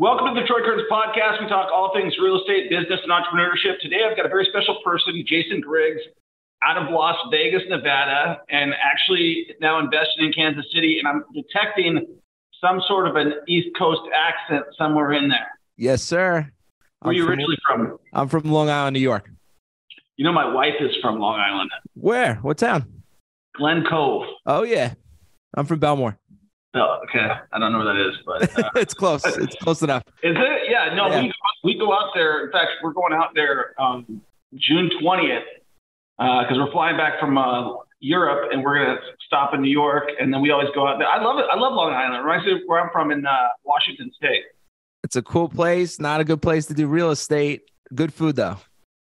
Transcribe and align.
Welcome 0.00 0.34
to 0.34 0.40
the 0.40 0.46
Troy 0.46 0.60
Curtis 0.64 0.86
podcast. 0.90 1.42
We 1.42 1.48
talk 1.48 1.68
all 1.70 1.92
things 1.94 2.14
real 2.22 2.40
estate, 2.40 2.70
business, 2.70 3.00
and 3.04 3.12
entrepreneurship. 3.12 3.78
Today, 3.82 3.98
I've 4.08 4.16
got 4.16 4.24
a 4.24 4.30
very 4.30 4.46
special 4.48 4.78
person, 4.82 5.12
Jason 5.26 5.60
Griggs, 5.60 6.00
out 6.64 6.78
of 6.78 6.88
Las 6.90 7.16
Vegas, 7.30 7.60
Nevada, 7.68 8.40
and 8.48 8.72
actually 8.82 9.48
now 9.60 9.78
invested 9.78 10.24
in 10.24 10.32
Kansas 10.32 10.64
City. 10.72 10.98
And 10.98 11.06
I'm 11.06 11.22
detecting 11.34 12.06
some 12.62 12.80
sort 12.88 13.08
of 13.08 13.16
an 13.16 13.34
East 13.46 13.68
Coast 13.78 14.00
accent 14.16 14.64
somewhere 14.78 15.12
in 15.12 15.28
there. 15.28 15.48
Yes, 15.76 16.02
sir. 16.02 16.48
Where 17.00 17.10
are 17.10 17.10
I'm 17.10 17.12
you 17.16 17.24
from- 17.24 17.30
originally 17.32 17.58
from? 17.66 17.98
I'm 18.14 18.28
from 18.28 18.50
Long 18.50 18.70
Island, 18.70 18.94
New 18.94 19.00
York. 19.00 19.28
You 20.16 20.24
know, 20.24 20.32
my 20.32 20.50
wife 20.50 20.76
is 20.80 20.96
from 21.02 21.18
Long 21.18 21.38
Island, 21.38 21.70
Where? 21.92 22.36
What 22.36 22.56
town? 22.56 23.02
Glen 23.54 23.84
Cove. 23.88 24.24
Oh 24.46 24.62
yeah, 24.62 24.94
I'm 25.54 25.66
from 25.66 25.78
Bellmore. 25.78 26.16
Oh, 26.74 27.00
okay. 27.04 27.26
I 27.52 27.58
don't 27.58 27.72
know 27.72 27.78
where 27.78 27.94
that 27.94 28.08
is, 28.08 28.16
but 28.24 28.58
uh, 28.64 28.70
it's 28.76 28.94
close. 28.94 29.24
It's 29.24 29.56
close 29.56 29.82
enough. 29.82 30.04
is 30.22 30.36
it? 30.36 30.70
Yeah, 30.70 30.94
no, 30.94 31.08
Yeah. 31.08 31.22
We, 31.22 31.74
we 31.74 31.78
go 31.78 31.92
out 31.92 32.10
there. 32.14 32.46
In 32.46 32.52
fact, 32.52 32.70
we're 32.82 32.92
going 32.92 33.12
out 33.12 33.30
there 33.34 33.74
um, 33.80 34.22
June 34.54 34.90
20th 35.02 35.42
because 36.18 36.56
we're 36.56 36.70
flying 36.70 36.96
back 36.96 37.18
from 37.18 37.36
uh, 37.36 37.74
Europe 38.00 38.50
and 38.52 38.62
we're 38.62 38.84
going 38.84 38.96
to 38.96 39.02
stop 39.26 39.52
in 39.54 39.62
New 39.62 39.70
York. 39.70 40.10
And 40.20 40.32
then 40.32 40.40
we 40.40 40.50
always 40.50 40.68
go 40.74 40.86
out 40.86 40.98
there. 40.98 41.08
I 41.08 41.22
love 41.22 41.38
it. 41.38 41.46
I 41.50 41.58
love 41.58 41.74
Long 41.74 41.92
Island. 41.92 42.14
It 42.14 42.18
reminds 42.20 42.46
me 42.46 42.52
of 42.52 42.58
where 42.66 42.80
I'm 42.80 42.90
from 42.92 43.10
in 43.10 43.26
uh, 43.26 43.48
Washington 43.64 44.10
State. 44.16 44.42
It's 45.02 45.16
a 45.16 45.22
cool 45.22 45.48
place. 45.48 45.98
Not 45.98 46.20
a 46.20 46.24
good 46.24 46.42
place 46.42 46.66
to 46.66 46.74
do 46.74 46.86
real 46.86 47.10
estate. 47.10 47.62
Good 47.94 48.14
food 48.14 48.36
though. 48.36 48.58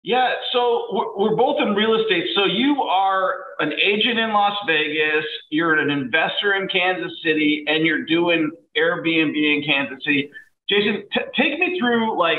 Yeah, 0.06 0.34
so 0.52 0.86
we're, 0.92 1.16
we're 1.16 1.36
both 1.36 1.60
in 1.60 1.74
real 1.74 2.00
estate. 2.00 2.26
So 2.36 2.44
you 2.44 2.80
are 2.80 3.44
an 3.58 3.72
agent 3.72 4.20
in 4.20 4.32
Las 4.32 4.56
Vegas, 4.64 5.24
you're 5.50 5.76
an 5.76 5.90
investor 5.90 6.54
in 6.54 6.68
Kansas 6.68 7.10
City, 7.24 7.64
and 7.66 7.84
you're 7.84 8.04
doing 8.04 8.52
Airbnb 8.76 9.34
in 9.34 9.64
Kansas 9.66 9.98
City. 10.04 10.30
Jason, 10.68 11.02
t- 11.12 11.20
take 11.36 11.58
me 11.58 11.76
through 11.80 12.16
like 12.16 12.38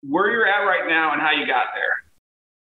where 0.00 0.32
you're 0.32 0.46
at 0.46 0.64
right 0.64 0.88
now 0.88 1.12
and 1.12 1.20
how 1.20 1.32
you 1.32 1.46
got 1.46 1.66
there. 1.74 1.92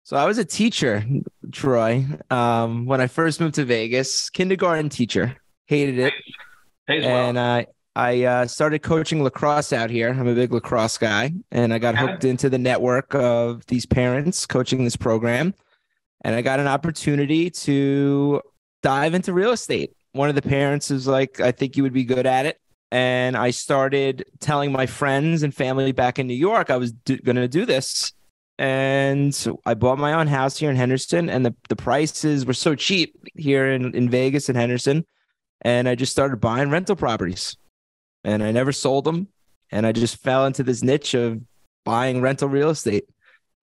So 0.03 0.17
I 0.17 0.25
was 0.25 0.39
a 0.39 0.45
teacher, 0.45 1.05
Troy, 1.53 2.05
um, 2.29 2.85
when 2.87 3.01
I 3.01 3.07
first 3.07 3.41
moved 3.41 3.55
to 3.57 3.65
Vegas. 3.65 4.29
Kindergarten 4.31 4.89
teacher. 4.89 5.37
Hated 5.67 6.01
it. 6.01 6.13
Pays 6.89 7.05
well. 7.05 7.29
and 7.29 7.39
I 7.39 7.67
I 7.97 8.25
uh, 8.25 8.47
started 8.47 8.81
coaching 8.83 9.25
lacrosse 9.25 9.73
out 9.73 9.89
here. 9.89 10.11
I'm 10.11 10.29
a 10.29 10.35
big 10.35 10.53
lacrosse 10.53 10.99
guy, 10.99 11.33
and 11.51 11.73
I 11.73 11.79
got 11.79 11.97
hooked 11.97 12.27
into 12.27 12.51
the 12.51 12.59
network 12.59 13.15
of 13.15 13.65
these 13.69 13.87
parents 13.87 14.45
coaching 14.45 14.85
this 14.85 14.97
program, 14.97 15.55
and 16.23 16.35
I 16.35 16.43
got 16.43 16.61
an 16.61 16.67
opportunity 16.67 17.49
to 17.49 18.43
dive 18.83 19.15
into 19.15 19.33
real 19.33 19.51
estate. 19.51 19.97
One 20.13 20.29
of 20.29 20.35
the 20.35 20.43
parents 20.43 20.91
was 20.91 21.07
like, 21.07 21.41
"I 21.41 21.53
think 21.53 21.79
you 21.79 21.83
would 21.85 21.95
be 21.95 22.05
good 22.05 22.27
at 22.27 22.45
it," 22.45 22.61
and 22.91 23.35
I 23.35 23.51
started 23.51 24.27
telling 24.41 24.73
my 24.73 24.85
friends 24.85 25.43
and 25.43 25.55
family 25.55 25.93
back 25.93 26.19
in 26.19 26.27
New 26.27 26.35
York 26.35 26.69
I 26.69 26.77
was 26.77 26.93
do- 26.93 27.17
going 27.17 27.37
to 27.37 27.49
do 27.49 27.65
this. 27.65 28.13
And 28.59 29.35
so 29.35 29.61
I 29.65 29.73
bought 29.73 29.99
my 29.99 30.13
own 30.13 30.27
house 30.27 30.59
here 30.59 30.69
in 30.69 30.77
Henderson, 30.77 31.31
and 31.31 31.47
the, 31.47 31.55
the 31.71 31.77
prices 31.77 32.45
were 32.45 32.53
so 32.53 32.75
cheap 32.75 33.15
here 33.37 33.73
in, 33.73 33.95
in 33.95 34.11
Vegas 34.11 34.51
and 34.51 34.59
Henderson 34.59 35.07
and 35.63 35.89
I 35.89 35.95
just 35.95 36.13
started 36.13 36.37
buying 36.37 36.71
rental 36.71 36.97
properties. 36.97 37.57
And 38.27 38.43
I 38.43 38.51
never 38.51 38.73
sold 38.73 39.05
them. 39.05 39.29
And 39.71 39.87
I 39.87 39.93
just 39.93 40.21
fell 40.21 40.45
into 40.47 40.65
this 40.65 40.83
niche 40.83 41.15
of 41.15 41.41
buying 41.85 42.21
rental 42.21 42.49
real 42.49 42.71
estate. 42.71 43.05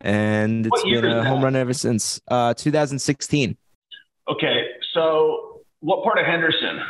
And 0.01 0.65
it's 0.65 0.83
been 0.83 1.05
a 1.05 1.23
home 1.23 1.43
run 1.43 1.55
ever 1.55 1.73
since 1.73 2.19
uh, 2.29 2.53
2016. 2.55 3.57
Okay, 4.29 4.65
so 4.93 5.61
what 5.81 6.03
part 6.03 6.17
of 6.17 6.25
Henderson? 6.25 6.81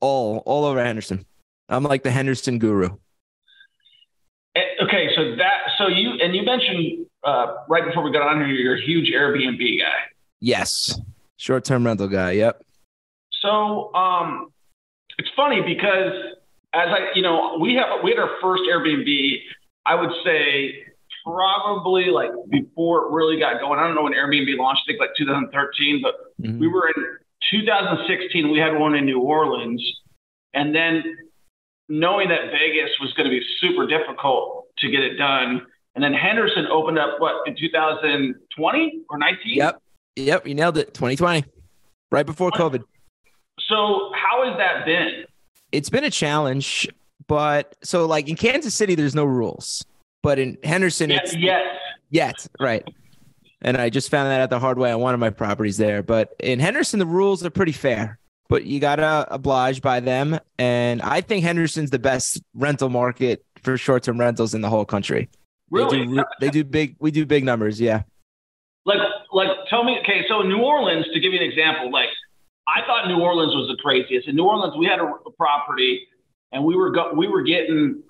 All 0.00 0.38
all 0.46 0.64
over 0.64 0.82
Henderson. 0.82 1.24
I'm 1.68 1.84
like 1.84 2.02
the 2.02 2.10
Henderson 2.10 2.58
guru. 2.58 2.96
Eh, 4.56 4.60
Okay, 4.82 5.10
so 5.14 5.36
that 5.36 5.58
so 5.76 5.88
you 5.88 6.12
and 6.22 6.34
you 6.34 6.42
mentioned 6.42 7.06
uh, 7.22 7.56
right 7.68 7.84
before 7.84 8.02
we 8.02 8.10
got 8.12 8.22
on 8.22 8.38
here, 8.38 8.48
you're 8.48 8.76
a 8.76 8.82
huge 8.82 9.10
Airbnb 9.10 9.78
guy. 9.78 9.98
Yes. 10.40 10.98
Short 11.36 11.64
term 11.64 11.84
rental 11.84 12.08
guy. 12.08 12.32
Yep. 12.32 12.62
So 13.42 13.94
um, 13.94 14.52
it's 15.18 15.28
funny 15.36 15.60
because 15.60 16.12
as 16.72 16.88
I, 16.88 17.08
you 17.14 17.22
know, 17.22 17.58
we 17.60 17.74
have 17.74 18.02
we 18.02 18.10
had 18.10 18.18
our 18.20 18.30
first 18.40 18.62
Airbnb. 18.70 19.36
I 19.86 19.94
would 19.94 20.10
say 20.24 20.84
probably 21.24 22.06
like 22.06 22.30
before 22.50 23.06
it 23.06 23.12
really 23.12 23.38
got 23.38 23.60
going. 23.60 23.78
I 23.78 23.86
don't 23.86 23.94
know 23.94 24.02
when 24.02 24.12
Airbnb 24.14 24.56
launched. 24.56 24.82
I 24.86 24.92
think 24.92 25.00
like 25.00 25.10
2013, 25.16 26.00
but 26.02 26.14
Mhm. 26.40 26.58
we 26.58 26.68
were 26.68 26.88
in 26.88 26.94
2016. 27.50 28.50
We 28.50 28.58
had 28.58 28.78
one 28.78 28.94
in 28.94 29.04
New 29.04 29.20
Orleans, 29.20 29.82
and 30.54 30.74
then 30.74 31.16
knowing 31.88 32.28
that 32.28 32.50
Vegas 32.52 32.90
was 33.00 33.12
going 33.14 33.24
to 33.28 33.30
be 33.30 33.44
super 33.60 33.86
difficult 33.86 34.66
to 34.78 34.90
get 34.90 35.02
it 35.02 35.16
done, 35.16 35.66
and 35.94 36.04
then 36.04 36.12
Henderson 36.14 36.66
opened 36.68 36.98
up 36.98 37.18
what 37.20 37.46
in 37.48 37.56
2020 37.56 39.00
or 39.08 39.18
19. 39.18 39.56
Yep. 39.56 39.82
Yep. 40.16 40.46
You 40.46 40.54
nailed 40.54 40.78
it. 40.78 40.94
2020. 40.94 41.44
Right 42.12 42.26
before 42.26 42.50
COVID. 42.52 42.82
So 43.68 44.12
how 44.14 44.48
has 44.48 44.56
that 44.58 44.84
been? 44.84 45.24
It's 45.72 45.90
been 45.90 46.04
a 46.04 46.10
challenge, 46.10 46.88
but 47.26 47.76
so 47.82 48.06
like 48.06 48.28
in 48.28 48.36
Kansas 48.36 48.74
City, 48.74 48.94
there's 48.94 49.14
no 49.14 49.24
rules, 49.24 49.84
but 50.22 50.38
in 50.38 50.58
Henderson, 50.64 51.10
Yes, 51.10 51.20
it's 51.32 51.36
yes. 51.36 51.64
yet 52.10 52.46
right. 52.60 52.86
And 53.62 53.76
I 53.76 53.90
just 53.90 54.10
found 54.10 54.28
that 54.30 54.40
out 54.40 54.50
the 54.50 54.58
hard 54.58 54.78
way 54.78 54.90
on 54.90 55.00
one 55.00 55.12
of 55.14 55.20
my 55.20 55.30
properties 55.30 55.76
there. 55.76 56.02
But 56.02 56.34
in 56.40 56.60
Henderson, 56.60 56.98
the 56.98 57.06
rules 57.06 57.44
are 57.44 57.50
pretty 57.50 57.72
fair, 57.72 58.18
but 58.48 58.64
you 58.64 58.80
gotta 58.80 59.26
oblige 59.30 59.82
by 59.82 60.00
them. 60.00 60.38
And 60.58 61.02
I 61.02 61.20
think 61.20 61.44
Henderson's 61.44 61.90
the 61.90 61.98
best 61.98 62.40
rental 62.54 62.88
market 62.88 63.44
for 63.62 63.76
short-term 63.76 64.18
rentals 64.18 64.54
in 64.54 64.62
the 64.62 64.70
whole 64.70 64.86
country. 64.86 65.28
Really? 65.70 65.98
They 66.06 66.06
do, 66.06 66.24
they 66.40 66.50
do 66.50 66.64
big. 66.64 66.96
We 66.98 67.10
do 67.10 67.26
big 67.26 67.44
numbers. 67.44 67.78
Yeah. 67.80 68.02
like 68.86 68.98
like 69.32 69.48
tell 69.68 69.84
me 69.84 69.98
okay 70.00 70.24
so 70.26 70.40
new 70.42 70.58
orleans 70.58 71.04
to 71.12 71.20
give 71.20 71.32
you 71.32 71.38
an 71.38 71.44
example 71.48 71.92
like 71.92 72.08
i 72.76 72.86
thought 72.86 73.08
new 73.08 73.20
orleans 73.20 73.54
was 73.54 73.68
the 73.68 73.80
craziest. 73.82 74.28
In 74.28 74.36
new 74.36 74.44
orleans 74.44 74.74
we 74.78 74.86
had 74.86 74.98
a, 74.98 75.04
a 75.04 75.30
property 75.32 76.06
and 76.52 76.64
we 76.64 76.76
were 76.76 76.90
go, 76.90 77.12
we 77.14 77.28
were 77.28 77.42
getting 77.42 78.02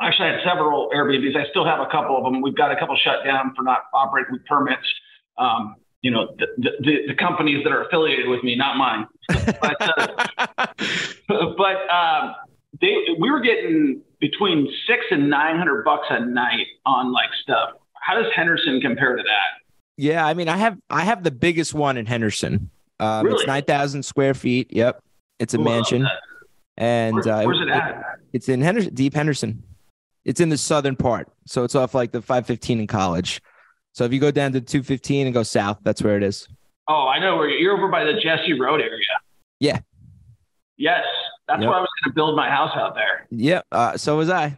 actually 0.00 0.28
i 0.28 0.32
had 0.32 0.40
several 0.44 0.90
airbnbs. 0.94 1.36
I 1.36 1.48
still 1.50 1.64
have 1.64 1.80
a 1.80 1.86
couple 1.86 2.16
of 2.16 2.24
them 2.24 2.40
we've 2.42 2.56
got 2.56 2.72
a 2.72 2.76
couple 2.76 2.96
shut 2.96 3.24
down 3.24 3.54
for 3.56 3.62
not 3.62 3.82
operating 3.94 4.32
with 4.32 4.44
permits. 4.46 4.86
Um, 5.38 5.76
you 6.02 6.10
know 6.10 6.34
the, 6.38 6.46
the, 6.58 6.96
the, 7.08 7.14
companies 7.14 7.64
that 7.64 7.72
are 7.72 7.84
affiliated 7.84 8.28
with 8.28 8.42
me 8.44 8.54
not 8.54 8.76
mine. 8.76 9.06
But, 9.28 9.76
uh, 9.80 10.66
but 11.28 11.94
um, 11.94 12.34
they 12.80 12.94
we 13.18 13.30
were 13.30 13.40
getting 13.40 14.02
between 14.20 14.68
six 14.86 15.04
and 15.10 15.28
nine 15.28 15.56
hundred 15.56 15.84
bucks 15.84 16.06
a 16.10 16.24
night 16.24 16.66
on 16.84 17.12
like 17.12 17.30
stuff. 17.42 17.70
How 17.94 18.14
does 18.14 18.30
henderson 18.34 18.80
compare 18.80 19.16
to 19.16 19.22
that? 19.22 19.66
Yeah, 19.96 20.26
I 20.26 20.34
mean, 20.34 20.48
I 20.48 20.58
have 20.58 20.78
I 20.90 21.04
have 21.04 21.24
the 21.24 21.30
biggest 21.30 21.74
one 21.74 21.96
in 21.96 22.06
Henderson. 22.06 22.70
Um, 23.00 23.26
Really? 23.26 23.36
It's 23.38 23.46
nine 23.46 23.64
thousand 23.64 24.02
square 24.04 24.34
feet. 24.34 24.68
Yep, 24.72 25.02
it's 25.38 25.54
a 25.54 25.58
Ooh, 25.58 25.62
love 25.64 25.74
mansion, 25.74 26.06
and 26.76 27.16
Where- 27.16 27.28
uh, 27.34 27.44
where's 27.44 27.60
it 27.60 27.68
at? 27.68 28.02
It's 28.32 28.48
in 28.48 28.60
Henderson, 28.62 28.94
deep 28.94 29.14
Henderson. 29.14 29.62
It's 30.24 30.40
in 30.40 30.48
the 30.48 30.58
southern 30.58 30.96
part, 30.96 31.28
so 31.46 31.62
it's 31.64 31.74
off 31.74 31.94
like 31.94 32.12
the 32.12 32.20
five 32.22 32.46
fifteen 32.46 32.80
in 32.80 32.86
College. 32.86 33.40
So 33.92 34.04
if 34.04 34.12
you 34.12 34.20
go 34.20 34.30
down 34.30 34.52
to 34.52 34.60
two 34.60 34.82
fifteen 34.82 35.26
and 35.26 35.34
go 35.34 35.42
south, 35.42 35.78
that's 35.82 36.02
where 36.02 36.16
it 36.16 36.22
is. 36.22 36.48
Oh, 36.88 37.06
I 37.08 37.18
know 37.18 37.36
where 37.36 37.48
you're, 37.48 37.58
you're 37.58 37.76
over 37.76 37.88
by 37.88 38.04
the 38.04 38.14
Jesse 38.20 38.58
Road 38.58 38.80
area. 38.80 39.00
Yeah. 39.60 39.80
Yes, 40.76 41.04
that's 41.48 41.60
Yep. 41.60 41.68
where 41.68 41.78
I 41.78 41.80
was 41.80 41.88
going 42.04 42.10
to 42.12 42.14
build 42.14 42.36
my 42.36 42.50
house 42.50 42.70
out 42.76 42.94
there. 42.94 43.26
Yep. 43.30 43.66
uh, 43.72 43.96
so 43.96 44.16
was 44.18 44.28
I. 44.30 44.56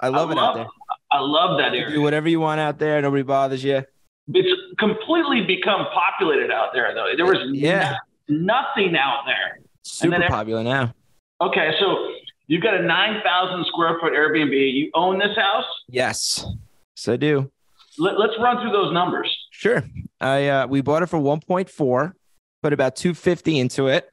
I 0.00 0.08
love 0.08 0.30
it 0.30 0.38
out 0.38 0.54
there. 0.54 0.66
I 1.10 1.20
love 1.20 1.58
that 1.58 1.72
You 1.72 1.88
do 1.88 2.02
whatever 2.02 2.28
you 2.28 2.40
want 2.40 2.60
out 2.60 2.78
there. 2.78 3.00
Nobody 3.00 3.22
bothers 3.22 3.62
you. 3.64 3.84
It's 4.28 4.76
completely 4.78 5.42
become 5.44 5.86
populated 5.92 6.50
out 6.50 6.70
there, 6.72 6.94
though. 6.94 7.08
There 7.16 7.26
was 7.26 7.38
Yeah. 7.52 7.96
no- 8.28 8.36
nothing 8.36 8.96
out 8.96 9.24
there. 9.26 9.58
Super 9.82 10.18
then- 10.18 10.28
popular 10.28 10.62
now. 10.62 10.94
Okay, 11.40 11.72
so 11.78 12.10
you've 12.46 12.62
got 12.62 12.74
a 12.74 12.82
9,000 12.82 13.66
square 13.66 13.98
foot 14.00 14.12
Airbnb. 14.14 14.72
You 14.72 14.90
own 14.94 15.18
this 15.18 15.36
house? 15.36 15.64
Yes, 15.88 16.46
so 16.94 17.12
I 17.12 17.16
do. 17.16 17.50
Let, 17.98 18.18
let's 18.18 18.32
run 18.40 18.60
through 18.62 18.72
those 18.72 18.92
numbers. 18.94 19.34
Sure. 19.50 19.84
I 20.20 20.48
uh, 20.48 20.66
we 20.66 20.80
bought 20.80 21.02
it 21.02 21.06
for 21.06 21.18
one 21.18 21.40
point 21.40 21.68
four, 21.68 22.16
put 22.62 22.72
about 22.72 22.96
two 22.96 23.14
fifty 23.14 23.58
into 23.58 23.88
it. 23.88 24.08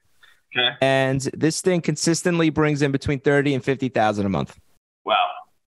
Okay. 0.56 0.75
And 0.81 1.21
this 1.33 1.62
thing 1.62 1.81
consistently 1.81 2.50
brings 2.50 2.81
in 2.81 2.91
between 2.91 3.19
thirty 3.21 3.53
and 3.53 3.63
fifty 3.63 3.88
thousand 3.89 4.25
a 4.25 4.30
month. 4.30 4.59
Wow. 5.06 5.15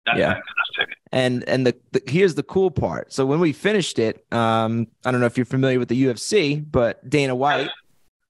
That's 0.06 0.19
Yeah. 0.19 0.34
fantastic. 0.34 0.94
And 1.12 1.48
and 1.48 1.66
the, 1.66 1.76
the 1.92 2.02
here's 2.06 2.34
the 2.34 2.42
cool 2.42 2.70
part. 2.70 3.12
So 3.12 3.24
when 3.24 3.40
we 3.40 3.52
finished 3.52 3.98
it, 3.98 4.24
um, 4.32 4.88
I 5.04 5.10
don't 5.10 5.20
know 5.20 5.26
if 5.26 5.36
you're 5.36 5.44
familiar 5.44 5.78
with 5.78 5.88
the 5.88 6.04
UFC, 6.04 6.64
but 6.68 7.08
Dana 7.08 7.34
White, 7.34 7.70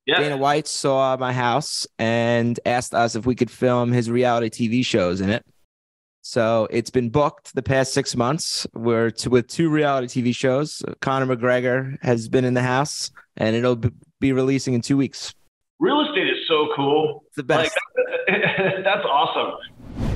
Yeah. 0.06 0.20
Dana 0.20 0.36
White 0.36 0.68
saw 0.68 1.16
my 1.16 1.32
house 1.32 1.86
and 1.98 2.58
asked 2.66 2.94
us 2.94 3.14
if 3.14 3.24
we 3.24 3.34
could 3.34 3.50
film 3.50 3.92
his 3.92 4.10
reality 4.10 4.50
TV 4.68 4.84
shows 4.84 5.20
in 5.20 5.30
it. 5.30 5.44
So 6.26 6.68
it's 6.70 6.90
been 6.90 7.10
booked 7.10 7.54
the 7.54 7.62
past 7.62 7.92
six 7.92 8.16
months. 8.16 8.66
We're 8.72 9.10
to, 9.10 9.30
with 9.30 9.46
two 9.46 9.68
reality 9.68 10.22
TV 10.22 10.34
shows. 10.34 10.82
Conor 11.00 11.36
McGregor 11.36 11.98
has 12.02 12.28
been 12.28 12.46
in 12.46 12.54
the 12.54 12.62
house, 12.62 13.10
and 13.36 13.54
it'll 13.54 13.80
be 14.20 14.32
releasing 14.32 14.72
in 14.72 14.80
two 14.80 14.96
weeks. 14.96 15.34
Real 15.80 16.00
estate 16.00 16.28
is 16.28 16.38
so 16.48 16.68
cool. 16.74 17.24
It's 17.26 17.36
the 17.36 17.42
best. 17.42 17.76
Like, 18.28 18.42
that's 18.84 19.04
awesome. 19.04 19.58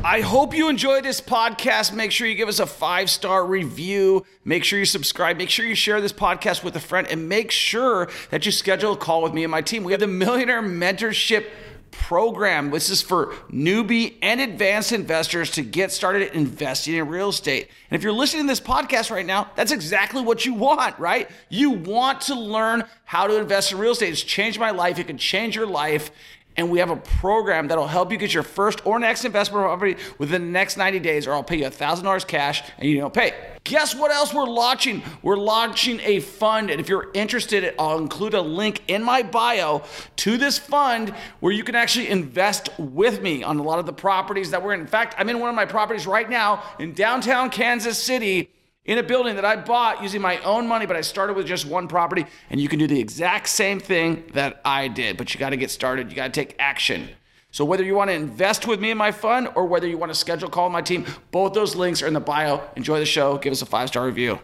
I 0.05 0.21
hope 0.21 0.55
you 0.55 0.69
enjoyed 0.69 1.03
this 1.03 1.21
podcast. 1.21 1.93
Make 1.93 2.12
sure 2.12 2.29
you 2.29 2.37
give 2.37 2.49
us 2.49 2.61
a 2.61 2.67
five 2.67 3.11
star 3.11 3.45
review. 3.45 4.25
Make 4.45 4.62
sure 4.62 4.79
you 4.79 4.85
subscribe. 4.85 5.37
Make 5.37 5.50
sure 5.50 5.67
you 5.67 5.75
share 5.75 6.00
this 6.00 6.12
podcast 6.12 6.62
with 6.62 6.77
a 6.77 6.81
friend. 6.81 7.09
And 7.09 7.29
make 7.29 7.50
sure 7.50 8.09
that 8.31 8.47
you 8.47 8.53
schedule 8.53 8.93
a 8.93 8.97
call 8.97 9.23
with 9.23 9.35
me 9.35 9.43
and 9.43 9.50
my 9.50 9.61
team. 9.61 9.83
We 9.83 9.93
have 9.93 10.00
the 10.00 10.06
Millionaire 10.06 10.62
Mentorship 10.62 11.47
program. 11.91 12.71
This 12.71 12.91
is 12.91 13.03
for 13.03 13.35
newbie 13.50 14.15
and 14.23 14.41
advanced 14.41 14.93
investors 14.93 15.50
to 15.53 15.62
get 15.62 15.91
started 15.91 16.33
investing 16.33 16.95
in 16.95 17.09
real 17.09 17.31
estate. 17.31 17.69
And 17.91 17.99
if 17.99 18.05
you're 18.05 18.12
listening 18.12 18.45
to 18.45 18.49
this 18.49 18.61
podcast 18.61 19.11
right 19.11 19.27
now, 19.27 19.50
that's 19.56 19.73
exactly 19.73 20.23
what 20.23 20.47
you 20.47 20.55
want, 20.55 20.97
right? 20.99 21.29
You 21.49 21.71
want 21.71 22.21
to 22.23 22.35
learn 22.35 22.85
how 23.05 23.27
to 23.27 23.37
invest 23.37 23.73
in 23.73 23.79
real 23.79 23.93
estate. 23.93 24.12
It's 24.12 24.23
changed 24.23 24.61
my 24.61 24.71
life. 24.71 24.99
It 24.99 25.09
can 25.09 25.19
change 25.19 25.56
your 25.56 25.67
life 25.67 26.12
and 26.58 26.70
we 26.70 26.81
have 26.81 26.90
a 26.90 26.96
program 26.96 27.69
that'll 27.69 27.87
help 27.87 28.10
you 28.12 28.19
get 28.19 28.34
your 28.34 28.43
first 28.43 28.84
or 28.84 28.99
next 28.99 29.25
investment 29.25 29.64
property 29.64 29.96
within 30.19 30.43
the 30.43 30.50
next 30.50 30.76
90 30.76 30.99
days, 30.99 31.26
or 31.26 31.32
I'll 31.32 31.44
pay 31.44 31.56
you 31.56 31.64
$1,000 31.64 32.26
cash 32.26 32.62
and 32.76 32.90
you 32.90 32.99
don't 32.99 33.14
pay. 33.14 33.32
Guess 33.64 33.94
what 33.94 34.10
else 34.10 34.34
we're 34.34 34.44
launching? 34.44 35.02
We're 35.22 35.37
launching 35.37 36.00
a 36.00 36.20
fund. 36.20 36.70
And 36.70 36.81
if 36.81 36.88
you're 36.88 37.10
interested, 37.14 37.75
I'll 37.78 37.99
include 37.99 38.34
a 38.34 38.40
link 38.40 38.82
in 38.88 39.02
my 39.02 39.22
bio 39.22 39.82
to 40.16 40.37
this 40.37 40.58
fund 40.58 41.14
where 41.40 41.52
you 41.52 41.62
can 41.62 41.75
actually 41.75 42.08
invest 42.08 42.70
with 42.78 43.22
me 43.22 43.43
on 43.43 43.58
a 43.58 43.62
lot 43.62 43.78
of 43.78 43.87
the 43.87 43.93
properties 43.93 44.50
that 44.50 44.62
we're 44.62 44.75
in. 44.75 44.81
In 44.81 44.87
fact, 44.87 45.14
I'm 45.16 45.28
in 45.28 45.38
one 45.38 45.50
of 45.50 45.54
my 45.54 45.66
properties 45.66 46.06
right 46.06 46.28
now 46.28 46.62
in 46.78 46.93
downtown 46.93 47.50
Kansas 47.50 48.02
City 48.02 48.50
in 48.88 48.96
a 48.96 49.02
building 49.02 49.37
that 49.37 49.44
I 49.44 49.55
bought 49.55 50.02
using 50.02 50.23
my 50.23 50.38
own 50.38 50.67
money, 50.67 50.87
but 50.87 50.96
I 50.96 51.02
started 51.02 51.37
with 51.37 51.46
just 51.46 51.67
one 51.67 51.88
property. 51.88 52.25
And 52.49 52.58
you 52.58 52.69
can 52.69 52.79
do 52.79 52.87
the 52.87 52.99
exact 52.99 53.49
same 53.50 53.79
thing 53.79 54.25
that 54.32 54.62
I 54.64 54.88
did, 54.88 55.19
but 55.19 55.32
you 55.32 55.38
got 55.38 55.50
to 55.50 55.58
get 55.58 55.70
started. 55.70 56.08
You 56.08 56.17
got 56.17 56.32
to 56.32 56.40
take 56.40 56.56
action. 56.58 57.11
So 57.50 57.67
whether 57.67 57.85
you 57.85 57.94
want 57.94 58.08
to 58.08 58.14
invest 58.14 58.67
with 58.67 58.81
me 58.81 58.90
in 58.90 58.96
my 58.96 59.12
fund 59.12 59.50
or 59.55 59.67
whether 59.67 59.87
you 59.87 59.99
want 59.99 60.11
to 60.11 60.19
schedule 60.19 60.49
a 60.49 60.50
call 60.50 60.64
with 60.64 60.73
my 60.73 60.81
team, 60.81 61.05
both 61.31 61.52
those 61.52 61.76
links 61.76 62.02
are 62.02 62.06
in 62.06 62.14
the 62.14 62.20
bio. 62.20 62.62
Enjoy 62.76 62.99
the 62.99 63.06
show. 63.06 63.37
Give 63.37 63.52
us 63.52 63.61
a 63.61 63.67
five 63.67 63.88
star 63.88 64.06
review. 64.06 64.40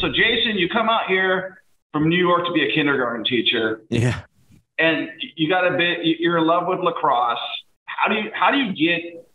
So 0.00 0.08
Jason, 0.08 0.56
you 0.56 0.68
come 0.68 0.88
out 0.88 1.06
here 1.06 1.62
from 1.92 2.08
New 2.08 2.18
York 2.18 2.46
to 2.46 2.52
be 2.52 2.68
a 2.68 2.74
kindergarten 2.74 3.24
teacher. 3.24 3.82
Yeah. 3.88 4.22
And 4.78 5.10
you 5.36 5.48
got 5.48 5.64
a 5.64 5.76
bit. 5.76 5.98
You're 6.02 6.38
in 6.38 6.46
love 6.46 6.64
with 6.66 6.80
lacrosse. 6.80 7.38
How 7.86 8.08
do 8.08 8.16
you 8.16 8.30
how 8.34 8.50
do 8.50 8.58
you 8.58 8.72
get? 8.72 9.26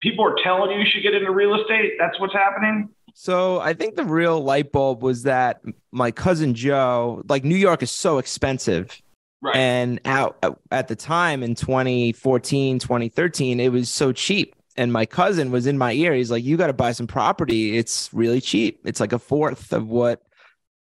People 0.00 0.24
are 0.24 0.36
telling 0.42 0.70
you 0.72 0.78
you 0.78 0.86
should 0.90 1.02
get 1.02 1.14
into 1.14 1.30
real 1.30 1.60
estate. 1.60 1.92
That's 1.98 2.18
what's 2.18 2.32
happening. 2.32 2.88
So 3.20 3.58
I 3.58 3.74
think 3.74 3.96
the 3.96 4.04
real 4.04 4.40
light 4.40 4.70
bulb 4.70 5.02
was 5.02 5.24
that 5.24 5.60
my 5.90 6.12
cousin 6.12 6.54
Joe, 6.54 7.24
like 7.28 7.42
New 7.42 7.56
York 7.56 7.82
is 7.82 7.90
so 7.90 8.18
expensive. 8.18 8.96
Right. 9.42 9.56
And 9.56 10.00
out 10.04 10.38
uh, 10.44 10.52
at 10.70 10.86
the 10.86 10.94
time 10.94 11.42
in 11.42 11.56
2014, 11.56 12.78
2013, 12.78 13.58
it 13.58 13.72
was 13.72 13.90
so 13.90 14.12
cheap. 14.12 14.54
And 14.76 14.92
my 14.92 15.04
cousin 15.04 15.50
was 15.50 15.66
in 15.66 15.78
my 15.78 15.94
ear. 15.94 16.14
He's 16.14 16.30
like, 16.30 16.44
"You 16.44 16.56
got 16.56 16.68
to 16.68 16.72
buy 16.72 16.92
some 16.92 17.08
property. 17.08 17.76
It's 17.76 18.08
really 18.14 18.40
cheap. 18.40 18.82
It's 18.84 19.00
like 19.00 19.12
a 19.12 19.18
fourth 19.18 19.72
of 19.72 19.88
what 19.88 20.22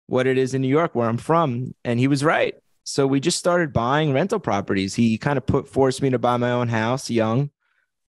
what 0.09 0.27
it 0.27 0.37
is 0.37 0.53
in 0.53 0.63
New 0.63 0.69
York, 0.69 0.97
where 0.97 1.09
I'm 1.09 1.19
from." 1.19 1.77
And 1.85 2.01
he 2.01 2.09
was 2.09 2.25
right. 2.25 2.57
So 2.83 3.07
we 3.07 3.21
just 3.21 3.39
started 3.39 3.73
buying 3.73 4.13
rental 4.13 4.41
properties. 4.41 4.97
He 4.97 5.17
kind 5.17 5.39
of 5.39 5.47
put 5.47 5.69
forced 5.69 6.03
me 6.03 6.11
to 6.11 6.19
buy 6.19 6.39
my 6.39 6.51
own 6.51 6.67
house 6.67 7.09
young. 7.09 7.51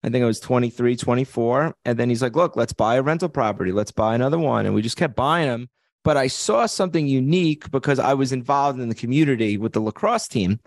I 0.03 0.09
think 0.09 0.23
I 0.23 0.27
was 0.27 0.39
23, 0.39 0.95
24. 0.95 1.75
And 1.85 1.97
then 1.97 2.09
he's 2.09 2.21
like, 2.21 2.35
look, 2.35 2.55
let's 2.55 2.73
buy 2.73 2.95
a 2.95 3.01
rental 3.01 3.29
property. 3.29 3.71
Let's 3.71 3.91
buy 3.91 4.15
another 4.15 4.37
one. 4.39 4.65
And 4.65 4.75
we 4.75 4.81
just 4.81 4.97
kept 4.97 5.15
buying 5.15 5.47
them. 5.47 5.69
But 6.03 6.17
I 6.17 6.27
saw 6.27 6.65
something 6.65 7.07
unique 7.07 7.71
because 7.71 7.99
I 7.99 8.13
was 8.13 8.33
involved 8.33 8.79
in 8.79 8.89
the 8.89 8.95
community 8.95 9.57
with 9.57 9.71
the 9.71 9.79
lacrosse 9.79 10.27
team. 10.27 10.59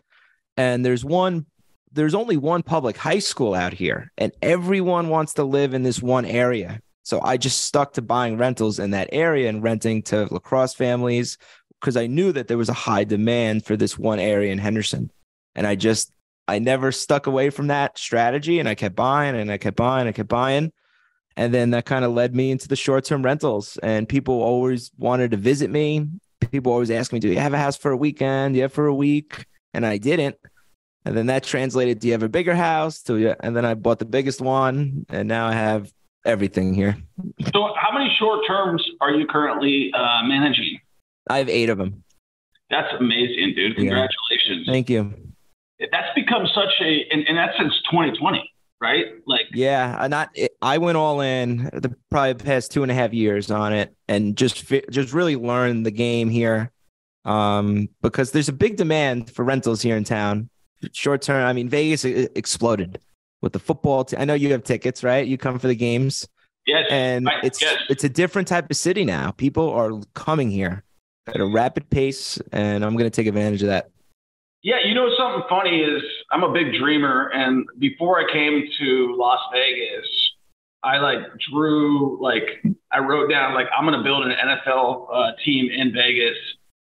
And 0.56 0.84
there's 0.84 1.04
one, 1.04 1.44
there's 1.92 2.14
only 2.14 2.38
one 2.38 2.62
public 2.62 2.96
high 2.96 3.18
school 3.18 3.54
out 3.54 3.74
here, 3.74 4.10
and 4.16 4.32
everyone 4.40 5.08
wants 5.10 5.34
to 5.34 5.44
live 5.44 5.74
in 5.74 5.82
this 5.82 6.00
one 6.00 6.24
area. 6.24 6.80
So 7.02 7.20
I 7.20 7.36
just 7.36 7.62
stuck 7.62 7.92
to 7.92 8.02
buying 8.02 8.38
rentals 8.38 8.78
in 8.78 8.92
that 8.92 9.10
area 9.12 9.48
and 9.50 9.62
renting 9.62 10.02
to 10.04 10.26
lacrosse 10.32 10.74
families 10.74 11.36
because 11.80 11.96
I 11.96 12.06
knew 12.06 12.32
that 12.32 12.48
there 12.48 12.58
was 12.58 12.70
a 12.70 12.74
high 12.74 13.04
demand 13.04 13.64
for 13.64 13.76
this 13.76 13.98
one 13.98 14.18
area 14.18 14.50
in 14.50 14.58
Henderson. 14.58 15.10
And 15.54 15.66
I 15.66 15.74
just 15.74 16.10
I 16.48 16.58
never 16.58 16.92
stuck 16.92 17.26
away 17.26 17.50
from 17.50 17.68
that 17.68 17.98
strategy 17.98 18.58
and 18.60 18.68
I 18.68 18.74
kept 18.74 18.94
buying 18.94 19.34
and 19.36 19.50
I 19.50 19.58
kept 19.58 19.76
buying, 19.76 20.02
and 20.02 20.08
I 20.08 20.12
kept 20.12 20.28
buying. 20.28 20.72
And 21.36 21.52
then 21.52 21.70
that 21.70 21.84
kind 21.84 22.04
of 22.04 22.12
led 22.12 22.34
me 22.34 22.50
into 22.50 22.66
the 22.66 22.76
short 22.76 23.04
term 23.04 23.22
rentals. 23.22 23.78
And 23.82 24.08
people 24.08 24.42
always 24.42 24.90
wanted 24.96 25.32
to 25.32 25.36
visit 25.36 25.70
me. 25.70 26.06
People 26.50 26.72
always 26.72 26.90
ask 26.90 27.12
me, 27.12 27.18
Do 27.18 27.28
you 27.28 27.38
have 27.38 27.52
a 27.52 27.58
house 27.58 27.76
for 27.76 27.90
a 27.90 27.96
weekend? 27.96 28.54
Do 28.54 28.58
you 28.58 28.62
have 28.62 28.72
for 28.72 28.86
a 28.86 28.94
week? 28.94 29.44
And 29.74 29.84
I 29.84 29.98
didn't. 29.98 30.36
And 31.04 31.16
then 31.16 31.26
that 31.26 31.44
translated, 31.44 31.98
Do 31.98 32.08
you 32.08 32.12
have 32.14 32.22
a 32.22 32.28
bigger 32.28 32.54
house? 32.54 33.02
To 33.02 33.36
and 33.40 33.54
then 33.54 33.64
I 33.64 33.74
bought 33.74 33.98
the 33.98 34.06
biggest 34.06 34.40
one. 34.40 35.04
And 35.10 35.28
now 35.28 35.48
I 35.48 35.52
have 35.52 35.92
everything 36.24 36.72
here. 36.72 36.96
So, 37.52 37.74
how 37.76 37.92
many 37.92 38.14
short 38.18 38.46
terms 38.46 38.82
are 39.00 39.12
you 39.12 39.26
currently 39.26 39.92
uh, 39.94 40.22
managing? 40.24 40.80
I 41.28 41.38
have 41.38 41.48
eight 41.48 41.68
of 41.68 41.76
them. 41.76 42.02
That's 42.70 42.92
amazing, 42.98 43.54
dude. 43.54 43.76
Congratulations. 43.76 44.66
Yeah. 44.66 44.72
Thank 44.72 44.90
you 44.90 45.25
that's 45.78 46.14
become 46.14 46.46
such 46.54 46.72
a, 46.80 47.06
and, 47.10 47.26
and 47.28 47.36
that's 47.36 47.56
since 47.58 47.74
2020, 47.90 48.50
right? 48.80 49.06
Like, 49.26 49.46
yeah, 49.52 50.06
not. 50.08 50.34
I 50.62 50.78
went 50.78 50.96
all 50.96 51.20
in 51.20 51.70
the 51.72 51.94
probably 52.10 52.34
past 52.34 52.72
two 52.72 52.82
and 52.82 52.90
a 52.90 52.94
half 52.94 53.12
years 53.12 53.50
on 53.50 53.72
it, 53.72 53.94
and 54.08 54.36
just 54.36 54.72
just 54.90 55.12
really 55.12 55.36
learned 55.36 55.86
the 55.86 55.90
game 55.90 56.30
here, 56.30 56.70
um, 57.24 57.88
because 58.02 58.32
there's 58.32 58.48
a 58.48 58.54
big 58.54 58.76
demand 58.76 59.30
for 59.30 59.44
rentals 59.44 59.82
here 59.82 59.96
in 59.96 60.04
town. 60.04 60.48
Short 60.92 61.22
term, 61.22 61.46
I 61.46 61.52
mean, 61.52 61.68
Vegas 61.68 62.04
exploded 62.04 63.00
with 63.42 63.52
the 63.52 63.58
football. 63.58 64.04
T- 64.04 64.16
I 64.16 64.24
know 64.24 64.34
you 64.34 64.52
have 64.52 64.62
tickets, 64.62 65.02
right? 65.02 65.26
You 65.26 65.38
come 65.38 65.58
for 65.58 65.68
the 65.68 65.74
games. 65.74 66.28
Yes, 66.66 66.86
and 66.90 67.28
I, 67.28 67.40
it's 67.44 67.62
yes. 67.62 67.76
it's 67.88 68.04
a 68.04 68.08
different 68.08 68.48
type 68.48 68.70
of 68.70 68.76
city 68.76 69.04
now. 69.04 69.30
People 69.30 69.70
are 69.70 69.92
coming 70.14 70.50
here 70.50 70.82
at 71.26 71.40
a 71.40 71.46
rapid 71.46 71.88
pace, 71.90 72.38
and 72.52 72.84
I'm 72.84 72.92
going 72.92 73.04
to 73.04 73.10
take 73.10 73.26
advantage 73.26 73.62
of 73.62 73.68
that. 73.68 73.90
Yeah, 74.66 74.78
you 74.84 74.94
know 74.94 75.08
something 75.16 75.44
funny 75.48 75.78
is 75.78 76.02
I'm 76.32 76.42
a 76.42 76.52
big 76.52 76.74
dreamer, 76.74 77.30
and 77.32 77.64
before 77.78 78.18
I 78.18 78.24
came 78.32 78.64
to 78.80 79.14
Las 79.16 79.38
Vegas, 79.52 80.08
I 80.82 80.98
like 80.98 81.18
drew 81.52 82.20
like 82.20 82.64
I 82.90 82.98
wrote 82.98 83.30
down 83.30 83.54
like 83.54 83.68
I'm 83.78 83.84
gonna 83.84 84.02
build 84.02 84.26
an 84.26 84.32
NFL 84.32 85.06
uh, 85.14 85.30
team 85.44 85.70
in 85.70 85.92
Vegas. 85.92 86.34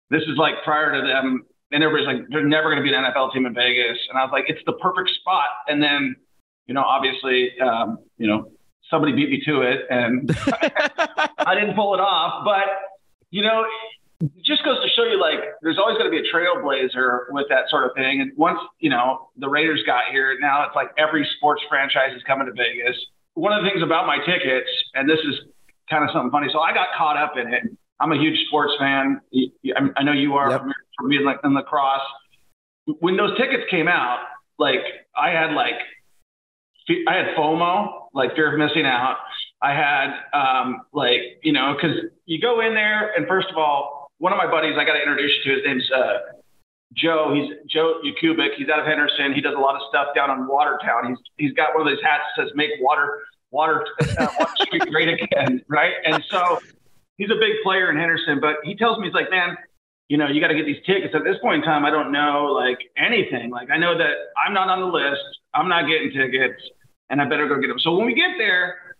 This 0.08 0.22
is 0.22 0.38
like 0.38 0.54
prior 0.64 0.98
to 0.98 1.06
them, 1.06 1.44
and 1.72 1.84
everybody's 1.84 2.06
like, 2.06 2.26
there's 2.30 2.48
never 2.48 2.70
gonna 2.70 2.82
be 2.82 2.88
an 2.88 3.04
NFL 3.04 3.34
team 3.34 3.44
in 3.44 3.52
Vegas, 3.52 3.98
and 4.08 4.18
I 4.18 4.22
was 4.22 4.30
like, 4.32 4.44
it's 4.48 4.64
the 4.64 4.72
perfect 4.80 5.10
spot. 5.20 5.50
And 5.68 5.82
then, 5.82 6.16
you 6.64 6.72
know, 6.72 6.84
obviously, 6.84 7.50
um, 7.60 7.98
you 8.16 8.26
know, 8.26 8.50
somebody 8.90 9.12
beat 9.12 9.28
me 9.28 9.42
to 9.44 9.60
it, 9.60 9.80
and 9.90 10.34
I 11.36 11.54
didn't 11.54 11.76
pull 11.76 11.92
it 11.92 12.00
off, 12.00 12.46
but 12.46 12.64
you 13.28 13.42
know, 13.42 13.62
just 14.44 14.64
goes 14.64 14.80
to 14.82 14.88
show 14.94 15.04
you 15.04 15.20
like 15.20 15.40
there's 15.62 15.78
always 15.78 15.98
going 15.98 16.10
to 16.10 16.14
be 16.14 16.22
a 16.22 16.32
trailblazer 16.32 17.26
with 17.30 17.46
that 17.48 17.68
sort 17.68 17.84
of 17.84 17.92
thing. 17.96 18.20
And 18.20 18.32
once, 18.36 18.58
you 18.78 18.90
know, 18.90 19.30
the 19.36 19.48
Raiders 19.48 19.82
got 19.86 20.04
here, 20.10 20.36
now 20.40 20.64
it's 20.66 20.76
like 20.76 20.88
every 20.98 21.26
sports 21.36 21.62
franchise 21.68 22.14
is 22.16 22.22
coming 22.24 22.46
to 22.46 22.52
Vegas. 22.52 22.96
One 23.34 23.52
of 23.52 23.64
the 23.64 23.70
things 23.70 23.82
about 23.82 24.06
my 24.06 24.18
tickets, 24.24 24.70
and 24.94 25.08
this 25.08 25.18
is 25.20 25.34
kind 25.90 26.04
of 26.04 26.10
something 26.12 26.30
funny. 26.30 26.48
So 26.52 26.60
I 26.60 26.72
got 26.72 26.88
caught 26.96 27.16
up 27.16 27.34
in 27.36 27.52
it. 27.52 27.62
I'm 28.00 28.12
a 28.12 28.18
huge 28.18 28.38
sports 28.46 28.72
fan. 28.78 29.20
I 29.96 30.02
know 30.02 30.12
you 30.12 30.34
are 30.34 30.50
yep. 30.50 30.62
from 30.98 31.08
being 31.08 31.24
like 31.24 31.38
in 31.44 31.54
lacrosse. 31.54 32.00
When 33.00 33.16
those 33.16 33.36
tickets 33.38 33.64
came 33.70 33.88
out, 33.88 34.18
like 34.58 34.80
I 35.16 35.30
had 35.30 35.52
like 35.52 35.74
I 37.08 37.14
had 37.14 37.34
FOMO, 37.36 38.08
like 38.12 38.34
fear 38.34 38.52
of 38.52 38.58
missing 38.58 38.84
out. 38.84 39.16
I 39.62 39.72
had 39.72 40.10
um, 40.32 40.82
like 40.92 41.40
you 41.42 41.52
know 41.52 41.74
because 41.74 41.96
you 42.26 42.40
go 42.40 42.60
in 42.60 42.74
there 42.74 43.12
and 43.16 43.26
first 43.26 43.48
of 43.50 43.56
all 43.56 43.93
one 44.18 44.32
of 44.32 44.38
my 44.38 44.50
buddies 44.50 44.76
I 44.78 44.84
got 44.84 44.94
to 44.94 45.02
introduce 45.02 45.32
you 45.44 45.50
to. 45.50 45.56
His 45.58 45.66
name's 45.66 45.90
uh, 45.90 46.18
Joe. 46.96 47.34
He's 47.34 47.50
Joe 47.68 48.00
Yakubik. 48.04 48.54
He's 48.56 48.68
out 48.68 48.80
of 48.80 48.86
Henderson. 48.86 49.32
He 49.34 49.40
does 49.40 49.54
a 49.56 49.60
lot 49.60 49.74
of 49.74 49.82
stuff 49.88 50.14
down 50.14 50.30
in 50.30 50.46
Watertown. 50.46 51.08
He's 51.08 51.18
he's 51.36 51.52
got 51.52 51.74
one 51.74 51.86
of 51.86 51.92
those 51.92 52.02
hats 52.02 52.22
that 52.36 52.44
says 52.44 52.52
"Make 52.54 52.70
Water 52.80 53.20
Water, 53.50 53.86
uh, 54.18 54.26
water 54.38 54.52
Street 54.58 54.82
Great 54.90 55.08
Again," 55.08 55.62
right? 55.68 55.94
And 56.04 56.22
so 56.30 56.60
he's 57.16 57.30
a 57.30 57.38
big 57.38 57.62
player 57.62 57.90
in 57.90 57.96
Henderson. 57.96 58.40
But 58.40 58.56
he 58.64 58.76
tells 58.76 58.98
me 58.98 59.06
he's 59.06 59.14
like, 59.14 59.30
man, 59.30 59.56
you 60.08 60.16
know, 60.16 60.28
you 60.28 60.40
got 60.40 60.48
to 60.48 60.54
get 60.54 60.66
these 60.66 60.84
tickets. 60.86 61.14
At 61.14 61.24
this 61.24 61.36
point 61.40 61.62
in 61.62 61.62
time, 61.62 61.84
I 61.84 61.90
don't 61.90 62.12
know 62.12 62.52
like 62.52 62.78
anything. 62.96 63.50
Like 63.50 63.70
I 63.70 63.78
know 63.78 63.96
that 63.96 64.14
I'm 64.36 64.54
not 64.54 64.68
on 64.68 64.80
the 64.80 64.86
list. 64.86 65.22
I'm 65.54 65.68
not 65.68 65.88
getting 65.88 66.10
tickets, 66.10 66.60
and 67.10 67.20
I 67.20 67.28
better 67.28 67.48
go 67.48 67.60
get 67.60 67.68
them. 67.68 67.78
So 67.78 67.96
when 67.96 68.06
we 68.06 68.14
get 68.14 68.32
there, 68.38 68.93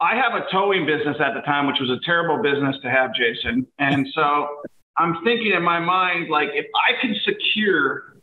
I 0.00 0.14
have 0.14 0.34
a 0.34 0.46
towing 0.52 0.86
business 0.86 1.16
at 1.20 1.34
the 1.34 1.40
time, 1.40 1.66
which 1.66 1.78
was 1.80 1.90
a 1.90 1.98
terrible 2.04 2.42
business 2.42 2.76
to 2.82 2.90
have, 2.90 3.10
Jason. 3.14 3.66
And 3.78 4.06
so 4.14 4.48
I'm 4.98 5.22
thinking 5.24 5.52
in 5.52 5.62
my 5.62 5.80
mind, 5.80 6.30
like, 6.30 6.50
if 6.54 6.66
I 6.74 7.00
can 7.00 7.16
secure 7.24 8.16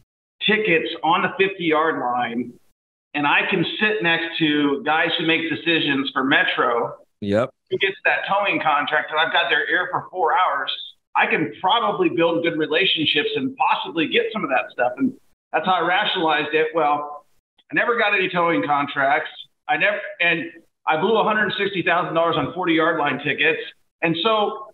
tickets 0.45 0.89
on 1.03 1.21
the 1.21 1.29
50 1.37 1.63
yard 1.63 1.99
line 1.99 2.53
and 3.13 3.25
I 3.25 3.41
can 3.49 3.65
sit 3.79 4.03
next 4.03 4.37
to 4.39 4.83
guys 4.85 5.09
who 5.17 5.25
make 5.25 5.49
decisions 5.49 6.11
for 6.13 6.23
Metro, 6.23 6.95
yep. 7.21 7.49
who 7.69 7.77
gets 7.77 7.95
that 8.03 8.19
towing 8.27 8.61
contract, 8.61 9.11
and 9.11 9.19
I've 9.19 9.31
got 9.31 9.49
their 9.49 9.69
ear 9.69 9.87
for 9.91 10.07
four 10.11 10.33
hours, 10.37 10.71
I 11.15 11.27
can 11.27 11.53
probably 11.61 12.09
build 12.09 12.43
good 12.43 12.57
relationships 12.57 13.29
and 13.35 13.55
possibly 13.55 14.07
get 14.07 14.25
some 14.33 14.43
of 14.43 14.49
that 14.49 14.65
stuff. 14.71 14.93
And 14.97 15.13
that's 15.53 15.65
how 15.65 15.75
I 15.75 15.87
rationalized 15.87 16.53
it. 16.53 16.67
Well, 16.75 17.25
I 17.71 17.75
never 17.75 17.97
got 17.97 18.13
any 18.13 18.29
towing 18.29 18.63
contracts. 18.65 19.29
I 19.67 19.77
never, 19.77 19.99
and 20.19 20.51
I 20.87 20.99
blew 20.99 21.13
$160,000 21.13 22.15
on 22.15 22.53
40 22.53 22.73
yard 22.73 22.99
line 22.99 23.19
tickets. 23.23 23.59
And 24.01 24.15
so 24.23 24.73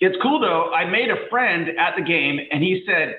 it's 0.00 0.16
cool 0.22 0.40
though. 0.40 0.72
I 0.72 0.84
made 0.84 1.10
a 1.10 1.28
friend 1.30 1.68
at 1.78 1.94
the 1.96 2.02
game 2.02 2.38
and 2.50 2.62
he 2.62 2.84
said, 2.86 3.16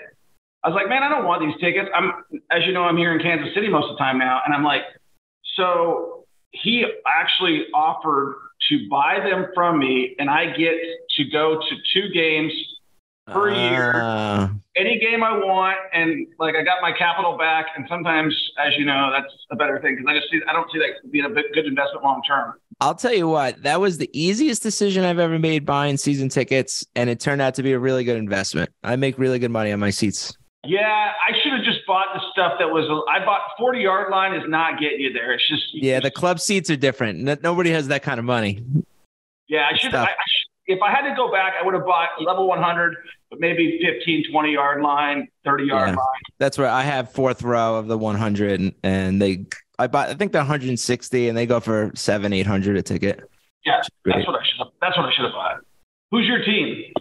I 0.63 0.69
was 0.69 0.75
like, 0.75 0.89
man, 0.89 1.03
I 1.03 1.09
don't 1.09 1.25
want 1.25 1.41
these 1.41 1.55
tickets. 1.61 1.89
I'm, 1.95 2.11
as 2.51 2.65
you 2.65 2.73
know, 2.73 2.83
I'm 2.83 2.97
here 2.97 3.13
in 3.13 3.21
Kansas 3.21 3.53
City 3.53 3.69
most 3.69 3.89
of 3.89 3.91
the 3.91 3.99
time 3.99 4.17
now. 4.17 4.41
And 4.45 4.53
I'm 4.53 4.63
like, 4.63 4.81
so 5.55 6.25
he 6.51 6.85
actually 7.05 7.65
offered 7.73 8.35
to 8.69 8.87
buy 8.89 9.19
them 9.19 9.47
from 9.53 9.79
me 9.79 10.15
and 10.19 10.29
I 10.29 10.47
get 10.47 10.73
to 11.17 11.23
go 11.31 11.59
to 11.59 11.75
two 11.93 12.09
games 12.13 12.51
per 13.27 13.49
year, 13.51 13.91
Ah, 13.95 14.51
any 14.75 14.99
game 14.99 15.23
I 15.23 15.31
want. 15.37 15.77
And 15.93 16.27
like, 16.39 16.55
I 16.55 16.63
got 16.63 16.81
my 16.81 16.91
capital 16.97 17.37
back. 17.37 17.67
And 17.75 17.85
sometimes, 17.89 18.33
as 18.65 18.73
you 18.77 18.85
know, 18.85 19.09
that's 19.11 19.33
a 19.51 19.55
better 19.55 19.79
thing. 19.81 19.97
Cause 19.97 20.05
I 20.07 20.15
just 20.17 20.31
see, 20.31 20.39
I 20.47 20.53
don't 20.53 20.69
see 20.71 20.79
that 20.79 21.11
being 21.11 21.25
a 21.25 21.29
good 21.29 21.65
investment 21.65 22.03
long 22.03 22.21
term. 22.27 22.53
I'll 22.79 22.95
tell 22.95 23.13
you 23.13 23.27
what, 23.27 23.63
that 23.63 23.81
was 23.81 23.97
the 23.97 24.09
easiest 24.13 24.61
decision 24.61 25.03
I've 25.03 25.19
ever 25.19 25.39
made 25.39 25.65
buying 25.65 25.97
season 25.97 26.29
tickets, 26.29 26.85
and 26.95 27.09
it 27.09 27.19
turned 27.19 27.41
out 27.41 27.55
to 27.55 27.63
be 27.63 27.73
a 27.73 27.79
really 27.79 28.03
good 28.03 28.17
investment. 28.17 28.69
I 28.83 28.95
make 28.97 29.17
really 29.17 29.39
good 29.39 29.49
money 29.51 29.71
on 29.71 29.79
my 29.79 29.89
seats. 29.89 30.37
Yeah, 30.63 31.11
I 31.27 31.31
should 31.41 31.53
have 31.53 31.63
just 31.63 31.79
bought 31.87 32.07
the 32.13 32.21
stuff 32.33 32.53
that 32.59 32.67
was. 32.69 32.85
I 33.09 33.23
bought 33.25 33.41
forty 33.57 33.79
yard 33.81 34.11
line 34.11 34.33
is 34.35 34.43
not 34.47 34.79
getting 34.79 34.99
you 34.99 35.13
there. 35.13 35.31
It's 35.33 35.47
just 35.49 35.63
Yeah, 35.73 35.99
the 36.01 36.11
club 36.11 36.39
seats 36.39 36.69
are 36.69 36.75
different. 36.75 37.41
Nobody 37.41 37.71
has 37.71 37.87
that 37.87 38.03
kind 38.03 38.19
of 38.19 38.25
money. 38.25 38.63
yeah. 39.47 39.67
I 39.71 39.77
should. 39.77 39.87
I, 39.95 40.03
stuff. 40.03 40.07
I 40.09 40.11
should 40.11 40.36
if 40.67 40.81
I 40.81 40.91
had 40.91 41.07
to 41.09 41.15
go 41.15 41.31
back, 41.31 41.53
I 41.59 41.65
would 41.65 41.73
have 41.73 41.85
bought 41.85 42.09
level 42.21 42.47
one 42.47 42.61
hundred, 42.61 42.95
but 43.29 43.39
maybe 43.39 43.79
15, 43.81 44.25
20 44.31 44.51
yard 44.51 44.81
line, 44.81 45.27
thirty 45.43 45.65
yard 45.65 45.89
Yeah. 45.89 45.95
line. 45.95 46.21
That's 46.39 46.57
where 46.57 46.69
I 46.69 46.83
have 46.83 47.11
fourth 47.11 47.41
row 47.43 47.75
of 47.75 47.87
the 47.87 47.97
100, 47.97 48.59
and, 48.59 48.73
and 48.83 49.21
they, 49.21 49.45
I 49.79 49.87
bought, 49.87 50.09
I 50.09 50.13
think 50.13 50.31
they're 50.33 50.41
160, 50.41 51.29
and 51.29 51.37
they 51.37 51.45
go 51.45 51.59
for 51.59 51.91
seven, 51.95 52.33
800 52.33 52.77
a 52.77 52.81
ticket. 52.81 53.21
Yeah, 53.65 53.81
that's 54.05 54.25
what 54.27 54.39
I 54.39 54.43
should 54.45 54.57
have. 54.59 54.67
That's 54.81 54.97
what 54.97 55.05
I 55.07 55.11
should 55.13 55.25
have 55.25 55.33
bought. 55.33 55.57
Who's 56.11 56.25
your 56.27 56.43
team? 56.43 56.93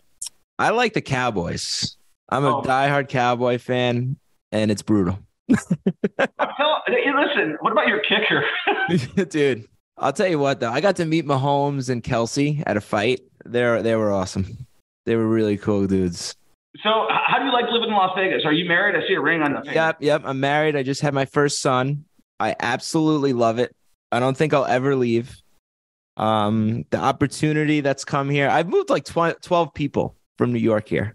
I 0.58 0.70
like 0.70 0.94
the 0.94 1.00
Cowboys. 1.02 1.96
I'm 2.28 2.44
a 2.44 2.58
Oh. 2.58 2.62
diehard 2.62 3.08
Cowboy 3.08 3.58
fan, 3.58 4.16
and 4.52 4.70
it's 4.70 4.82
brutal. 4.82 5.18
Tell, 5.50 6.82
hey, 6.88 7.12
listen. 7.14 7.56
What 7.60 7.72
about 7.72 7.86
your 7.88 8.00
kicker? 8.00 8.44
Dude, 9.28 9.66
I'll 9.98 10.12
tell 10.12 10.28
you 10.28 10.38
what 10.38 10.60
though, 10.60 10.70
I 10.70 10.80
got 10.80 10.96
to 10.96 11.04
meet 11.06 11.26
Mahomes 11.26 11.88
and 11.88 12.02
Kelce 12.02 12.62
at 12.66 12.76
a 12.76 12.80
fight. 12.80 13.20
They're 13.44 13.82
they 13.82 13.94
were 13.96 14.12
awesome. 14.12 14.66
They 15.06 15.14
were 15.16 15.26
really 15.26 15.56
cool 15.56 15.86
dudes. 15.86 16.34
so, 16.82 17.06
how 17.08 17.38
do 17.38 17.44
you 17.44 17.52
like 17.52 17.70
living 17.70 17.88
in 17.90 17.94
Las 17.94 18.10
Vegas? 18.16 18.42
Are 18.44 18.52
you 18.52 18.66
married? 18.68 18.96
I 18.96 19.06
see 19.06 19.14
a 19.14 19.20
ring 19.20 19.40
on 19.42 19.52
the 19.52 19.58
finger. 19.60 19.72
Yep, 19.72 19.96
yep. 20.00 20.22
I'm 20.24 20.40
married. 20.40 20.74
I 20.76 20.82
just 20.82 21.00
had 21.00 21.14
my 21.14 21.24
first 21.26 21.60
son. 21.60 22.04
I 22.40 22.56
absolutely 22.58 23.32
love 23.32 23.58
it. 23.58 23.74
I 24.12 24.18
don't 24.20 24.36
think 24.36 24.52
I'll 24.52 24.64
ever 24.66 24.96
leave. 24.96 25.34
Um, 26.16 26.84
the 26.90 26.98
opportunity 26.98 27.80
that's 27.80 28.04
come 28.04 28.30
here. 28.30 28.48
I've 28.48 28.68
moved 28.68 28.90
like 28.90 29.04
12, 29.04 29.40
12 29.42 29.74
people 29.74 30.16
from 30.38 30.52
New 30.52 30.58
York 30.58 30.88
here. 30.88 31.14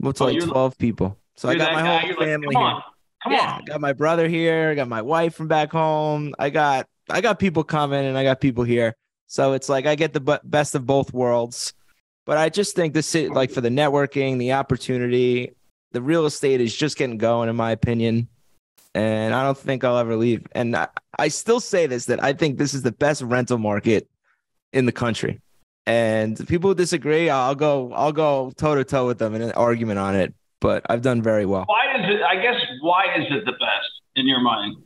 Moved 0.00 0.16
to 0.18 0.24
Oh, 0.24 0.26
like 0.26 0.36
you're- 0.36 0.50
12 0.50 0.78
people. 0.78 1.18
So 1.36 1.48
I 1.48 1.54
got 1.54 1.72
my 1.72 1.82
guy, 1.82 1.98
whole 1.98 2.08
you're 2.08 2.18
like, 2.18 2.26
family 2.26 2.54
Come 2.54 2.62
here. 2.62 2.72
on, 2.72 2.82
come 3.22 3.32
yeah, 3.32 3.52
on. 3.52 3.60
I 3.62 3.64
got 3.64 3.80
my 3.80 3.92
brother 3.92 4.26
here. 4.28 4.70
I 4.70 4.74
got 4.74 4.88
my 4.88 5.02
wife 5.02 5.34
from 5.36 5.46
back 5.48 5.70
home. 5.70 6.34
I 6.38 6.50
got 6.50 6.86
I 7.10 7.20
got 7.20 7.38
people 7.38 7.64
coming 7.64 8.04
and 8.04 8.16
I 8.16 8.24
got 8.24 8.40
people 8.40 8.64
here. 8.64 8.96
So 9.26 9.52
it's 9.52 9.68
like 9.68 9.86
I 9.86 9.94
get 9.94 10.12
the 10.12 10.40
best 10.44 10.74
of 10.74 10.86
both 10.86 11.12
worlds. 11.12 11.74
But 12.24 12.38
I 12.38 12.48
just 12.48 12.76
think 12.76 12.92
this 12.94 13.14
is 13.14 13.30
like 13.30 13.50
for 13.50 13.60
the 13.60 13.68
networking, 13.68 14.38
the 14.38 14.52
opportunity, 14.52 15.52
the 15.92 16.02
real 16.02 16.26
estate 16.26 16.60
is 16.60 16.76
just 16.76 16.98
getting 16.98 17.18
going, 17.18 17.48
in 17.48 17.56
my 17.56 17.70
opinion. 17.70 18.28
And 18.94 19.34
I 19.34 19.42
don't 19.42 19.56
think 19.56 19.84
I'll 19.84 19.98
ever 19.98 20.16
leave. 20.16 20.46
And 20.52 20.76
I, 20.76 20.88
I 21.18 21.28
still 21.28 21.60
say 21.60 21.86
this 21.86 22.06
that 22.06 22.22
I 22.22 22.32
think 22.32 22.58
this 22.58 22.74
is 22.74 22.82
the 22.82 22.92
best 22.92 23.22
rental 23.22 23.58
market 23.58 24.08
in 24.72 24.86
the 24.86 24.92
country. 24.92 25.40
And 25.86 26.46
people 26.48 26.74
disagree, 26.74 27.30
I'll 27.30 27.54
go 27.54 27.92
I'll 27.94 28.12
go 28.12 28.52
toe 28.56 28.74
to 28.74 28.84
toe 28.84 29.06
with 29.06 29.18
them 29.18 29.34
in 29.34 29.40
an 29.40 29.52
argument 29.52 29.98
on 29.98 30.14
it. 30.14 30.34
But 30.60 30.84
I've 30.90 31.02
done 31.02 31.22
very 31.22 31.46
well. 31.46 31.64
Why 31.66 31.98
is 31.98 32.14
it? 32.14 32.22
I 32.22 32.42
guess 32.42 32.60
why 32.80 33.04
is 33.16 33.26
it 33.30 33.44
the 33.46 33.52
best 33.52 33.90
in 34.16 34.26
your 34.26 34.40
mind? 34.40 34.76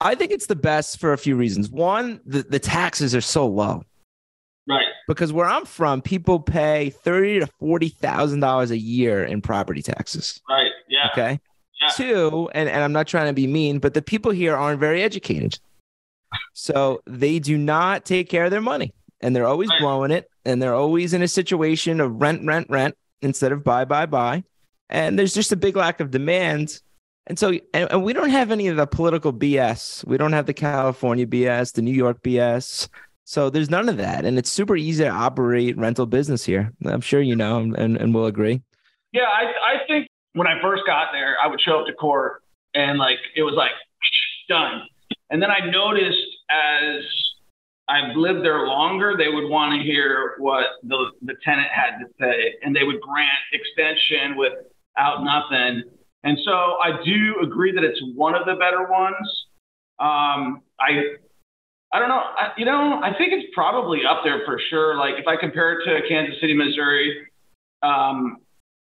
I 0.00 0.14
think 0.14 0.30
it's 0.30 0.46
the 0.46 0.56
best 0.56 0.98
for 1.00 1.12
a 1.12 1.18
few 1.18 1.36
reasons. 1.36 1.70
One, 1.70 2.20
the, 2.26 2.42
the 2.42 2.58
taxes 2.58 3.14
are 3.14 3.20
so 3.22 3.46
low 3.46 3.82
Right. 4.68 4.84
because 5.08 5.32
where 5.32 5.46
I'm 5.46 5.64
from, 5.64 6.02
people 6.02 6.38
pay 6.40 6.90
thirty 6.90 7.40
to 7.40 7.46
forty 7.58 7.88
thousand 7.88 8.40
dollars 8.40 8.70
a 8.70 8.78
year 8.78 9.24
in 9.24 9.40
property 9.40 9.80
taxes. 9.82 10.40
Right. 10.48 10.70
Yeah. 10.88 11.08
Okay. 11.12 11.40
Yeah. 11.80 11.88
Two, 11.94 12.50
and, 12.54 12.68
and 12.68 12.82
I'm 12.82 12.92
not 12.92 13.06
trying 13.06 13.26
to 13.28 13.32
be 13.32 13.46
mean, 13.46 13.78
but 13.78 13.94
the 13.94 14.02
people 14.02 14.32
here 14.32 14.56
aren't 14.56 14.80
very 14.80 15.02
educated. 15.02 15.58
So 16.54 17.02
they 17.06 17.38
do 17.38 17.56
not 17.56 18.04
take 18.04 18.28
care 18.28 18.44
of 18.46 18.50
their 18.50 18.60
money 18.60 18.92
and 19.20 19.34
they're 19.36 19.46
always 19.46 19.68
Right. 19.70 19.80
blowing 19.80 20.10
it 20.10 20.28
and 20.44 20.60
they're 20.60 20.74
always 20.74 21.12
in 21.14 21.22
a 21.22 21.28
situation 21.28 22.00
of 22.00 22.20
rent, 22.20 22.44
rent, 22.46 22.66
rent 22.70 22.96
instead 23.22 23.52
of 23.52 23.62
buy, 23.64 23.84
buy, 23.84 24.06
buy. 24.06 24.42
And 24.88 25.18
there's 25.18 25.34
just 25.34 25.52
a 25.52 25.56
big 25.56 25.76
lack 25.76 26.00
of 26.00 26.10
demand. 26.10 26.80
And 27.26 27.38
so, 27.38 27.50
and, 27.74 27.90
and 27.90 28.04
we 28.04 28.12
don't 28.12 28.30
have 28.30 28.52
any 28.52 28.68
of 28.68 28.76
the 28.76 28.86
political 28.86 29.32
BS. 29.32 30.06
We 30.06 30.16
don't 30.16 30.32
have 30.32 30.46
the 30.46 30.54
California 30.54 31.26
BS, 31.26 31.72
the 31.72 31.82
New 31.82 31.94
York 31.94 32.22
BS. 32.22 32.88
So 33.24 33.50
there's 33.50 33.70
none 33.70 33.88
of 33.88 33.96
that. 33.96 34.24
And 34.24 34.38
it's 34.38 34.50
super 34.50 34.76
easy 34.76 35.02
to 35.02 35.10
operate 35.10 35.76
rental 35.76 36.06
business 36.06 36.44
here. 36.44 36.72
I'm 36.84 37.00
sure 37.00 37.20
you 37.20 37.34
know 37.34 37.58
and, 37.58 37.76
and, 37.96 38.14
will 38.14 38.26
agree. 38.26 38.62
Yeah, 39.12 39.24
I, 39.24 39.74
I 39.74 39.86
think 39.88 40.06
when 40.34 40.46
I 40.46 40.60
first 40.62 40.84
got 40.86 41.08
there, 41.12 41.36
I 41.42 41.48
would 41.48 41.60
show 41.60 41.80
up 41.80 41.86
to 41.88 41.92
court 41.94 42.42
and 42.74 42.98
like 42.98 43.18
it 43.34 43.42
was 43.42 43.54
like 43.56 43.72
done. 44.48 44.82
And 45.30 45.42
then 45.42 45.50
I 45.50 45.68
noticed 45.68 46.18
as 46.48 47.02
I've 47.88 48.16
lived 48.16 48.44
there 48.44 48.66
longer, 48.66 49.16
they 49.18 49.28
would 49.28 49.48
want 49.50 49.74
to 49.74 49.84
hear 49.84 50.34
what 50.38 50.66
the, 50.84 51.10
the 51.22 51.34
tenant 51.44 51.68
had 51.72 51.98
to 51.98 52.06
say 52.20 52.54
and 52.62 52.76
they 52.76 52.84
would 52.84 53.00
grant 53.00 53.30
extension 53.52 54.36
without 54.36 55.24
nothing. 55.24 55.82
And 56.26 56.36
so 56.44 56.50
I 56.50 56.90
do 57.04 57.36
agree 57.40 57.70
that 57.70 57.84
it's 57.84 58.00
one 58.16 58.34
of 58.34 58.46
the 58.46 58.54
better 58.54 58.90
ones. 58.90 59.46
Um, 60.00 60.60
I 60.80 61.14
I 61.92 62.00
don't 62.00 62.08
know. 62.08 62.18
I, 62.18 62.50
you 62.58 62.64
know, 62.64 63.00
I 63.00 63.16
think 63.16 63.32
it's 63.32 63.46
probably 63.54 64.00
up 64.04 64.22
there 64.24 64.42
for 64.44 64.60
sure. 64.68 64.96
Like 64.96 65.14
if 65.18 65.28
I 65.28 65.36
compare 65.36 65.78
it 65.78 65.84
to 65.84 66.06
Kansas 66.08 66.34
City, 66.40 66.52
Missouri, 66.52 67.28
um, 67.84 68.38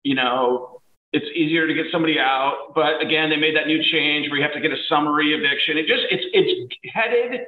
you 0.05 0.15
know, 0.15 0.81
it's 1.13 1.27
easier 1.35 1.67
to 1.67 1.75
get 1.75 1.87
somebody 1.91 2.17
out. 2.21 2.73
But 2.77 3.03
again, 3.03 3.29
they 3.29 3.37
made 3.37 3.57
that 3.57 3.67
new 3.67 3.83
change 3.91 4.31
where 4.31 4.39
you 4.39 4.45
have 4.45 4.55
to 4.55 4.61
get 4.61 4.71
a 4.71 4.81
summary 4.89 5.35
eviction. 5.35 5.77
It 5.79 5.89
just 5.89 6.07
it's 6.13 6.25
it's 6.33 6.75
headed 6.95 7.41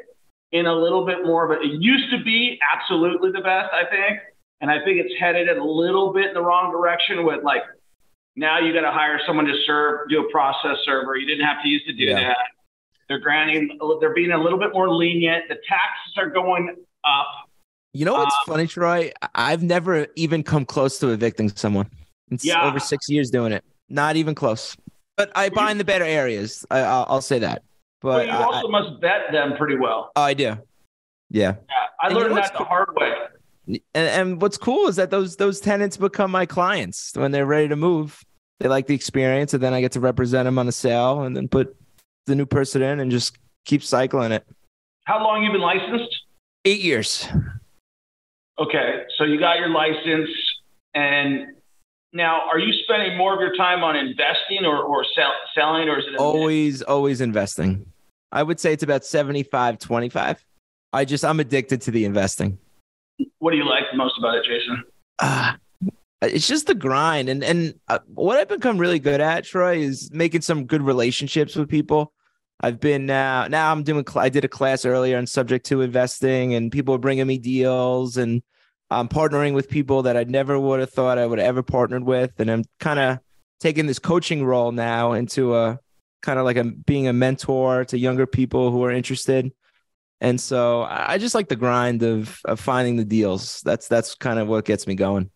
in 0.50 0.66
a 0.66 0.74
little 0.74 1.06
bit 1.06 1.24
more 1.24 1.44
of 1.44 1.56
a. 1.56 1.62
It 1.62 1.80
used 1.80 2.10
to 2.10 2.20
be 2.24 2.58
absolutely 2.74 3.30
the 3.30 3.42
best, 3.42 3.70
I 3.72 3.88
think, 3.88 4.18
and 4.60 4.72
I 4.72 4.84
think 4.84 4.98
it's 4.98 5.14
headed 5.20 5.48
in 5.48 5.58
a 5.58 5.64
little 5.64 6.12
bit 6.12 6.26
in 6.26 6.34
the 6.34 6.42
wrong 6.42 6.72
direction 6.72 7.24
with 7.24 7.44
like 7.44 7.62
now 8.36 8.58
you 8.58 8.72
got 8.72 8.82
to 8.82 8.90
hire 8.90 9.20
someone 9.26 9.44
to 9.46 9.54
serve, 9.66 10.08
do 10.08 10.26
a 10.26 10.30
process 10.30 10.76
server. 10.84 11.16
You 11.16 11.26
didn't 11.26 11.46
have 11.46 11.62
to 11.62 11.68
use 11.68 11.82
to 11.86 11.92
do 11.92 12.04
Yeah. 12.04 12.20
that. 12.20 12.36
They're 13.08 13.18
granting, 13.20 13.78
they're 14.00 14.14
being 14.14 14.32
a 14.32 14.38
little 14.42 14.58
bit 14.58 14.72
more 14.72 14.88
lenient. 14.92 15.44
The 15.48 15.56
taxes 15.68 16.14
are 16.16 16.30
going 16.30 16.74
up. 17.04 17.26
You 17.92 18.04
know 18.04 18.14
what's 18.14 18.34
um, 18.48 18.54
funny, 18.54 18.66
Troy? 18.66 19.12
I've 19.34 19.62
never 19.62 20.06
even 20.16 20.42
come 20.42 20.64
close 20.64 20.98
to 21.00 21.08
evicting 21.10 21.50
someone. 21.50 21.88
It's 22.30 22.44
Yeah. 22.44 22.64
over 22.66 22.80
six 22.80 23.08
years 23.08 23.30
doing 23.30 23.52
it. 23.52 23.62
Not 23.88 24.16
even 24.16 24.34
close. 24.34 24.76
But 25.16 25.30
I 25.36 25.48
buy 25.50 25.70
in 25.70 25.78
the 25.78 25.84
better 25.84 26.04
areas. 26.04 26.64
I, 26.70 26.80
I'll, 26.80 27.06
I'll 27.08 27.20
say 27.20 27.38
that. 27.40 27.62
But 28.00 28.10
But 28.18 28.26
you 28.26 28.32
I, 28.32 28.36
I, 28.40 28.42
also 28.44 28.68
must 28.68 29.00
vet 29.00 29.30
them 29.30 29.56
pretty 29.56 29.76
well. 29.76 30.10
oh, 30.16 30.22
I 30.22 30.34
do. 30.34 30.44
Yeah. 30.44 30.56
Yeah, 31.30 31.54
I 32.02 32.06
And 32.08 32.14
you 32.16 32.20
know 32.20 32.26
learned 32.34 32.36
that 32.38 32.52
the 32.54 32.64
hard 32.64 32.88
way. 32.96 33.12
And, 33.66 33.80
and 33.94 34.42
what's 34.42 34.58
cool 34.58 34.88
is 34.88 34.96
that 34.96 35.10
those 35.10 35.36
those 35.36 35.60
tenants 35.60 35.96
become 35.96 36.30
my 36.30 36.46
clients 36.46 37.12
when 37.14 37.30
they're 37.30 37.46
ready 37.46 37.68
to 37.68 37.76
move. 37.76 38.22
They 38.60 38.68
like 38.68 38.86
the 38.86 38.94
experience, 38.94 39.54
and 39.54 39.62
then 39.62 39.74
I 39.74 39.80
get 39.80 39.92
to 39.92 40.00
represent 40.00 40.44
them 40.44 40.58
on 40.58 40.66
the 40.66 40.72
sale, 40.72 41.22
and 41.22 41.36
then 41.36 41.48
put 41.48 41.76
the 42.26 42.34
new 42.34 42.46
person 42.46 42.82
in, 42.82 43.00
and 43.00 43.10
just 43.10 43.36
keep 43.64 43.82
cycling 43.82 44.32
it. 44.32 44.46
How 45.04 45.22
long 45.22 45.42
you 45.42 45.52
been 45.52 45.60
licensed? 45.60 46.14
Eight 46.64 46.80
years. 46.80 47.26
Okay, 48.58 49.02
so 49.18 49.24
you 49.24 49.38
got 49.38 49.58
your 49.58 49.70
license, 49.70 50.30
and 50.94 51.54
now 52.14 52.42
are 52.48 52.58
you 52.58 52.72
spending 52.84 53.18
more 53.18 53.34
of 53.34 53.40
your 53.40 53.54
time 53.56 53.82
on 53.82 53.96
investing 53.96 54.64
or, 54.64 54.78
or 54.78 55.04
sell, 55.14 55.32
selling, 55.54 55.88
or 55.88 55.98
is 55.98 56.06
it 56.06 56.14
a 56.14 56.18
always 56.18 56.80
always 56.82 57.20
investing 57.20 57.84
i 58.32 58.42
would 58.42 58.58
say 58.58 58.72
it's 58.72 58.84
about 58.84 59.04
75 59.04 59.78
25 59.78 60.44
i 60.92 61.04
just 61.04 61.24
i'm 61.24 61.40
addicted 61.40 61.82
to 61.82 61.90
the 61.90 62.04
investing 62.04 62.56
What 63.38 63.52
do 63.52 63.56
you 63.56 63.64
like 63.64 63.84
most 63.94 64.18
about 64.18 64.36
it, 64.36 64.44
Jason? 64.44 64.84
Ah, 65.20 65.56
it's 66.22 66.48
just 66.48 66.66
the 66.66 66.74
grind. 66.74 67.28
And 67.28 67.44
and 67.44 67.74
uh, 67.88 67.98
what 68.06 68.38
i've 68.38 68.48
become 68.48 68.78
really 68.78 68.98
good 68.98 69.20
at 69.20 69.44
troy 69.44 69.78
is 69.78 70.10
making 70.12 70.40
some 70.40 70.66
good 70.66 70.82
relationships 70.82 71.56
with 71.56 71.68
people. 71.68 72.12
I've 72.60 72.80
been 72.80 73.06
now 73.06 73.46
now 73.48 73.72
i'm 73.72 73.82
doing 73.82 74.04
i 74.16 74.28
did 74.28 74.44
a 74.44 74.48
class 74.48 74.84
earlier 74.84 75.18
on 75.18 75.26
subject 75.26 75.66
to 75.66 75.82
investing 75.82 76.54
and 76.54 76.72
people 76.72 76.94
are 76.94 76.98
bringing 76.98 77.26
me 77.26 77.36
deals 77.36 78.16
and 78.16 78.42
i'm 78.90 79.08
partnering 79.08 79.54
with 79.54 79.68
people 79.68 80.02
that 80.02 80.16
i 80.16 80.24
never 80.24 80.58
would 80.58 80.80
have 80.80 80.90
thought 80.90 81.18
i 81.18 81.26
would 81.26 81.40
ever 81.40 81.62
partnered 81.62 82.04
with. 82.04 82.32
And 82.38 82.50
i'm 82.50 82.64
kind 82.80 83.00
of 83.00 83.18
taking 83.60 83.86
this 83.86 83.98
coaching 83.98 84.44
role 84.44 84.72
now 84.72 85.12
into 85.12 85.56
a 85.56 85.78
kind 86.22 86.38
of 86.38 86.44
like 86.44 86.56
a 86.56 86.64
being 86.64 87.06
a 87.06 87.12
mentor 87.12 87.84
to 87.86 87.98
younger 87.98 88.26
people 88.26 88.70
who 88.70 88.82
are 88.84 88.90
interested 88.90 89.52
And 90.20 90.40
so 90.40 90.82
I 90.88 91.18
just 91.18 91.34
like 91.34 91.48
the 91.48 91.56
grind 91.56 92.02
of 92.02 92.38
of 92.44 92.60
finding 92.60 92.96
the 92.96 93.04
deals. 93.04 93.60
That's 93.62 93.88
that's 93.88 94.14
kind 94.14 94.38
of 94.38 94.48
what 94.48 94.64
gets 94.64 94.86
me 94.86 94.94
going. 94.94 95.30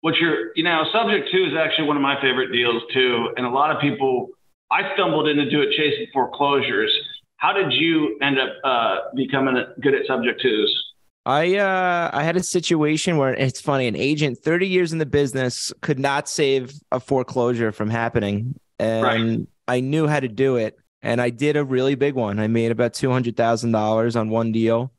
What 0.00 0.16
you're, 0.16 0.52
you 0.54 0.62
know, 0.62 0.84
subject 0.92 1.28
to 1.32 1.38
is 1.38 1.54
actually 1.58 1.88
one 1.88 1.96
of 1.96 2.02
my 2.02 2.20
favorite 2.20 2.52
deals 2.52 2.82
too. 2.92 3.30
And 3.36 3.46
a 3.46 3.50
lot 3.50 3.74
of 3.74 3.80
people, 3.80 4.28
I 4.70 4.92
stumbled 4.94 5.28
into 5.28 5.60
it 5.60 5.70
chasing 5.76 6.06
foreclosures. 6.12 6.92
How 7.38 7.52
did 7.52 7.72
you 7.72 8.18
end 8.20 8.38
up 8.38 8.50
uh, 8.64 8.96
becoming 9.14 9.64
good 9.80 9.94
at 9.94 10.06
subject 10.06 10.40
twos? 10.42 10.84
I 11.24 11.56
uh, 11.56 12.10
I 12.12 12.22
had 12.22 12.36
a 12.36 12.42
situation 12.42 13.16
where 13.16 13.34
it's 13.34 13.60
funny. 13.60 13.86
An 13.86 13.96
agent, 13.96 14.38
thirty 14.38 14.66
years 14.66 14.92
in 14.92 14.98
the 14.98 15.06
business, 15.06 15.72
could 15.82 15.98
not 15.98 16.28
save 16.28 16.72
a 16.90 17.00
foreclosure 17.00 17.70
from 17.72 17.90
happening, 17.90 18.58
and 18.78 19.02
right. 19.04 19.46
I 19.68 19.80
knew 19.80 20.06
how 20.06 20.20
to 20.20 20.28
do 20.28 20.56
it 20.56 20.78
and 21.02 21.20
I 21.20 21.30
did 21.30 21.56
a 21.56 21.64
really 21.64 21.94
big 21.94 22.14
one. 22.14 22.38
I 22.38 22.46
made 22.48 22.70
about 22.70 22.94
two 22.94 23.10
hundred 23.10 23.36
thousand 23.36 23.72
dollars 23.72 24.16
on 24.16 24.30
one 24.30 24.52
deal, 24.52 24.92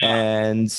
and 0.00 0.70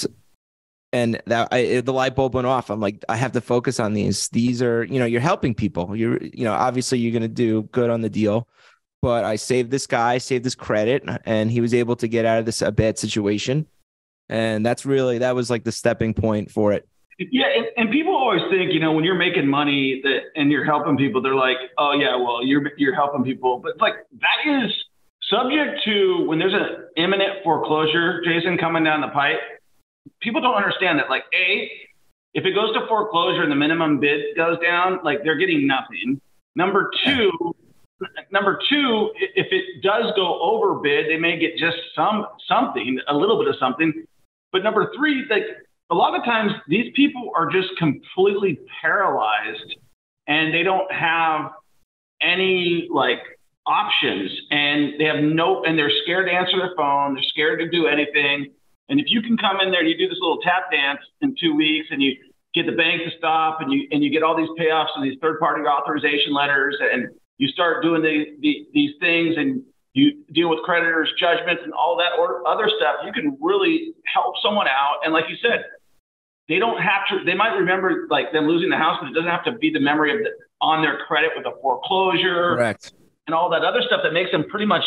and 0.94 1.22
that 1.26 1.50
I, 1.52 1.82
the 1.82 1.94
light 1.94 2.16
bulb 2.16 2.36
went 2.36 2.48
off. 2.48 2.70
I'm 2.70 2.80
like, 2.80 3.04
I 3.10 3.18
have 3.18 3.34
to 3.34 3.42
focus 3.42 3.80
on 3.80 3.94
these. 3.94 4.30
These 4.30 4.62
are, 4.62 4.84
you 4.84 5.00
know, 5.00 5.06
you're 5.06 5.22
helping 5.22 5.54
people. 5.54 5.96
You're, 5.96 6.22
you 6.24 6.44
know, 6.46 6.54
obviously 6.54 7.00
you're 7.00 7.12
going 7.12 7.22
to 7.24 7.28
do 7.28 7.64
good 7.64 7.90
on 7.90 8.02
the 8.02 8.10
deal, 8.10 8.48
but 9.02 9.26
I 9.26 9.36
saved 9.36 9.70
this 9.70 9.86
guy, 9.86 10.18
saved 10.18 10.46
this 10.46 10.56
credit, 10.56 11.04
and 11.26 11.52
he 11.52 11.62
was 11.62 11.74
able 11.74 11.96
to 11.98 12.08
get 12.08 12.26
out 12.26 12.40
of 12.40 12.46
this 12.46 12.62
a 12.62 12.72
bad 12.72 12.98
situation, 12.98 13.68
and 14.30 14.66
that's 14.66 14.86
really 14.86 15.20
that 15.20 15.36
was 15.36 15.50
like 15.50 15.64
the 15.64 15.72
stepping 15.72 16.14
point 16.14 16.52
for 16.52 16.74
it. 16.74 16.88
Yeah, 17.20 17.46
and, 17.56 17.66
and, 17.78 17.92
people 17.92 18.16
always 18.16 18.44
think, 18.52 18.72
you 18.72 18.80
know, 18.80 18.92
when 18.92 19.04
you're 19.04 19.16
making 19.16 19.48
money 19.48 20.02
that 20.04 20.20
and 20.36 20.52
you're 20.52 20.64
helping 20.64 20.98
people, 20.98 21.20
they're 21.20 21.34
like, 21.34 21.58
oh 21.80 21.94
yeah, 21.94 22.16
well 22.16 22.46
you're 22.46 22.72
you're 22.78 22.94
helping 22.94 23.24
people, 23.24 23.58
but 23.58 23.82
like 23.82 23.96
that 24.20 24.64
is 24.64 24.72
subject 25.30 25.82
to 25.86 26.26
when 26.28 26.38
there's 26.38 26.54
an 26.54 26.86
imminent 26.96 27.44
foreclosure, 27.44 28.22
Jason, 28.24 28.58
coming 28.58 28.84
down 28.84 29.02
the 29.02 29.08
pipe. 29.08 29.40
People 30.22 30.42
don't 30.42 30.56
understand 30.56 31.00
that. 31.00 31.10
Like, 31.10 31.24
a, 31.34 31.70
if 32.34 32.46
it 32.46 32.54
goes 32.54 32.72
to 32.74 32.86
foreclosure 32.88 33.42
and 33.42 33.52
the 33.52 33.56
minimum 33.56 34.00
bid 34.00 34.36
goes 34.36 34.58
down, 34.60 35.00
like 35.04 35.24
they're 35.24 35.38
getting 35.38 35.66
nothing. 35.66 36.22
Number 36.56 36.92
two, 37.04 37.32
number 38.32 38.60
two, 38.70 39.12
if 39.36 39.48
it 39.52 39.82
does 39.82 40.12
go 40.16 40.40
over 40.40 40.76
bid, 40.76 41.08
they 41.10 41.18
may 41.18 41.38
get 41.40 41.58
just 41.58 41.78
some 41.96 42.28
something, 42.48 43.00
a 43.08 43.16
little 43.16 43.40
bit 43.40 43.48
of 43.48 43.56
something. 43.60 44.06
But 44.52 44.64
number 44.64 44.92
three, 44.96 45.26
like 45.30 45.44
a 45.90 45.96
lot 45.96 46.18
of 46.18 46.24
times 46.26 46.52
these 46.68 46.92
people 46.96 47.32
are 47.36 47.50
just 47.50 47.70
completely 47.78 48.60
paralyzed 48.82 49.76
and 50.28 50.54
they 50.54 50.64
don't 50.64 50.92
have 50.92 51.52
any 52.22 52.88
like 52.92 53.20
options. 53.66 54.32
And 54.52 55.00
they 55.00 55.06
have 55.06 55.24
no 55.24 55.64
and 55.64 55.78
they're 55.78 55.92
scared 56.04 56.28
to 56.28 56.34
answer 56.34 56.58
their 56.58 56.74
phone. 56.76 57.14
They're 57.14 57.24
scared 57.24 57.60
to 57.60 57.70
do 57.70 57.88
anything. 57.88 58.54
And 58.90 59.00
if 59.00 59.08
you 59.10 59.22
can 59.22 59.38
come 59.38 59.60
in 59.62 59.72
there 59.72 59.82
and 59.82 59.90
you 59.90 59.98
do 59.98 60.08
this 60.08 60.20
little 60.22 60.40
tap 60.42 60.72
dance 60.72 61.00
in 61.22 61.36
two 61.40 61.54
weeks 61.56 61.88
and 61.92 62.02
you 62.02 62.16
get 62.54 62.66
the 62.66 62.72
bank 62.72 63.02
to 63.04 63.18
stop 63.18 63.62
and 63.62 63.72
you 63.72 63.88
and 63.92 64.04
you 64.04 64.10
get 64.10 64.24
all 64.24 64.36
these 64.36 64.50
payoffs 64.60 64.90
and 64.96 65.04
these 65.04 65.18
third 65.22 65.40
party 65.40 65.64
authorization 65.64 66.34
letters 66.34 66.78
and 66.80 67.08
you 67.38 67.48
start 67.50 67.84
doing 67.84 68.02
the, 68.02 68.26
the, 68.42 68.68
these 68.74 68.92
things 69.00 69.36
and 69.38 69.62
you 69.98 70.24
deal 70.32 70.50
with 70.50 70.60
creditors 70.64 71.12
judgments 71.20 71.64
and 71.66 71.74
all 71.74 71.98
that 71.98 72.20
or 72.20 72.48
other 72.48 72.70
stuff 72.78 72.98
you 73.04 73.12
can 73.12 73.36
really 73.42 73.94
help 74.14 74.36
someone 74.44 74.68
out. 74.68 75.00
And 75.04 75.12
like 75.12 75.26
you 75.28 75.36
said 75.42 75.66
they 76.48 76.60
don't 76.60 76.82
have 76.82 77.02
to 77.10 77.26
they 77.26 77.34
might 77.34 77.56
remember 77.56 78.06
like 78.10 78.32
them 78.32 78.48
losing 78.48 78.70
the 78.70 78.78
house 78.78 78.98
but 79.02 79.10
it 79.10 79.14
doesn't 79.14 79.30
have 79.30 79.44
to 79.46 79.54
be 79.54 79.72
the 79.72 79.80
memory 79.80 80.16
of 80.16 80.20
the, 80.20 80.30
on 80.62 80.82
their 80.82 81.00
credit 81.08 81.32
with 81.36 81.46
a 81.46 81.52
foreclosure 81.62 82.56
correct. 82.56 82.94
and 83.26 83.36
all 83.36 83.50
that 83.50 83.64
other 83.64 83.82
stuff 83.82 84.02
that 84.04 84.14
makes 84.14 84.32
them 84.32 84.46
pretty 84.50 84.66
much 84.66 84.84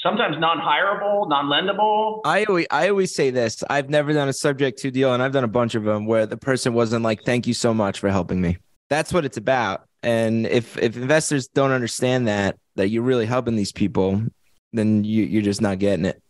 sometimes 0.00 0.36
non-hireable 0.38 1.28
non-lendable. 1.28 2.20
I 2.24 2.44
always 2.44 2.66
i 2.70 2.88
always 2.88 3.14
say 3.14 3.30
this 3.30 3.62
i've 3.70 3.90
never 3.90 4.12
done 4.12 4.28
a 4.28 4.32
subject 4.32 4.78
to 4.78 4.90
deal 4.90 5.12
and 5.14 5.22
i've 5.22 5.32
done 5.32 5.44
a 5.44 5.48
bunch 5.48 5.74
of 5.74 5.84
them 5.84 6.06
where 6.06 6.26
the 6.26 6.36
person 6.36 6.72
wasn't 6.74 7.04
like 7.04 7.22
thank 7.24 7.46
you 7.46 7.54
so 7.54 7.72
much 7.74 8.00
for 8.00 8.10
helping 8.10 8.40
me. 8.40 8.56
That's 8.88 9.12
what 9.12 9.24
it's 9.24 9.36
about 9.36 9.86
and 10.02 10.46
if 10.46 10.76
if 10.78 10.96
investors 10.96 11.48
don't 11.48 11.70
understand 11.70 12.28
that 12.28 12.56
that 12.76 12.88
you're 12.88 13.02
really 13.02 13.26
helping 13.26 13.56
these 13.56 13.72
people 13.72 14.22
then 14.72 15.04
you, 15.04 15.24
you're 15.24 15.42
just 15.42 15.60
not 15.60 15.78
getting 15.78 16.04
it 16.04 16.22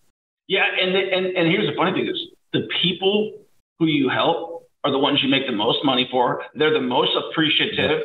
yeah 0.49 0.67
and, 0.81 0.95
the, 0.95 0.99
and 0.99 1.27
and 1.37 1.49
here's 1.49 1.69
the 1.69 1.77
funny 1.77 1.93
thing 1.93 2.09
is 2.09 2.21
the 2.53 2.69
people 2.83 3.33
who 3.79 3.87
you 3.87 4.09
help 4.09 4.53
are 4.85 4.91
the 4.91 4.99
ones 4.99 5.21
you 5.23 5.29
make 5.29 5.47
the 5.47 5.53
most 5.53 5.85
money 5.85 6.09
for. 6.11 6.43
They're 6.55 6.73
the 6.73 6.81
most 6.81 7.13
appreciative. 7.17 8.03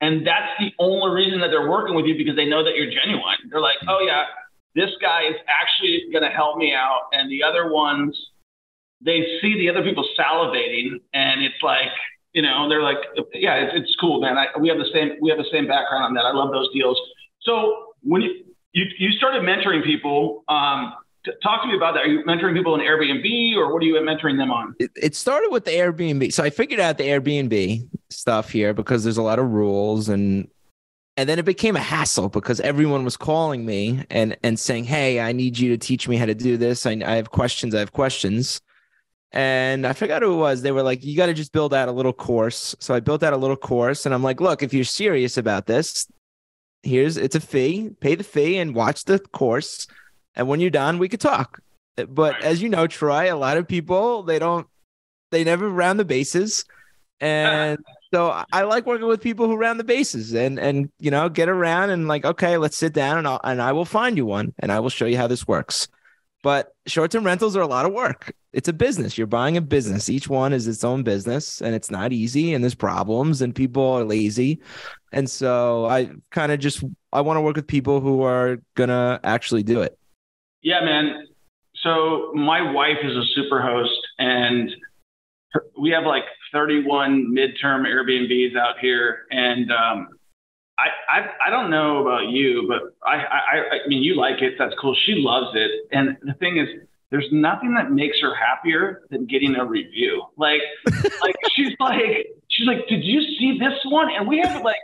And 0.00 0.26
that's 0.26 0.52
the 0.58 0.72
only 0.78 1.10
reason 1.14 1.40
that 1.40 1.48
they're 1.48 1.68
working 1.68 1.94
with 1.94 2.06
you 2.06 2.16
because 2.16 2.36
they 2.36 2.46
know 2.46 2.64
that 2.64 2.76
you're 2.76 2.90
genuine. 2.90 3.36
They're 3.50 3.60
like, 3.60 3.78
oh, 3.88 4.00
yeah, 4.00 4.24
this 4.74 4.90
guy 5.00 5.22
is 5.24 5.36
actually 5.48 6.04
going 6.12 6.22
to 6.22 6.30
help 6.30 6.56
me 6.56 6.72
out. 6.72 7.08
And 7.12 7.30
the 7.30 7.42
other 7.42 7.72
ones, 7.72 8.16
they 9.00 9.24
see 9.40 9.54
the 9.58 9.70
other 9.70 9.82
people 9.82 10.06
salivating 10.18 11.00
and 11.14 11.42
it's 11.42 11.62
like, 11.62 11.90
you 12.32 12.42
know, 12.42 12.68
they're 12.68 12.82
like, 12.82 12.98
yeah, 13.34 13.54
it's, 13.56 13.72
it's 13.74 13.96
cool, 13.96 14.20
man. 14.20 14.36
I, 14.36 14.46
we 14.58 14.68
have 14.68 14.78
the 14.78 14.88
same, 14.92 15.12
we 15.20 15.30
have 15.30 15.38
the 15.38 15.48
same 15.50 15.66
background 15.66 16.04
on 16.04 16.14
that. 16.14 16.24
I 16.24 16.32
love 16.32 16.50
those 16.52 16.68
deals. 16.72 16.98
So 17.40 17.94
when 18.02 18.22
you, 18.22 18.44
you, 18.72 18.84
you 18.98 19.12
started 19.12 19.42
mentoring 19.42 19.82
people, 19.82 20.44
um, 20.48 20.94
talk 21.42 21.62
to 21.62 21.68
me 21.68 21.76
about 21.76 21.94
that. 21.94 22.04
Are 22.04 22.08
you 22.08 22.22
mentoring 22.24 22.54
people 22.54 22.74
in 22.74 22.80
Airbnb 22.80 23.56
or 23.56 23.72
what 23.72 23.82
are 23.82 23.86
you 23.86 23.94
mentoring 23.94 24.36
them 24.36 24.50
on? 24.50 24.74
It, 24.78 24.90
it, 24.96 25.14
started 25.14 25.50
with 25.50 25.64
the 25.64 25.72
Airbnb. 25.72 26.32
So 26.32 26.44
I 26.44 26.50
figured 26.50 26.80
out 26.80 26.98
the 26.98 27.04
Airbnb 27.04 27.88
stuff 28.10 28.50
here 28.50 28.72
because 28.74 29.04
there's 29.04 29.16
a 29.16 29.22
lot 29.22 29.38
of 29.38 29.50
rules 29.50 30.08
and 30.08 30.48
and 31.16 31.28
then 31.28 31.40
it 31.40 31.44
became 31.44 31.74
a 31.74 31.80
hassle 31.80 32.28
because 32.28 32.60
everyone 32.60 33.04
was 33.04 33.16
calling 33.16 33.66
me 33.66 34.04
and 34.08 34.36
and 34.44 34.56
saying, 34.56 34.84
"Hey, 34.84 35.18
I 35.18 35.32
need 35.32 35.58
you 35.58 35.68
to 35.70 35.76
teach 35.76 36.06
me 36.06 36.16
how 36.16 36.26
to 36.26 36.34
do 36.34 36.56
this. 36.56 36.86
I, 36.86 36.92
I 37.04 37.16
have 37.16 37.32
questions. 37.32 37.74
I 37.74 37.80
have 37.80 37.92
questions." 37.92 38.60
And 39.32 39.86
I 39.86 39.92
forgot 39.92 40.22
who 40.22 40.32
it 40.32 40.36
was. 40.36 40.62
They 40.62 40.72
were 40.72 40.82
like, 40.82 41.04
"You 41.04 41.16
got 41.16 41.26
to 41.26 41.34
just 41.34 41.52
build 41.52 41.74
out 41.74 41.88
a 41.88 41.92
little 41.92 42.14
course." 42.14 42.74
So 42.78 42.94
I 42.94 43.00
built 43.00 43.22
out 43.22 43.34
a 43.34 43.36
little 43.36 43.56
course, 43.56 44.06
and 44.06 44.14
I'm 44.14 44.22
like, 44.22 44.40
"Look, 44.40 44.62
if 44.62 44.72
you're 44.72 44.84
serious 44.84 45.36
about 45.36 45.66
this, 45.66 46.08
here's 46.82 47.16
it's 47.16 47.36
a 47.36 47.40
fee. 47.40 47.90
Pay 48.00 48.14
the 48.14 48.24
fee 48.24 48.56
and 48.56 48.74
watch 48.74 49.04
the 49.04 49.18
course." 49.18 49.86
and 50.38 50.48
when 50.48 50.60
you're 50.60 50.70
done, 50.70 50.98
we 50.98 51.08
could 51.08 51.20
talk. 51.20 51.60
But 52.08 52.42
as 52.42 52.62
you 52.62 52.68
know, 52.68 52.86
Troy, 52.86 53.32
a 53.32 53.36
lot 53.36 53.56
of 53.56 53.66
people 53.66 54.22
they 54.22 54.38
don't 54.38 54.66
they 55.30 55.44
never 55.44 55.68
round 55.68 55.98
the 55.98 56.04
bases, 56.04 56.64
and 57.20 57.78
so 58.14 58.44
I 58.52 58.62
like 58.62 58.86
working 58.86 59.08
with 59.08 59.20
people 59.20 59.46
who 59.46 59.56
round 59.56 59.80
the 59.80 59.84
bases 59.84 60.32
and 60.32 60.58
and 60.60 60.90
you 61.00 61.10
know 61.10 61.28
get 61.28 61.48
around 61.48 61.90
and 61.90 62.06
like 62.06 62.24
okay, 62.24 62.56
let's 62.56 62.76
sit 62.76 62.94
down 62.94 63.18
and 63.18 63.26
I'll, 63.26 63.40
and 63.42 63.60
I 63.60 63.72
will 63.72 63.84
find 63.84 64.16
you 64.16 64.24
one 64.24 64.54
and 64.60 64.70
I 64.70 64.78
will 64.78 64.90
show 64.90 65.06
you 65.06 65.16
how 65.16 65.26
this 65.26 65.46
works. 65.46 65.88
But 66.48 66.74
short-term 66.86 67.26
rentals 67.26 67.56
are 67.56 67.60
a 67.60 67.66
lot 67.66 67.84
of 67.84 67.92
work. 67.92 68.32
It's 68.54 68.68
a 68.68 68.72
business. 68.72 69.18
You're 69.18 69.26
buying 69.26 69.58
a 69.58 69.60
business. 69.60 70.08
Each 70.08 70.28
one 70.28 70.54
is 70.54 70.66
its 70.66 70.82
own 70.82 71.02
business, 71.02 71.60
and 71.60 71.74
it's 71.74 71.90
not 71.90 72.10
easy. 72.10 72.54
And 72.54 72.64
there's 72.64 72.74
problems, 72.74 73.42
and 73.42 73.54
people 73.54 73.84
are 73.84 74.02
lazy. 74.02 74.62
And 75.12 75.28
so 75.28 75.84
I 75.84 76.08
kind 76.30 76.50
of 76.50 76.58
just 76.58 76.82
I 77.12 77.20
want 77.20 77.36
to 77.36 77.42
work 77.42 77.56
with 77.56 77.66
people 77.66 78.00
who 78.00 78.22
are 78.22 78.62
gonna 78.76 79.20
actually 79.24 79.62
do 79.62 79.82
it. 79.82 79.98
Yeah, 80.62 80.80
man. 80.82 81.26
So 81.82 82.32
my 82.32 82.72
wife 82.72 82.96
is 83.02 83.14
a 83.14 83.24
super 83.34 83.60
host, 83.60 84.00
and 84.18 84.70
we 85.78 85.90
have 85.90 86.04
like 86.04 86.24
31 86.54 87.26
midterm 87.30 87.86
Airbnbs 87.86 88.56
out 88.56 88.78
here, 88.80 89.26
and 89.30 89.70
um, 89.70 90.08
I, 90.78 90.88
I 91.08 91.26
I 91.46 91.50
don't 91.50 91.70
know 91.70 92.00
about 92.06 92.28
you, 92.28 92.66
but 92.68 92.94
I, 93.06 93.16
I 93.16 93.56
I 93.84 93.88
mean 93.88 94.02
you 94.02 94.14
like 94.14 94.40
it. 94.42 94.54
That's 94.58 94.74
cool. 94.80 94.96
She 95.04 95.16
loves 95.16 95.56
it, 95.56 95.70
and 95.92 96.16
the 96.22 96.34
thing 96.34 96.58
is, 96.58 96.68
there's 97.10 97.28
nothing 97.32 97.74
that 97.74 97.90
makes 97.90 98.20
her 98.20 98.34
happier 98.34 99.02
than 99.10 99.26
getting 99.26 99.56
a 99.56 99.64
review. 99.64 100.24
Like 100.36 100.60
like 101.22 101.34
she's 101.54 101.72
like 101.80 102.28
she's 102.48 102.66
like, 102.66 102.86
did 102.88 103.04
you 103.04 103.20
see 103.38 103.58
this 103.58 103.78
one? 103.86 104.08
And 104.12 104.28
we 104.28 104.38
have 104.40 104.62
like, 104.62 104.76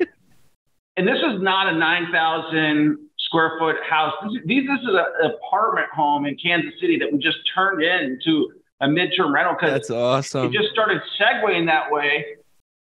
and 0.96 1.06
this 1.06 1.18
is 1.18 1.42
not 1.42 1.72
a 1.72 1.76
9,000 1.76 2.98
square 3.18 3.52
foot 3.58 3.76
house. 3.88 4.14
This, 4.22 4.42
this 4.46 4.80
is 4.80 4.88
an 4.88 5.30
apartment 5.30 5.88
home 5.92 6.26
in 6.26 6.36
Kansas 6.36 6.72
City 6.80 6.98
that 6.98 7.12
we 7.12 7.18
just 7.18 7.38
turned 7.54 7.82
into 7.82 8.52
a 8.80 8.86
midterm 8.86 9.32
rental 9.32 9.54
because 9.54 9.72
that's 9.72 9.90
awesome. 9.90 10.46
It 10.46 10.52
just 10.52 10.70
started 10.72 11.00
segueing 11.20 11.66
that 11.66 11.90
way. 11.90 12.36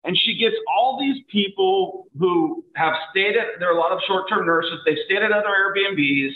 And 0.04 0.16
she 0.16 0.36
gets 0.38 0.56
all 0.66 0.98
these 0.98 1.22
people 1.30 2.06
who 2.18 2.64
have 2.74 2.94
stayed 3.10 3.36
at, 3.36 3.58
there 3.58 3.68
are 3.68 3.76
a 3.76 3.80
lot 3.80 3.92
of 3.92 4.00
short 4.06 4.28
term 4.28 4.46
nurses, 4.46 4.80
they've 4.86 4.96
stayed 5.04 5.22
at 5.22 5.30
other 5.30 5.48
Airbnbs, 5.48 6.32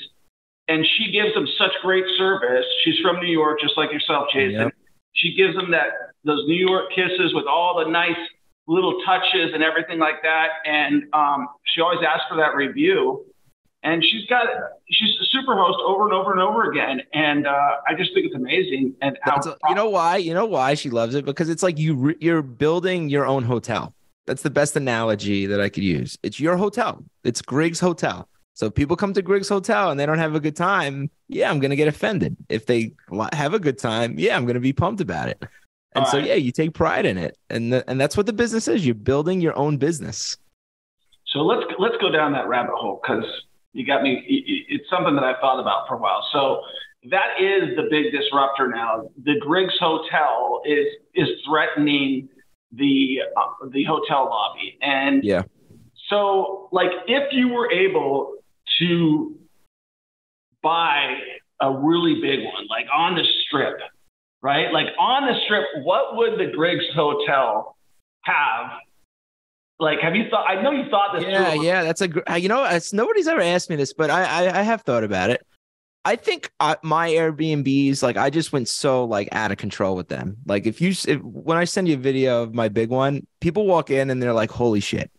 and 0.68 0.87
she 0.96 1.12
gives 1.12 1.33
them 1.35 1.46
such 1.59 1.72
great 1.83 2.05
service. 2.18 2.64
She's 2.85 2.98
from 3.00 3.20
New 3.20 3.33
York, 3.33 3.61
just 3.61 3.77
like 3.77 3.90
yourself, 3.90 4.29
Jason. 4.33 4.61
Yep. 4.61 4.72
She 5.14 5.35
gives 5.35 5.55
them 5.55 5.70
that, 5.70 6.12
those 6.24 6.44
New 6.46 6.57
York 6.57 6.90
kisses 6.94 7.33
with 7.35 7.46
all 7.46 7.83
the 7.83 7.90
nice 7.90 8.16
little 8.66 9.00
touches 9.05 9.53
and 9.53 9.62
everything 9.62 9.98
like 9.98 10.22
that. 10.22 10.48
And 10.64 11.05
um, 11.12 11.48
she 11.74 11.81
always 11.81 12.00
asks 12.07 12.24
for 12.29 12.37
that 12.37 12.55
review 12.55 13.24
and 13.84 14.02
she's 14.02 14.26
got 14.26 14.46
she's 14.90 15.10
a 15.20 15.24
super 15.26 15.54
host 15.56 15.78
over 15.86 16.04
and 16.04 16.12
over 16.12 16.32
and 16.32 16.40
over 16.40 16.70
again 16.70 17.00
and 17.12 17.46
uh, 17.46 17.76
i 17.86 17.94
just 17.94 18.12
think 18.14 18.26
it's 18.26 18.34
amazing 18.34 18.94
and 19.02 19.16
how 19.22 19.36
a, 19.36 19.56
you 19.68 19.74
know 19.74 19.88
why 19.88 20.16
you 20.16 20.34
know 20.34 20.46
why 20.46 20.74
she 20.74 20.90
loves 20.90 21.14
it 21.14 21.24
because 21.24 21.48
it's 21.48 21.62
like 21.62 21.78
you 21.78 22.16
you're 22.20 22.42
building 22.42 23.08
your 23.08 23.26
own 23.26 23.44
hotel 23.44 23.94
that's 24.26 24.42
the 24.42 24.50
best 24.50 24.74
analogy 24.74 25.46
that 25.46 25.60
i 25.60 25.68
could 25.68 25.84
use 25.84 26.18
it's 26.22 26.40
your 26.40 26.56
hotel 26.56 27.04
it's 27.22 27.40
Griggs 27.40 27.78
hotel 27.78 28.28
So 28.54 28.66
if 28.66 28.74
people 28.74 28.96
come 28.96 29.12
to 29.14 29.22
Griggs 29.22 29.48
Hotel 29.48 29.90
and 29.90 29.98
they 29.98 30.06
don't 30.06 30.18
have 30.18 30.36
a 30.36 30.40
good 30.40 30.54
time, 30.54 31.10
yeah, 31.26 31.50
I'm 31.50 31.58
gonna 31.58 31.74
get 31.74 31.88
offended. 31.88 32.36
If 32.48 32.66
they 32.66 32.92
have 33.32 33.52
a 33.52 33.58
good 33.58 33.78
time, 33.78 34.16
yeah, 34.16 34.36
I'm 34.36 34.46
gonna 34.46 34.60
be 34.60 34.72
pumped 34.72 35.00
about 35.00 35.28
it. 35.28 35.42
And 35.94 36.04
All 36.04 36.10
so 36.10 36.18
right. 36.18 36.28
yeah, 36.28 36.34
you 36.34 36.52
take 36.52 36.72
pride 36.72 37.04
in 37.04 37.18
it, 37.18 37.36
and 37.50 37.72
the, 37.72 37.84
and 37.90 38.00
that's 38.00 38.16
what 38.16 38.26
the 38.26 38.32
business 38.32 38.68
is. 38.68 38.86
You're 38.86 38.94
building 38.94 39.40
your 39.40 39.56
own 39.58 39.76
business. 39.76 40.36
So 41.26 41.40
let's 41.40 41.66
let's 41.80 41.96
go 42.00 42.10
down 42.10 42.32
that 42.32 42.46
rabbit 42.46 42.74
hole 42.76 43.00
because 43.02 43.24
you 43.74 43.84
got 43.84 44.02
me. 44.02 44.12
it- 44.26 44.48
it- 44.48 44.66
It's 44.74 44.88
something 44.88 45.14
that 45.16 45.24
I've 45.24 45.38
thought 45.40 45.60
about 45.60 45.87
for 45.87 45.94
a 45.94 45.98
while. 45.98 46.22
So 46.32 46.62
that 47.10 47.38
is 47.40 47.76
the 47.76 47.82
big 47.90 48.12
disruptor 48.12 48.68
now. 48.68 49.08
The 49.24 49.37
Griggs 49.40 49.78
Hotel 49.78 50.62
is 50.64 50.87
is 51.14 51.28
threatening 51.44 52.28
the 52.72 53.22
uh, 53.37 53.66
the 53.68 53.84
hotel 53.84 54.24
lobby, 54.26 54.78
and 54.80 55.22
Yeah. 55.24 55.42
So 56.08 56.68
like, 56.72 56.92
if 57.06 57.32
you 57.32 57.48
were 57.48 57.70
able 57.70 58.34
to 58.78 59.38
buy 60.62 61.18
a 61.60 61.70
really 61.70 62.20
big 62.20 62.44
one, 62.44 62.66
like 62.68 62.87
on 62.92 63.14
the 63.14 63.24
strip, 63.46 63.80
right? 64.42 64.72
Like 64.72 64.88
on 64.98 65.26
the 65.26 65.38
strip, 65.44 65.64
what 65.82 66.16
would 66.16 66.38
the 66.38 66.46
Griggs 66.46 66.84
Hotel 66.94 67.76
have? 68.22 68.80
Like, 69.80 69.98
have 70.00 70.14
you 70.14 70.28
thought? 70.30 70.48
I 70.48 70.62
know 70.62 70.70
you 70.70 70.88
thought 70.88 71.14
this. 71.14 71.24
Yeah, 71.24 71.52
through. 71.52 71.64
yeah, 71.64 71.82
that's 71.82 72.00
a 72.00 72.08
gr- 72.08 72.20
uh, 72.30 72.34
you 72.34 72.48
know, 72.48 72.64
it's, 72.64 72.92
nobody's 72.92 73.26
ever 73.26 73.40
asked 73.40 73.70
me 73.70 73.76
this, 73.76 73.92
but 73.92 74.10
I 74.10 74.22
I, 74.22 74.60
I 74.60 74.62
have 74.62 74.82
thought 74.82 75.04
about 75.04 75.30
it. 75.30 75.44
I 76.06 76.16
think 76.16 76.52
I, 76.60 76.76
my 76.82 77.08
Airbnbs, 77.10 78.02
like 78.02 78.16
I 78.16 78.28
just 78.28 78.52
went 78.52 78.68
so 78.68 79.04
like 79.04 79.28
out 79.32 79.50
of 79.50 79.56
control 79.56 79.96
with 79.96 80.08
them. 80.08 80.37
Like 80.46 80.66
if 80.66 80.80
you 80.80 80.90
if, 80.90 81.20
when 81.22 81.56
I 81.56 81.64
send 81.64 81.88
you 81.88 81.94
a 81.94 81.98
video 81.98 82.42
of 82.42 82.54
my 82.54 82.68
big 82.68 82.90
one, 82.90 83.26
people 83.40 83.66
walk 83.66 83.90
in 83.90 84.10
and 84.10 84.22
they're 84.22 84.32
like, 84.32 84.50
"Holy 84.50 84.80
shit!" 84.80 85.10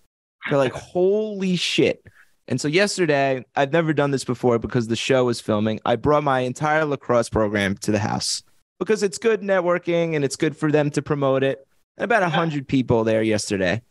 They're 0.50 0.60
like, 0.60 0.74
"Holy 0.74 1.56
shit!" 1.56 2.04
And 2.48 2.62
so 2.62 2.68
yesterday, 2.68 3.44
I've 3.56 3.74
never 3.74 3.94
done 3.94 4.12
this 4.12 4.24
before 4.24 4.60
because 4.60 4.88
the 4.88 4.96
show 4.96 5.26
was 5.26 5.42
filming. 5.42 5.80
I 5.84 5.96
brought 5.96 6.24
my 6.24 6.42
entire 6.42 6.86
lacrosse 6.86 7.30
program 7.30 7.76
to 7.78 7.92
the 7.92 8.00
house 8.00 8.44
because 8.80 9.02
it's 9.02 9.18
good 9.18 9.42
networking 9.42 10.16
and 10.16 10.24
it's 10.24 10.36
good 10.36 10.56
for 10.56 10.72
them 10.72 10.92
to 10.92 11.02
promote 11.02 11.44
it. 11.44 11.68
About 11.98 12.24
a 12.24 12.30
hundred 12.30 12.68
people 12.68 13.04
there 13.04 13.24
yesterday. 13.24 13.82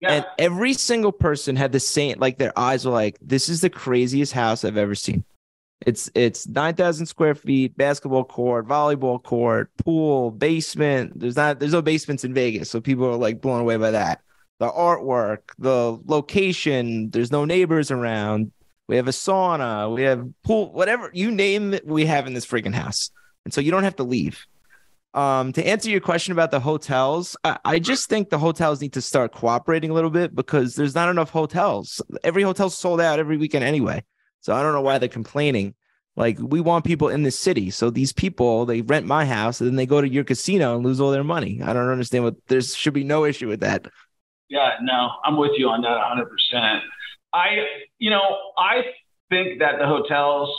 Yeah. 0.00 0.12
And 0.12 0.26
every 0.38 0.74
single 0.74 1.12
person 1.12 1.56
had 1.56 1.72
the 1.72 1.80
same, 1.80 2.18
like 2.18 2.38
their 2.38 2.56
eyes 2.58 2.84
were 2.84 2.92
like, 2.92 3.18
"This 3.22 3.48
is 3.48 3.60
the 3.62 3.70
craziest 3.70 4.32
house 4.32 4.64
I've 4.64 4.76
ever 4.76 4.94
seen." 4.94 5.24
It's 5.84 6.10
it's 6.14 6.46
nine 6.48 6.74
thousand 6.74 7.06
square 7.06 7.34
feet, 7.34 7.76
basketball 7.76 8.24
court, 8.24 8.66
volleyball 8.66 9.22
court, 9.22 9.70
pool, 9.78 10.30
basement. 10.30 11.18
There's 11.18 11.36
not 11.36 11.60
there's 11.60 11.72
no 11.72 11.82
basements 11.82 12.24
in 12.24 12.34
Vegas, 12.34 12.70
so 12.70 12.80
people 12.80 13.06
are 13.06 13.16
like 13.16 13.40
blown 13.40 13.60
away 13.60 13.76
by 13.76 13.90
that. 13.90 14.20
The 14.58 14.70
artwork, 14.70 15.50
the 15.58 15.98
location. 16.06 17.10
There's 17.10 17.30
no 17.30 17.44
neighbors 17.44 17.90
around. 17.90 18.52
We 18.88 18.96
have 18.96 19.08
a 19.08 19.12
sauna. 19.12 19.94
We 19.94 20.02
have 20.02 20.26
pool. 20.44 20.72
Whatever 20.72 21.10
you 21.12 21.30
name 21.30 21.74
it, 21.74 21.86
we 21.86 22.06
have 22.06 22.26
in 22.26 22.34
this 22.34 22.46
freaking 22.46 22.74
house, 22.74 23.10
and 23.44 23.52
so 23.52 23.60
you 23.60 23.70
don't 23.70 23.84
have 23.84 23.96
to 23.96 24.04
leave. 24.04 24.46
Um, 25.16 25.54
to 25.54 25.66
answer 25.66 25.88
your 25.88 26.00
question 26.00 26.32
about 26.32 26.50
the 26.50 26.60
hotels, 26.60 27.38
I, 27.42 27.58
I 27.64 27.78
just 27.78 28.06
think 28.10 28.28
the 28.28 28.38
hotels 28.38 28.82
need 28.82 28.92
to 28.92 29.00
start 29.00 29.32
cooperating 29.32 29.90
a 29.90 29.94
little 29.94 30.10
bit 30.10 30.34
because 30.34 30.74
there's 30.74 30.94
not 30.94 31.08
enough 31.08 31.30
hotels. 31.30 32.02
Every 32.22 32.42
hotel's 32.42 32.76
sold 32.76 33.00
out 33.00 33.18
every 33.18 33.38
weekend 33.38 33.64
anyway. 33.64 34.04
So 34.40 34.54
I 34.54 34.62
don't 34.62 34.74
know 34.74 34.82
why 34.82 34.98
they're 34.98 35.08
complaining. 35.08 35.74
Like 36.16 36.38
we 36.38 36.60
want 36.60 36.84
people 36.84 37.08
in 37.08 37.22
the 37.22 37.30
city. 37.30 37.70
So 37.70 37.88
these 37.88 38.12
people, 38.12 38.66
they 38.66 38.82
rent 38.82 39.06
my 39.06 39.24
house 39.24 39.60
and 39.60 39.68
then 39.70 39.76
they 39.76 39.86
go 39.86 40.02
to 40.02 40.08
your 40.08 40.22
casino 40.22 40.76
and 40.76 40.84
lose 40.84 41.00
all 41.00 41.10
their 41.10 41.24
money. 41.24 41.62
I 41.62 41.72
don't 41.72 41.88
understand 41.88 42.24
what 42.24 42.36
there 42.48 42.60
should 42.60 42.94
be 42.94 43.04
no 43.04 43.24
issue 43.24 43.48
with 43.48 43.60
that. 43.60 43.86
Yeah, 44.50 44.72
no, 44.82 45.12
I'm 45.24 45.38
with 45.38 45.52
you 45.56 45.68
on 45.70 45.80
that 45.80 45.98
100%. 46.54 46.80
I, 47.32 47.64
you 47.98 48.10
know, 48.10 48.38
I 48.58 48.82
think 49.30 49.60
that 49.60 49.78
the 49.78 49.86
hotels, 49.86 50.50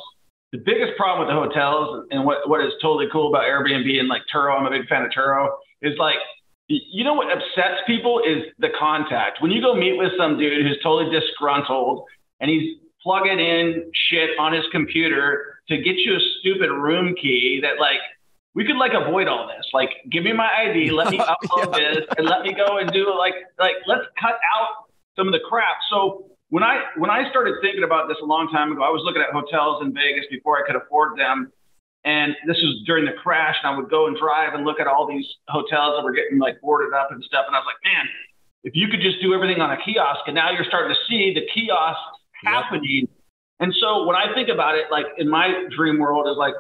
the 0.52 0.60
biggest 0.60 0.98
problem 0.98 1.28
with 1.28 1.34
the 1.34 1.40
hotels 1.40 2.06
and 2.12 2.24
what, 2.26 2.48
what 2.50 2.64
is 2.64 2.72
totally 2.82 3.08
cool 3.12 3.30
about 3.30 3.44
Airbnb 3.44 4.00
and 4.00 4.08
like 4.08 4.22
Turo, 4.34 4.58
I'm 4.58 4.66
a 4.66 4.70
big 4.70 4.88
fan 4.88 5.04
of 5.04 5.12
Turo, 5.12 5.50
is 5.82 5.98
like, 5.98 6.18
you 6.70 7.04
know 7.04 7.14
what 7.14 7.32
upsets 7.32 7.82
people 7.86 8.22
is 8.26 8.44
the 8.60 8.70
contact. 8.78 9.42
When 9.42 9.52
you 9.52 9.62
go 9.62 9.74
meet 9.74 9.98
with 9.98 10.12
some 10.18 10.38
dude 10.38 10.66
who's 10.66 10.80
totally 10.84 11.12
disgruntled 11.12 12.04
and 12.42 12.50
he's 12.50 12.78
plugging 13.02 13.40
in 13.40 13.90
shit 13.94 14.32
on 14.40 14.54
his 14.54 14.66
computer 14.72 15.60
to 15.70 15.78
get 15.78 15.96
you 15.96 16.16
a 16.16 16.20
stupid 16.40 16.70
room 16.70 17.16
key 17.22 17.60
that 17.62 17.80
like 17.80 18.00
we 18.54 18.66
could 18.66 18.76
like 18.78 18.92
avoid 18.94 19.28
all 19.28 19.48
this. 19.48 19.66
Like, 19.72 19.90
give 20.12 20.24
me 20.24 20.34
my 20.34 20.50
ID, 20.50 20.92
let 20.92 21.12
me 21.12 21.20
upload 21.46 21.76
this, 21.76 22.06
and 22.18 22.28
let 22.28 22.42
me 22.42 22.54
go 22.54 22.80
and 22.80 22.92
do 22.92 23.16
like 23.18 23.36
like 23.60 23.76
let's 23.86 24.06
cut 24.20 24.34
out 24.56 24.88
some 25.16 25.28
of 25.28 25.34
the 25.34 25.40
crap. 25.48 25.78
So 25.90 26.32
when 26.50 26.64
I 26.64 26.84
when 26.98 27.10
I 27.10 27.30
started 27.30 27.56
thinking 27.62 27.84
about 27.84 28.08
this 28.08 28.18
a 28.22 28.26
long 28.26 28.50
time 28.50 28.72
ago, 28.72 28.82
I 28.84 28.90
was 28.90 29.02
looking 29.04 29.22
at 29.22 29.34
hotels 29.34 29.84
in 29.84 29.94
Vegas 29.94 30.26
before 30.32 30.58
I 30.58 30.66
could 30.66 30.76
afford 30.76 31.18
them. 31.18 31.52
And 32.06 32.36
this 32.48 32.56
was 32.64 32.84
during 32.86 33.04
the 33.04 33.12
crash, 33.12 33.56
and 33.62 33.74
I 33.74 33.76
would 33.76 33.90
go 33.90 34.08
and 34.08 34.16
drive 34.16 34.54
and 34.54 34.64
look 34.64 34.80
at 34.80 34.88
all 34.88 35.08
these 35.08 35.26
hotels 35.50 35.98
that 35.98 36.04
were 36.04 36.14
getting 36.14 36.40
like 36.40 36.62
boarded 36.62 36.94
up 36.94 37.12
and 37.12 37.22
stuff. 37.24 37.46
And 37.48 37.56
I 37.56 37.60
was 37.60 37.68
like, 37.68 37.84
man, 37.84 38.06
if 38.64 38.76
you 38.76 38.88
could 38.88 39.02
just 39.02 39.20
do 39.22 39.34
everything 39.34 39.60
on 39.60 39.72
a 39.72 39.78
kiosk, 39.84 40.22
and 40.28 40.36
now 40.36 40.52
you're 40.52 40.64
starting 40.64 40.96
to 40.96 41.02
see 41.10 41.34
the 41.34 41.44
kiosks 41.54 42.00
Yep. 42.44 42.54
happening. 42.54 43.08
And 43.60 43.74
so 43.82 44.06
when 44.06 44.16
I 44.16 44.32
think 44.36 44.48
about 44.48 44.76
it, 44.76 44.86
like 44.92 45.08
in 45.18 45.28
my 45.28 45.66
dream 45.76 45.98
world, 45.98 46.28
is 46.30 46.38
like 46.38 46.54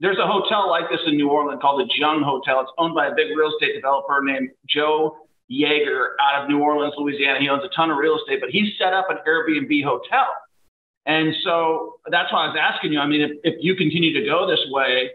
there's 0.00 0.18
a 0.18 0.26
hotel 0.26 0.68
like 0.68 0.90
this 0.90 0.98
in 1.06 1.16
New 1.16 1.30
Orleans 1.30 1.60
called 1.62 1.80
the 1.80 1.88
Jung 1.94 2.22
Hotel. 2.26 2.60
It's 2.60 2.72
owned 2.76 2.94
by 2.96 3.06
a 3.06 3.14
big 3.14 3.28
real 3.36 3.48
estate 3.54 3.74
developer 3.74 4.20
named 4.20 4.50
Joe 4.68 5.16
Jaeger 5.52 6.16
out 6.20 6.42
of 6.42 6.48
New 6.48 6.60
Orleans, 6.60 6.94
Louisiana. 6.96 7.38
He 7.40 7.48
owns 7.48 7.62
a 7.64 7.68
ton 7.76 7.90
of 7.90 7.98
real 7.98 8.16
estate, 8.18 8.40
but 8.40 8.50
he 8.50 8.72
set 8.78 8.92
up 8.94 9.10
an 9.10 9.18
Airbnb 9.28 9.84
hotel. 9.84 10.26
And 11.04 11.34
so 11.44 11.96
that's 12.10 12.32
why 12.32 12.44
I 12.44 12.46
was 12.48 12.56
asking 12.60 12.92
you. 12.92 13.00
I 13.00 13.06
mean, 13.06 13.20
if, 13.22 13.30
if 13.42 13.54
you 13.60 13.74
continue 13.74 14.12
to 14.18 14.24
go 14.24 14.46
this 14.46 14.60
way, 14.70 15.10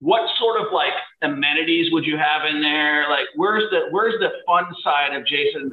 what 0.00 0.28
sort 0.38 0.60
of 0.60 0.72
like 0.72 0.92
amenities 1.22 1.92
would 1.92 2.04
you 2.04 2.16
have 2.16 2.46
in 2.48 2.60
there? 2.62 3.08
Like, 3.10 3.26
where's 3.36 3.64
the 3.70 3.82
where's 3.90 4.14
the 4.18 4.30
fun 4.46 4.64
side 4.82 5.14
of 5.14 5.26
Jason 5.26 5.72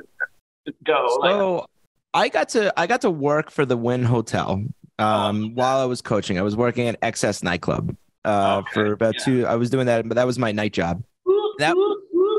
go? 0.86 1.18
like, 1.22 1.32
So 1.32 1.66
I 2.14 2.30
got 2.30 2.50
to 2.50 2.78
I 2.80 2.88
got 2.88 3.02
to 3.02 3.10
work 3.10 3.52
for 3.52 3.66
the 3.66 3.78
Wynn 3.78 4.04
Hotel 4.04 4.64
um, 5.00 5.56
while 5.56 5.78
I 5.80 5.86
was 5.86 6.02
coaching. 6.02 6.38
I 6.38 6.42
was 6.42 6.56
working 6.56 6.88
at 6.88 7.00
XS 7.02 7.42
nightclub 7.44 7.96
uh, 8.26 8.58
Okay, 8.64 8.70
for 8.74 8.92
about 8.94 9.16
yeah. 9.20 9.24
two. 9.26 9.46
I 9.46 9.56
was 9.56 9.70
doing 9.70 9.88
that, 9.88 10.08
but 10.08 10.16
that 10.16 10.28
was 10.28 10.38
my 10.38 10.52
night 10.52 10.74
job. 10.74 11.04
that- 11.60 11.76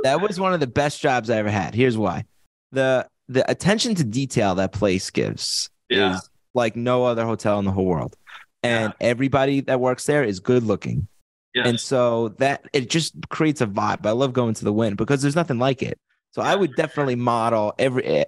That 0.04 0.20
was 0.20 0.38
one 0.38 0.54
of 0.54 0.60
the 0.60 0.66
best 0.68 1.00
jobs 1.00 1.30
I 1.30 1.38
ever 1.38 1.50
had. 1.50 1.74
Here's 1.74 1.98
why: 1.98 2.24
the 2.70 3.08
the 3.28 3.50
attention 3.50 3.94
to 3.96 4.04
detail 4.04 4.54
that 4.56 4.72
place 4.72 5.10
gives 5.10 5.70
Yeah. 5.88 6.14
is 6.14 6.30
like 6.54 6.76
no 6.76 7.04
other 7.04 7.24
hotel 7.24 7.58
in 7.58 7.64
the 7.64 7.72
whole 7.72 7.86
world, 7.86 8.14
and 8.62 8.92
everybody 9.00 9.60
that 9.62 9.80
works 9.80 10.04
there 10.04 10.22
is 10.22 10.38
good 10.40 10.62
looking. 10.62 11.08
Yes. 11.54 11.66
And 11.66 11.80
so 11.80 12.28
that 12.38 12.66
it 12.72 12.90
just 12.90 13.14
creates 13.30 13.60
a 13.60 13.66
vibe. 13.66 14.04
I 14.06 14.10
love 14.10 14.32
going 14.32 14.54
to 14.54 14.64
the 14.64 14.72
Wynn 14.72 14.94
because 14.94 15.22
there's 15.22 15.36
nothing 15.36 15.58
like 15.58 15.82
it. 15.82 15.98
So 16.32 16.42
I 16.42 16.54
would 16.54 16.74
definitely 16.76 17.14
model 17.14 17.72
every 17.78 18.24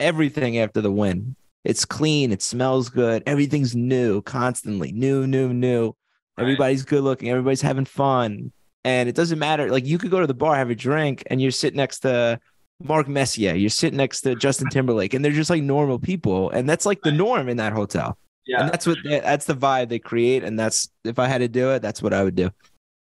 everything 0.00 0.58
after 0.58 0.80
the 0.80 0.90
Wynn. 0.92 1.36
It's 1.64 1.84
clean, 1.84 2.32
it 2.32 2.40
smells 2.40 2.88
good, 2.88 3.22
everything's 3.26 3.74
new, 3.76 4.22
constantly 4.22 4.92
new, 4.92 5.26
new, 5.26 5.52
new. 5.52 5.86
Right. 5.86 6.44
Everybody's 6.44 6.84
good 6.84 7.02
looking, 7.02 7.28
everybody's 7.30 7.60
having 7.60 7.84
fun, 7.84 8.52
and 8.84 9.08
it 9.08 9.14
doesn't 9.14 9.38
matter. 9.38 9.70
Like 9.70 9.86
you 9.86 9.98
could 9.98 10.10
go 10.10 10.20
to 10.20 10.26
the 10.26 10.34
bar, 10.34 10.56
have 10.56 10.70
a 10.70 10.74
drink, 10.74 11.24
and 11.26 11.40
you're 11.40 11.50
sitting 11.50 11.76
next 11.76 12.00
to 12.00 12.40
Mark 12.82 13.08
Messier, 13.08 13.54
you're 13.54 13.70
sitting 13.70 13.96
next 13.96 14.20
to 14.22 14.34
Justin 14.34 14.68
Timberlake, 14.70 15.14
and 15.14 15.24
they're 15.24 15.32
just 15.32 15.50
like 15.50 15.62
normal 15.62 15.98
people, 15.98 16.50
and 16.50 16.68
that's 16.68 16.86
like 16.86 17.02
the 17.02 17.12
norm 17.12 17.48
in 17.48 17.56
that 17.56 17.72
hotel. 17.72 18.16
yeah. 18.46 18.62
And 18.62 18.70
that's 18.70 18.86
what 18.86 18.98
that's 19.04 19.46
the 19.46 19.54
vibe 19.54 19.88
they 19.88 19.98
create, 19.98 20.44
and 20.44 20.58
that's 20.58 20.88
if 21.04 21.18
I 21.18 21.26
had 21.26 21.38
to 21.38 21.48
do 21.48 21.72
it, 21.72 21.82
that's 21.82 22.02
what 22.02 22.14
I 22.14 22.22
would 22.22 22.36
do. 22.36 22.50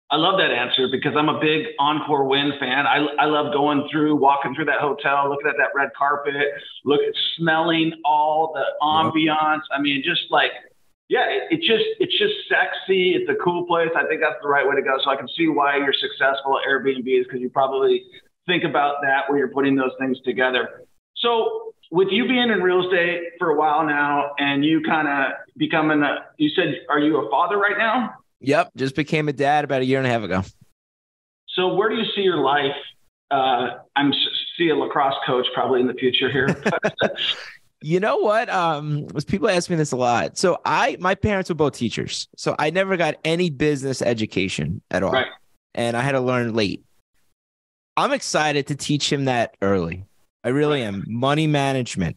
I 0.08 0.16
love 0.16 0.38
that 0.38 0.52
answer 0.52 0.86
because 0.90 1.14
I'm 1.16 1.28
a 1.28 1.40
big 1.40 1.66
Encore 1.80 2.24
Wynn 2.24 2.52
fan. 2.60 2.86
I, 2.86 2.98
I 3.18 3.24
love 3.24 3.52
going 3.52 3.88
through, 3.90 4.14
walking 4.14 4.54
through 4.54 4.66
that 4.66 4.78
hotel, 4.78 5.28
looking 5.28 5.48
at 5.48 5.56
that 5.58 5.70
red 5.74 5.88
carpet, 5.98 6.34
look 6.84 7.00
at 7.00 7.12
smelling 7.36 7.92
all 8.04 8.52
the 8.54 8.64
ambiance. 8.80 9.62
I 9.72 9.80
mean, 9.80 10.04
just 10.04 10.22
like, 10.30 10.52
yeah, 11.08 11.26
it, 11.28 11.42
it 11.50 11.60
just 11.60 11.84
it's 12.00 12.18
just 12.18 12.34
sexy. 12.48 13.14
It's 13.14 13.30
a 13.30 13.36
cool 13.42 13.66
place. 13.66 13.90
I 13.96 14.06
think 14.06 14.20
that's 14.20 14.40
the 14.42 14.48
right 14.48 14.66
way 14.66 14.74
to 14.74 14.82
go. 14.82 14.98
So 15.04 15.10
I 15.10 15.16
can 15.16 15.28
see 15.36 15.48
why 15.48 15.76
you're 15.76 15.94
successful 15.94 16.58
at 16.58 16.68
Airbnb 16.68 17.06
is 17.06 17.26
because 17.26 17.40
you 17.40 17.50
probably 17.50 18.04
think 18.46 18.64
about 18.64 18.96
that 19.02 19.28
when 19.28 19.38
you're 19.38 19.52
putting 19.52 19.76
those 19.76 19.92
things 20.00 20.18
together. 20.24 20.82
So 21.16 21.74
with 21.90 22.08
you 22.10 22.26
being 22.26 22.50
in 22.50 22.60
real 22.60 22.84
estate 22.84 23.22
for 23.38 23.50
a 23.50 23.56
while 23.56 23.84
now, 23.86 24.32
and 24.38 24.64
you 24.64 24.82
kind 24.82 25.08
of 25.08 25.32
becoming 25.56 26.02
a, 26.02 26.26
you 26.36 26.50
said, 26.50 26.80
are 26.88 26.98
you 26.98 27.16
a 27.18 27.30
father 27.30 27.58
right 27.58 27.78
now? 27.78 28.14
Yep, 28.40 28.72
just 28.76 28.96
became 28.96 29.28
a 29.28 29.32
dad 29.32 29.64
about 29.64 29.82
a 29.82 29.84
year 29.84 29.98
and 29.98 30.06
a 30.06 30.10
half 30.10 30.22
ago. 30.22 30.42
So 31.54 31.74
where 31.74 31.88
do 31.88 31.96
you 31.96 32.04
see 32.14 32.22
your 32.22 32.38
life? 32.38 32.74
Uh, 33.30 33.78
I'm 33.96 34.12
see 34.58 34.68
a 34.68 34.76
lacrosse 34.76 35.14
coach 35.26 35.46
probably 35.54 35.80
in 35.80 35.86
the 35.86 35.94
future 35.94 36.30
here. 36.30 36.48
You 37.82 38.00
know 38.00 38.16
what? 38.18 38.48
Um, 38.48 39.06
was 39.12 39.24
people 39.24 39.48
ask 39.48 39.68
me 39.68 39.76
this 39.76 39.92
a 39.92 39.96
lot. 39.96 40.38
So 40.38 40.58
I, 40.64 40.96
my 40.98 41.14
parents 41.14 41.50
were 41.50 41.54
both 41.54 41.74
teachers, 41.74 42.26
so 42.36 42.56
I 42.58 42.70
never 42.70 42.96
got 42.96 43.16
any 43.24 43.50
business 43.50 44.00
education 44.00 44.80
at 44.90 45.02
all, 45.02 45.12
Right. 45.12 45.26
and 45.74 45.96
I 45.96 46.00
had 46.00 46.12
to 46.12 46.20
learn 46.20 46.54
late. 46.54 46.82
I'm 47.96 48.12
excited 48.12 48.66
to 48.68 48.74
teach 48.76 49.12
him 49.12 49.26
that 49.26 49.56
early. 49.62 50.04
I 50.44 50.48
really 50.50 50.82
am. 50.82 51.04
Money 51.06 51.46
management, 51.46 52.16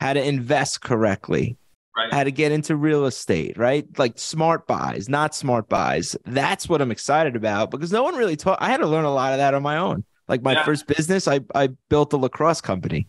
how 0.00 0.12
to 0.12 0.22
invest 0.22 0.82
correctly, 0.82 1.56
Right. 1.96 2.12
how 2.12 2.24
to 2.24 2.30
get 2.30 2.52
into 2.52 2.76
real 2.76 3.06
estate, 3.06 3.56
right? 3.58 3.86
Like 3.98 4.18
smart 4.18 4.66
buys, 4.66 5.08
not 5.08 5.34
smart 5.34 5.68
buys. 5.68 6.16
That's 6.26 6.68
what 6.68 6.80
I'm 6.80 6.90
excited 6.92 7.34
about 7.34 7.70
because 7.70 7.90
no 7.92 8.02
one 8.02 8.14
really 8.14 8.36
taught. 8.36 8.58
I 8.60 8.68
had 8.68 8.78
to 8.78 8.86
learn 8.86 9.04
a 9.04 9.12
lot 9.12 9.32
of 9.32 9.38
that 9.38 9.54
on 9.54 9.62
my 9.62 9.78
own. 9.78 10.04
Like 10.28 10.42
my 10.42 10.52
Yeah. 10.52 10.64
first 10.64 10.86
business, 10.86 11.26
I 11.26 11.40
I 11.54 11.68
built 11.88 12.12
a 12.12 12.16
lacrosse 12.16 12.60
company, 12.60 13.08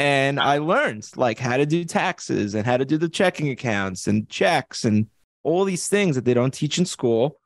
and 0.00 0.40
I 0.40 0.56
learned 0.56 1.10
like 1.16 1.38
how 1.38 1.58
to 1.58 1.66
do 1.66 1.84
taxes 1.84 2.54
and 2.54 2.64
how 2.64 2.78
to 2.78 2.86
do 2.86 2.96
the 2.96 3.08
checking 3.08 3.50
accounts 3.50 4.06
and 4.06 4.26
checks 4.30 4.86
and 4.86 5.06
all 5.42 5.66
these 5.66 5.88
things 5.88 6.16
that 6.16 6.24
they 6.24 6.32
don't 6.32 6.54
teach 6.54 6.78
in 6.78 6.86
school. 6.86 7.38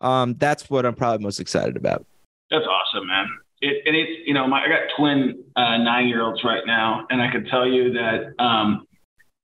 Um, 0.00 0.34
that's 0.34 0.68
what 0.68 0.84
I'm 0.84 0.96
probably 0.96 1.22
most 1.22 1.38
excited 1.38 1.76
about. 1.76 2.04
That's 2.50 2.66
awesome, 2.66 3.06
man. 3.06 3.28
It, 3.60 3.86
and 3.86 3.94
it's 3.94 4.26
you 4.26 4.34
know, 4.34 4.48
my 4.48 4.64
I 4.64 4.68
got 4.68 4.80
twin 4.98 5.44
uh, 5.54 5.76
nine 5.76 6.08
year 6.08 6.24
olds 6.24 6.42
right 6.42 6.66
now, 6.66 7.06
and 7.10 7.22
I 7.22 7.30
can 7.30 7.44
tell 7.44 7.68
you 7.68 7.92
that 7.92 8.34
um, 8.42 8.88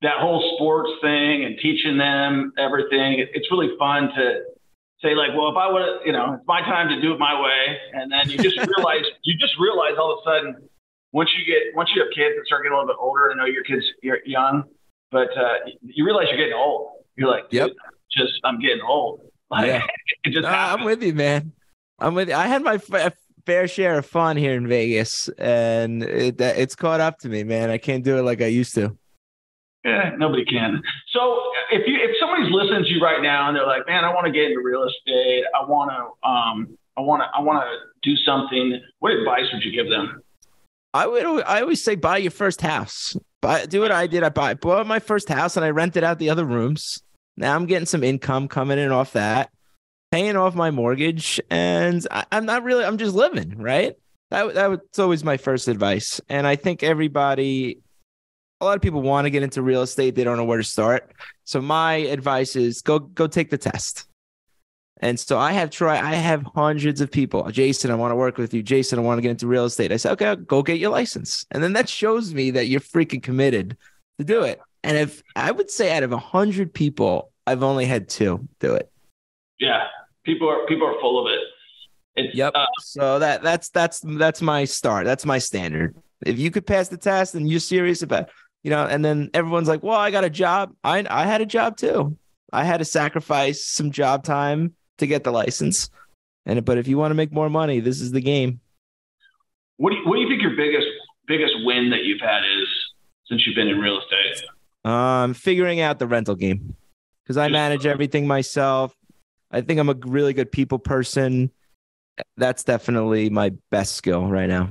that 0.02 0.18
whole 0.18 0.56
sports 0.56 0.90
thing 1.00 1.44
and 1.44 1.56
teaching 1.62 1.98
them 1.98 2.52
everything, 2.58 3.20
it, 3.20 3.28
it's 3.32 3.48
really 3.48 3.76
fun 3.78 4.08
to 4.16 4.40
say 5.02 5.14
like, 5.14 5.30
well, 5.36 5.50
if 5.50 5.56
I 5.56 5.70
would, 5.70 6.04
you 6.04 6.12
know, 6.12 6.34
it's 6.34 6.46
my 6.48 6.62
time 6.62 6.88
to 6.88 7.00
do 7.00 7.12
it 7.12 7.20
my 7.20 7.40
way, 7.40 7.78
and 7.92 8.10
then 8.10 8.28
you 8.28 8.38
just 8.38 8.56
realize 8.76 9.04
you 9.22 9.38
just 9.38 9.54
realize 9.60 9.92
all 10.00 10.14
of 10.14 10.18
a 10.26 10.28
sudden 10.28 10.68
once 11.16 11.30
you 11.38 11.46
get 11.46 11.74
once 11.74 11.88
you 11.94 12.02
have 12.02 12.10
kids 12.14 12.36
that 12.36 12.44
start 12.44 12.62
getting 12.62 12.76
a 12.76 12.78
little 12.78 12.92
bit 12.92 12.98
older, 13.00 13.32
I 13.32 13.34
know 13.36 13.46
your 13.46 13.64
kids 13.64 13.86
you're 14.02 14.18
young, 14.26 14.64
but 15.10 15.28
uh, 15.34 15.54
you 15.80 16.04
realize 16.04 16.26
you're 16.28 16.36
getting 16.36 16.52
old. 16.52 16.90
You're 17.16 17.30
like, 17.30 17.44
Yep. 17.50 17.70
Just 18.12 18.34
I'm 18.44 18.60
getting 18.60 18.82
old. 18.86 19.20
Like, 19.50 19.66
Yeah. 19.66 19.82
it 20.24 20.30
just 20.30 20.42
No. 20.42 20.48
I'm 20.50 20.84
with 20.84 21.02
you, 21.02 21.14
man. 21.14 21.52
I'm 22.00 22.14
with 22.14 22.28
you. 22.28 22.34
I 22.34 22.48
had 22.48 22.62
my 22.62 22.76
fa- 22.78 23.12
fair 23.46 23.66
share 23.68 23.96
of 23.96 24.04
fun 24.04 24.36
here 24.36 24.54
in 24.54 24.66
Vegas, 24.66 25.28
and 25.38 26.02
it, 26.02 26.40
it's 26.40 26.74
caught 26.74 27.00
up 27.00 27.20
to 27.20 27.28
me, 27.28 27.44
man. 27.44 27.70
I 27.70 27.78
can't 27.78 28.02
do 28.04 28.18
it 28.18 28.22
like 28.22 28.42
I 28.42 28.46
used 28.46 28.74
to. 28.74 28.98
Yeah, 29.84 30.10
nobody 30.18 30.44
can. 30.44 30.82
So 31.12 31.40
if 31.70 31.86
you 31.86 31.96
if 31.96 32.16
somebody's 32.20 32.52
listening 32.52 32.82
to 32.82 32.90
you 32.90 33.00
right 33.00 33.22
now 33.22 33.48
and 33.48 33.56
they're 33.56 33.66
like, 33.66 33.86
man, 33.86 34.04
I 34.04 34.12
want 34.12 34.26
to 34.26 34.32
get 34.32 34.50
into 34.50 34.60
real 34.60 34.82
estate. 34.82 35.44
I 35.54 35.64
want 35.64 35.92
to 35.92 36.28
um 36.28 36.76
I 36.98 37.00
want 37.00 37.22
to 37.22 37.28
I 37.32 37.40
want 37.40 37.62
to 37.62 37.70
do 38.02 38.16
something. 38.16 38.82
What 38.98 39.12
advice 39.12 39.44
would 39.52 39.62
you 39.62 39.70
give 39.70 39.88
them? 39.88 40.20
I 40.96 41.06
would. 41.06 41.44
I 41.44 41.60
always 41.60 41.84
say 41.84 41.94
buy 41.94 42.16
your 42.16 42.30
first 42.30 42.60
house. 42.62 43.16
Buy, 43.42 43.66
do 43.66 43.82
what 43.82 43.92
I 43.92 44.06
did. 44.06 44.22
I 44.22 44.30
buy, 44.30 44.54
bought 44.54 44.86
my 44.86 44.98
first 44.98 45.28
house 45.28 45.56
and 45.56 45.64
I 45.64 45.70
rented 45.70 46.02
out 46.02 46.18
the 46.18 46.30
other 46.30 46.44
rooms. 46.44 47.02
Now 47.36 47.54
I'm 47.54 47.66
getting 47.66 47.86
some 47.86 48.02
income 48.02 48.48
coming 48.48 48.78
in 48.78 48.90
off 48.90 49.12
that, 49.12 49.50
paying 50.10 50.36
off 50.36 50.54
my 50.54 50.70
mortgage, 50.70 51.38
and 51.50 52.06
I, 52.10 52.24
I'm 52.32 52.46
not 52.46 52.62
really. 52.62 52.84
I'm 52.84 52.96
just 52.96 53.14
living, 53.14 53.58
right? 53.58 53.94
That 54.30 54.54
that 54.54 54.70
was 54.70 54.80
always 54.98 55.22
my 55.22 55.36
first 55.36 55.68
advice, 55.68 56.18
and 56.30 56.46
I 56.46 56.56
think 56.56 56.82
everybody, 56.82 57.78
a 58.62 58.64
lot 58.64 58.76
of 58.76 58.82
people 58.82 59.02
want 59.02 59.26
to 59.26 59.30
get 59.30 59.42
into 59.42 59.60
real 59.60 59.82
estate. 59.82 60.14
They 60.14 60.24
don't 60.24 60.38
know 60.38 60.44
where 60.44 60.58
to 60.58 60.64
start. 60.64 61.12
So 61.44 61.60
my 61.60 61.96
advice 61.96 62.56
is 62.56 62.80
go 62.80 63.00
go 63.00 63.26
take 63.26 63.50
the 63.50 63.58
test. 63.58 64.06
And 65.00 65.20
so 65.20 65.38
I 65.38 65.52
have 65.52 65.70
tried, 65.70 66.02
I 66.02 66.14
have 66.14 66.42
hundreds 66.54 67.00
of 67.00 67.10
people. 67.10 67.48
Jason, 67.50 67.90
I 67.90 67.94
want 67.94 68.12
to 68.12 68.16
work 68.16 68.38
with 68.38 68.54
you. 68.54 68.62
Jason, 68.62 68.98
I 68.98 69.02
want 69.02 69.18
to 69.18 69.22
get 69.22 69.32
into 69.32 69.46
real 69.46 69.66
estate. 69.66 69.92
I 69.92 69.98
said, 69.98 70.12
okay, 70.12 70.36
go 70.36 70.62
get 70.62 70.78
your 70.78 70.90
license. 70.90 71.44
And 71.50 71.62
then 71.62 71.74
that 71.74 71.88
shows 71.88 72.32
me 72.32 72.50
that 72.52 72.68
you're 72.68 72.80
freaking 72.80 73.22
committed 73.22 73.76
to 74.18 74.24
do 74.24 74.42
it. 74.42 74.60
And 74.82 74.96
if 74.96 75.22
I 75.34 75.50
would 75.50 75.70
say 75.70 75.94
out 75.94 76.02
of 76.02 76.12
a 76.12 76.18
hundred 76.18 76.72
people, 76.72 77.30
I've 77.46 77.62
only 77.62 77.84
had 77.84 78.08
two 78.08 78.48
do 78.60 78.74
it. 78.74 78.90
Yeah, 79.58 79.84
people 80.24 80.48
are 80.48 80.66
people 80.66 80.86
are 80.86 81.00
full 81.00 81.24
of 81.24 81.32
it. 81.32 81.40
It's, 82.16 82.34
Yep. 82.34 82.52
Uh, 82.54 82.66
So 82.80 83.18
that 83.18 83.42
that's 83.42 83.68
that's 83.70 84.00
that's 84.00 84.40
my 84.40 84.64
start. 84.64 85.04
That's 85.04 85.26
my 85.26 85.38
standard. 85.38 85.96
If 86.24 86.38
you 86.38 86.50
could 86.50 86.66
pass 86.66 86.88
the 86.88 86.96
test 86.96 87.34
and 87.34 87.48
you're 87.48 87.60
serious 87.60 88.02
about, 88.02 88.30
you 88.62 88.70
know, 88.70 88.86
and 88.86 89.04
then 89.04 89.30
everyone's 89.34 89.68
like, 89.68 89.82
"Well, 89.82 89.98
I 89.98 90.10
got 90.10 90.24
a 90.24 90.30
job." 90.30 90.74
I 90.82 91.04
I 91.08 91.26
had 91.26 91.40
a 91.40 91.46
job 91.46 91.76
too. 91.76 92.16
I 92.52 92.64
had 92.64 92.78
to 92.78 92.84
sacrifice 92.84 93.64
some 93.64 93.90
job 93.90 94.24
time 94.24 94.74
to 94.98 95.06
get 95.06 95.24
the 95.24 95.30
license. 95.32 95.90
And 96.44 96.64
but 96.64 96.78
if 96.78 96.86
you 96.88 96.96
want 96.98 97.10
to 97.10 97.14
make 97.14 97.32
more 97.32 97.50
money, 97.50 97.80
this 97.80 98.00
is 98.00 98.12
the 98.12 98.20
game. 98.20 98.60
what 99.78 99.90
do 99.90 99.96
you, 99.96 100.02
what 100.06 100.16
do 100.16 100.22
you 100.22 100.28
think 100.28 100.42
your 100.42 100.56
biggest 100.56 100.86
biggest 101.26 101.54
win 101.64 101.90
that 101.90 102.04
you've 102.04 102.20
had 102.20 102.42
is 102.44 102.68
since 103.26 103.46
you've 103.46 103.56
been 103.56 103.68
in 103.68 103.78
real 103.78 103.98
estate? 103.98 104.44
Um, 104.84 105.34
figuring 105.34 105.80
out 105.80 105.98
the 105.98 106.06
rental 106.06 106.36
game 106.36 106.76
because 107.24 107.36
I 107.36 107.48
manage 107.48 107.86
everything 107.86 108.26
myself. 108.26 108.94
I 109.50 109.60
think 109.60 109.80
I'm 109.80 109.88
a 109.88 109.96
really 110.06 110.32
good 110.32 110.50
people 110.52 110.78
person. 110.78 111.50
That's 112.36 112.62
definitely 112.64 113.28
my 113.30 113.50
best 113.70 113.96
skill 113.96 114.26
right 114.26 114.48
now. 114.48 114.70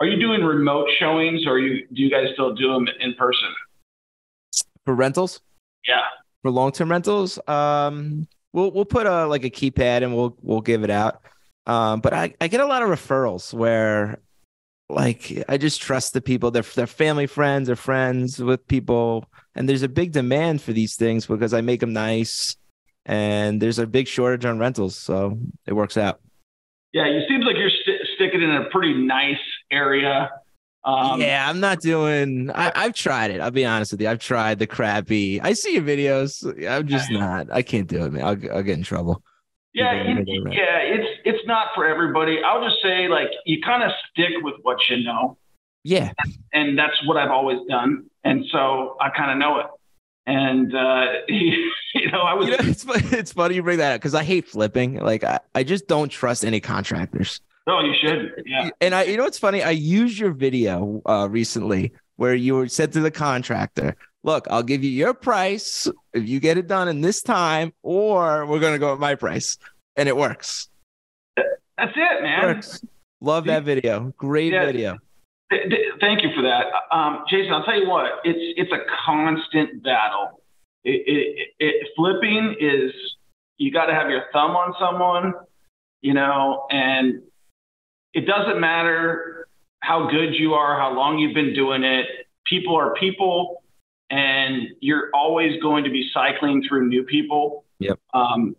Are 0.00 0.06
you 0.06 0.18
doing 0.18 0.42
remote 0.42 0.88
showings, 0.98 1.46
or 1.46 1.58
you 1.58 1.86
do 1.92 2.02
you 2.02 2.10
guys 2.10 2.26
still 2.32 2.54
do 2.54 2.72
them 2.72 2.88
in 3.00 3.14
person? 3.14 3.48
For 4.84 4.94
rentals, 4.94 5.40
Yeah. 5.86 6.00
for 6.42 6.50
long 6.50 6.72
term 6.72 6.90
rentals, 6.90 7.38
um, 7.48 8.26
we'll 8.54 8.70
we'll 8.70 8.86
put 8.86 9.06
a 9.06 9.26
like 9.26 9.44
a 9.44 9.50
keypad 9.50 10.02
and 10.02 10.16
we'll 10.16 10.34
we'll 10.40 10.62
give 10.62 10.84
it 10.84 10.90
out. 10.90 11.20
Um, 11.66 12.00
but 12.00 12.14
I, 12.14 12.34
I 12.40 12.48
get 12.48 12.60
a 12.60 12.66
lot 12.66 12.82
of 12.82 12.88
referrals 12.88 13.52
where 13.52 14.20
like 14.88 15.44
I 15.48 15.58
just 15.58 15.82
trust 15.82 16.14
the 16.14 16.22
people. 16.22 16.50
They're 16.50 16.62
they're 16.62 16.86
family 16.86 17.26
friends 17.26 17.68
or 17.68 17.76
friends 17.76 18.38
with 18.38 18.66
people, 18.66 19.26
and 19.54 19.68
there's 19.68 19.82
a 19.82 19.88
big 19.88 20.12
demand 20.12 20.62
for 20.62 20.72
these 20.72 20.96
things 20.96 21.26
because 21.26 21.52
I 21.52 21.60
make 21.60 21.80
them 21.80 21.92
nice, 21.92 22.56
and 23.04 23.60
there's 23.60 23.78
a 23.78 23.86
big 23.86 24.08
shortage 24.08 24.46
on 24.46 24.58
rentals, 24.58 24.96
so 24.96 25.38
it 25.66 25.74
works 25.74 25.96
out. 25.96 26.20
Yeah, 26.92 27.06
it 27.06 27.24
seems 27.28 27.44
like 27.44 27.56
you're 27.56 27.70
st- 27.70 28.06
sticking 28.14 28.40
in 28.40 28.50
a 28.50 28.70
pretty 28.70 28.94
nice 28.94 29.36
area. 29.70 30.30
Um, 30.84 31.20
yeah, 31.20 31.48
I'm 31.48 31.60
not 31.60 31.80
doing. 31.80 32.50
I, 32.50 32.70
I've 32.74 32.94
tried 32.94 33.30
it. 33.30 33.40
I'll 33.40 33.50
be 33.50 33.64
honest 33.64 33.92
with 33.92 34.02
you. 34.02 34.08
I've 34.08 34.18
tried 34.18 34.58
the 34.58 34.66
crappy. 34.66 35.40
I 35.40 35.54
see 35.54 35.74
your 35.74 35.82
videos. 35.82 36.44
I'm 36.68 36.86
just 36.86 37.10
not. 37.10 37.50
I 37.50 37.62
can't 37.62 37.88
do 37.88 38.04
it, 38.04 38.12
man. 38.12 38.22
I'll, 38.22 38.56
I'll 38.56 38.62
get 38.62 38.76
in 38.76 38.82
trouble. 38.82 39.22
Yeah, 39.72 39.92
Yeah, 39.92 40.52
yeah, 40.52 40.78
it's 40.82 41.20
it's 41.24 41.46
not 41.46 41.68
for 41.74 41.84
everybody. 41.84 42.40
I'll 42.44 42.62
just 42.62 42.80
say 42.80 43.08
like 43.08 43.28
you 43.44 43.60
kind 43.60 43.82
of 43.82 43.90
stick 44.10 44.30
with 44.42 44.54
what 44.62 44.78
you 44.88 45.02
know, 45.02 45.36
Yeah, 45.82 46.12
and 46.52 46.78
that's 46.78 46.94
what 47.06 47.16
I've 47.16 47.32
always 47.32 47.58
done, 47.68 48.04
and 48.22 48.44
so 48.52 48.96
I 49.00 49.10
kind 49.10 49.32
of 49.32 49.38
know 49.38 49.58
it. 49.58 49.66
And 50.26 50.74
uh, 50.74 51.06
you 51.28 52.10
know, 52.12 52.20
I 52.20 52.34
was 52.34 52.46
you 52.46 52.52
know, 52.52 52.58
it's 52.60 52.84
it's 53.12 53.32
funny 53.32 53.56
you 53.56 53.64
bring 53.64 53.78
that 53.78 53.94
up 53.94 54.00
because 54.00 54.14
I 54.14 54.22
hate 54.22 54.46
flipping. 54.46 55.00
Like 55.00 55.24
I, 55.24 55.40
I 55.56 55.64
just 55.64 55.88
don't 55.88 56.08
trust 56.08 56.44
any 56.44 56.60
contractors. 56.60 57.40
No, 57.66 57.80
you 57.80 57.94
should, 58.00 58.42
yeah, 58.46 58.70
And 58.80 58.94
I, 58.94 59.04
you 59.04 59.16
know, 59.16 59.24
what's 59.24 59.38
funny? 59.38 59.62
I 59.62 59.70
used 59.70 60.18
your 60.18 60.32
video 60.32 61.00
uh, 61.06 61.28
recently 61.30 61.92
where 62.16 62.34
you 62.34 62.54
were 62.56 62.68
said 62.68 62.92
to 62.92 63.00
the 63.00 63.10
contractor, 63.10 63.96
"Look, 64.22 64.46
I'll 64.50 64.62
give 64.62 64.84
you 64.84 64.90
your 64.90 65.14
price 65.14 65.88
if 66.12 66.28
you 66.28 66.40
get 66.40 66.58
it 66.58 66.66
done 66.66 66.88
in 66.88 67.00
this 67.00 67.22
time, 67.22 67.72
or 67.82 68.46
we're 68.46 68.60
gonna 68.60 68.78
go 68.78 68.92
at 68.92 68.98
my 69.00 69.14
price," 69.14 69.58
and 69.96 70.08
it 70.08 70.16
works. 70.16 70.68
that's 71.36 71.92
it, 71.96 72.22
man. 72.22 72.42
works. 72.44 72.84
Love 73.20 73.46
that 73.46 73.64
video. 73.64 74.12
Great 74.18 74.52
Yeah. 74.52 74.66
video. 74.66 74.98
Th- 75.50 75.68
th- 75.68 75.92
Thank 76.00 76.22
you 76.22 76.30
for 76.34 76.42
that, 76.42 76.66
um, 76.90 77.24
Jason. 77.28 77.52
I'll 77.52 77.64
tell 77.64 77.78
you 77.80 77.88
what, 77.88 78.20
it's 78.24 78.38
it's 78.58 78.72
a 78.72 78.80
constant 79.04 79.82
battle. 79.82 80.40
It, 80.84 81.02
it, 81.06 81.48
it, 81.58 81.88
flipping 81.96 82.56
is 82.60 82.92
you 83.56 83.72
got 83.72 83.86
to 83.86 83.94
have 83.94 84.10
your 84.10 84.24
thumb 84.32 84.50
on 84.52 84.74
someone, 84.78 85.32
you 86.02 86.12
know, 86.12 86.66
and 86.70 87.22
it 88.14 88.26
doesn't 88.26 88.60
matter 88.60 89.48
how 89.80 90.08
good 90.08 90.34
you 90.34 90.54
are, 90.54 90.78
how 90.78 90.94
long 90.94 91.18
you've 91.18 91.34
been 91.34 91.54
doing 91.54 91.84
it. 91.84 92.06
People 92.46 92.76
are 92.76 92.94
people, 92.94 93.62
and 94.10 94.68
you're 94.80 95.10
always 95.14 95.60
going 95.62 95.84
to 95.84 95.90
be 95.90 96.08
cycling 96.12 96.64
through 96.66 96.88
new 96.88 97.02
people. 97.04 97.64
Yep. 97.80 97.98
Um, 98.14 98.56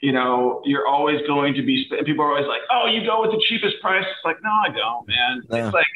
you 0.00 0.12
know, 0.12 0.60
you're 0.64 0.86
always 0.86 1.20
going 1.26 1.54
to 1.54 1.62
be. 1.62 1.86
People 2.04 2.24
are 2.24 2.32
always 2.32 2.46
like, 2.46 2.62
"Oh, 2.70 2.86
you 2.86 3.06
go 3.06 3.22
with 3.22 3.30
the 3.30 3.42
cheapest 3.48 3.80
price." 3.80 4.04
It's 4.04 4.24
like, 4.24 4.36
no, 4.42 4.50
I 4.50 4.68
don't, 4.68 5.08
man. 5.08 5.42
It's 5.42 5.74
like 5.74 5.86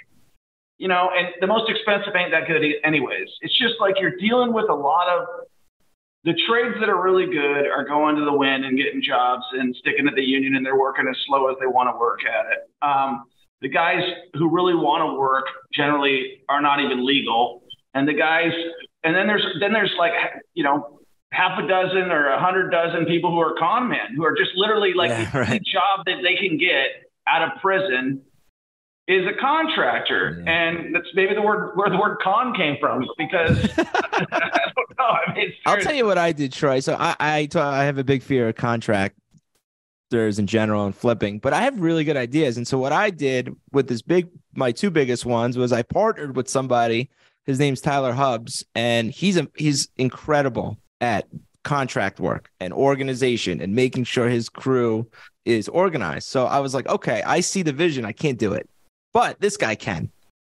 you 0.81 0.88
know, 0.88 1.11
and 1.14 1.29
the 1.42 1.46
most 1.46 1.70
expensive 1.70 2.16
ain't 2.16 2.31
that 2.31 2.49
good 2.49 2.62
anyways. 2.83 3.29
It's 3.42 3.57
just 3.59 3.75
like 3.81 4.01
you're 4.01 4.16
dealing 4.16 4.55
with 4.55 4.70
a 4.70 4.75
lot 4.75 5.09
of 5.09 5.27
the 6.24 6.35
trades 6.48 6.76
that 6.80 6.88
are 6.88 7.02
really 7.02 7.26
good 7.26 7.66
are 7.66 7.85
going 7.85 8.16
to 8.16 8.24
the 8.24 8.33
wind 8.33 8.64
and 8.64 8.76
getting 8.76 9.02
jobs 9.02 9.42
and 9.52 9.74
sticking 9.76 10.04
to 10.06 10.12
the 10.14 10.22
union 10.22 10.54
and 10.54 10.64
they're 10.64 10.78
working 10.78 11.06
as 11.09 11.16
slow 11.26 11.48
as 11.48 11.56
they 11.61 11.66
want 11.66 11.88
to 11.92 11.98
work 11.98 12.20
at 12.24 12.46
it. 12.52 12.70
Um, 12.83 13.24
the 13.62 13.68
guys 13.68 14.02
who 14.35 14.50
really 14.50 14.74
want 14.74 15.02
to 15.02 15.18
work 15.18 15.44
generally 15.72 16.42
are 16.48 16.61
not 16.61 16.80
even 16.80 17.06
legal, 17.06 17.62
and 17.94 18.09
the 18.09 18.14
guys, 18.14 18.52
and 19.04 19.14
then 19.14 19.26
there's 19.26 19.44
then 19.61 19.72
there's 19.72 19.92
like 19.98 20.12
you 20.54 20.64
know 20.64 21.00
half 21.33 21.59
a 21.62 21.66
dozen 21.68 22.11
or 22.11 22.28
a 22.28 22.40
hundred 22.40 22.70
dozen 22.70 23.04
people 23.04 23.30
who 23.30 23.38
are 23.38 23.54
con 23.59 23.88
men 23.88 24.14
who 24.16 24.24
are 24.24 24.35
just 24.35 24.50
literally 24.56 24.94
like 24.94 25.11
Yeah, 25.11 25.30
the 25.50 25.61
job 25.61 26.06
that 26.06 26.22
they 26.22 26.37
can 26.37 26.56
get 26.56 26.87
out 27.28 27.42
of 27.42 27.61
prison 27.61 28.22
is 29.11 29.27
a 29.27 29.33
contractor, 29.40 30.42
Yeah. 30.44 30.51
and 30.53 30.94
that's 30.94 31.09
maybe 31.14 31.35
the 31.35 31.42
word 31.42 31.73
where 31.77 31.90
the 31.90 31.96
word 31.99 32.18
con 32.23 32.55
came 32.55 32.77
from 32.81 33.07
because 33.18 33.59
I 33.79 34.70
don't 34.77 34.99
know. 34.99 35.05
I 35.05 35.35
mean, 35.35 35.53
I'll 35.66 35.81
tell 35.81 35.94
you 35.94 36.07
what 36.07 36.18
I 36.18 36.33
did, 36.33 36.53
Troy. 36.53 36.81
So 36.81 36.96
I, 36.99 37.16
I 37.20 37.49
have 37.85 37.99
a 37.99 38.05
big 38.05 38.23
fear 38.23 38.49
of 38.49 38.55
contractors 38.55 39.14
in 40.38 40.46
general 40.46 40.87
and 40.87 40.94
flipping, 40.94 41.38
but 41.38 41.53
I 41.53 41.62
have 41.62 41.81
really 41.81 42.05
good 42.05 42.16
ideas. 42.16 42.57
And 42.57 42.66
so 42.66 42.79
what 42.79 42.92
I 42.92 43.11
did 43.11 43.55
with 43.73 43.88
this 43.88 44.03
big, 44.03 44.29
my 44.55 44.73
two 44.73 44.90
biggest 44.90 45.25
ones 45.27 45.57
was 45.59 45.73
I 45.73 45.83
partnered 45.83 46.37
with 46.37 46.49
somebody. 46.49 47.11
His 47.46 47.59
name's 47.59 47.81
Tyler 47.81 48.12
Hubs, 48.12 48.64
and 48.75 49.11
he's 49.11 49.37
a, 49.37 49.49
he's 49.57 49.88
incredible 49.96 50.77
at 51.01 51.27
contract 51.64 52.20
work 52.20 52.51
and 52.61 52.73
organization 52.73 53.61
and 53.61 53.75
making 53.75 54.05
sure 54.05 54.29
his 54.29 54.49
crew 54.49 55.09
is 55.44 55.68
organized. 55.68 56.29
So 56.29 56.46
I 56.46 56.61
was 56.61 56.75
like, 56.75 56.87
okay, 56.88 57.23
I 57.23 57.40
see 57.40 57.62
the 57.62 57.73
vision. 57.73 58.05
I 58.05 58.12
can't 58.12 58.38
do 58.38 58.53
it, 58.53 58.68
but 59.12 59.40
this 59.40 59.57
guy 59.57 59.75
can. 59.75 60.11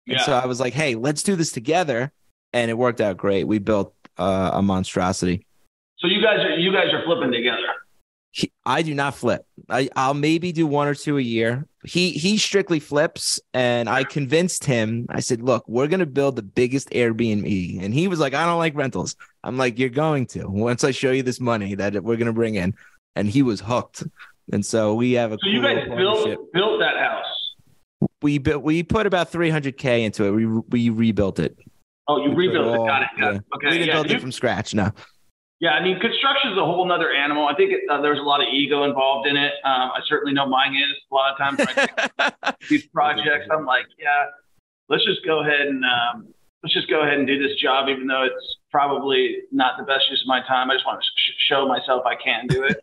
And 0.07 0.21
so 0.21 0.33
I 0.33 0.45
was 0.45 0.59
like, 0.59 0.73
hey, 0.73 0.95
let's 0.95 1.23
do 1.23 1.35
this 1.35 1.51
together. 1.51 2.11
And 2.51 2.69
it 2.69 2.75
worked 2.77 3.01
out 3.01 3.17
great. 3.17 3.45
We 3.45 3.59
built 3.59 3.93
uh, 4.17 4.51
a 4.53 4.61
monstrosity. 4.61 5.45
So 5.97 6.07
you 6.07 6.21
guys 6.21 6.39
are 6.39 6.59
you 6.59 6.71
guys 6.71 6.93
are 6.93 7.03
flipping 7.05 7.31
together. 7.31 7.63
He, 8.31 8.51
I 8.65 8.81
do 8.81 8.93
not 8.95 9.15
flip. 9.15 9.45
I, 9.69 9.89
I'll 9.95 10.15
maybe 10.15 10.51
do 10.51 10.67
one 10.67 10.87
or 10.87 10.95
two 10.95 11.17
a 11.17 11.21
year. 11.21 11.67
He 11.85 12.11
he 12.11 12.37
strictly 12.37 12.79
flips, 12.79 13.39
and 13.53 13.87
I 13.87 14.03
convinced 14.03 14.65
him. 14.65 15.05
I 15.09 15.19
said, 15.19 15.41
"Look, 15.41 15.67
we're 15.67 15.87
gonna 15.87 16.05
build 16.05 16.35
the 16.35 16.41
biggest 16.41 16.89
Airbnb," 16.89 17.83
and 17.83 17.93
he 17.93 18.07
was 18.07 18.19
like, 18.19 18.33
"I 18.33 18.45
don't 18.45 18.57
like 18.57 18.75
rentals." 18.75 19.15
I'm 19.43 19.57
like, 19.57 19.79
"You're 19.79 19.89
going 19.89 20.25
to 20.27 20.47
once 20.47 20.83
I 20.83 20.91
show 20.91 21.11
you 21.11 21.23
this 21.23 21.39
money 21.39 21.75
that 21.75 22.03
we're 22.03 22.17
gonna 22.17 22.33
bring 22.33 22.55
in," 22.55 22.73
and 23.15 23.29
he 23.29 23.43
was 23.43 23.61
hooked. 23.61 24.03
And 24.51 24.65
so 24.65 24.95
we 24.95 25.13
have 25.13 25.31
a 25.31 25.37
So 25.39 25.47
you 25.47 25.61
guys 25.61 25.87
built 25.87 26.51
built 26.51 26.79
that 26.79 26.97
house. 26.97 27.25
We 28.23 28.37
built 28.39 28.63
we 28.63 28.81
put 28.83 29.05
about 29.05 29.31
300k 29.31 30.03
into 30.05 30.23
it. 30.25 30.31
We 30.31 30.45
we 30.47 30.89
rebuilt 30.89 31.39
it. 31.39 31.57
Oh, 32.07 32.23
you 32.23 32.31
We 32.31 32.47
rebuilt 32.47 32.67
it. 32.73 32.79
all- 32.79 32.85
Got 32.87 33.01
it. 33.03 33.07
Got 33.19 33.33
yeah. 33.33 33.37
it. 33.39 33.43
Okay. 33.55 33.67
we 33.67 33.71
didn't 33.73 33.87
yeah, 33.87 33.93
build 33.93 34.09
you- 34.09 34.15
it 34.15 34.21
from 34.21 34.31
scratch. 34.31 34.73
No. 34.73 34.91
Yeah, 35.59 35.71
I 35.71 35.83
mean, 35.83 35.97
construction 35.99 36.51
is 36.51 36.57
a 36.57 36.65
whole 36.65 36.91
other 36.91 37.13
animal. 37.13 37.47
I 37.47 37.55
think 37.55 37.71
it, 37.71 37.81
uh, 37.89 38.01
there's 38.01 38.19
a 38.19 38.23
lot 38.23 38.41
of 38.41 38.47
ego 38.51 38.83
involved 38.83 39.27
in 39.29 39.37
it. 39.37 39.53
Um, 39.63 39.91
I 39.95 39.99
certainly 40.07 40.33
know 40.33 40.45
mine 40.45 40.75
is. 40.75 40.97
A 41.09 41.15
lot 41.15 41.31
of 41.31 41.37
times 41.37 41.57
when 41.59 41.69
I 42.19 42.31
take 42.51 42.59
these 42.69 42.85
projects, 42.87 43.47
I'm 43.49 43.65
like, 43.65 43.85
yeah, 43.97 44.25
let's 44.89 45.05
just 45.05 45.23
go 45.25 45.39
ahead 45.39 45.67
and 45.67 45.85
um, 45.85 46.27
let's 46.63 46.73
just 46.73 46.89
go 46.89 47.03
ahead 47.03 47.17
and 47.17 47.25
do 47.25 47.41
this 47.41 47.55
job, 47.61 47.87
even 47.87 48.07
though 48.07 48.23
it's 48.23 48.57
probably 48.71 49.37
not 49.53 49.77
the 49.77 49.83
best 49.83 50.09
use 50.09 50.21
of 50.21 50.27
my 50.27 50.41
time. 50.45 50.69
I 50.69 50.73
just 50.73 50.85
want 50.85 50.99
to 51.01 51.05
sh- 51.15 51.35
show 51.47 51.65
myself 51.65 52.03
I 52.05 52.15
can 52.21 52.47
do 52.47 52.63
it. 52.65 52.81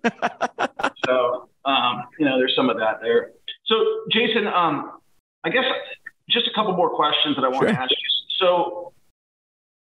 so, 1.04 1.50
um, 1.66 2.04
you 2.18 2.24
know, 2.24 2.38
there's 2.38 2.54
some 2.56 2.70
of 2.70 2.78
that 2.78 3.00
there. 3.02 3.32
So, 3.66 3.74
Jason, 4.10 4.46
um, 4.46 4.92
I 5.44 5.50
guess 5.50 5.64
just 6.28 6.46
a 6.46 6.54
couple 6.54 6.74
more 6.74 6.90
questions 6.90 7.36
that 7.36 7.44
I 7.44 7.48
want 7.48 7.62
Sure. 7.68 7.72
to 7.72 7.80
ask 7.80 7.90
you. 7.90 7.96
So, 8.38 8.92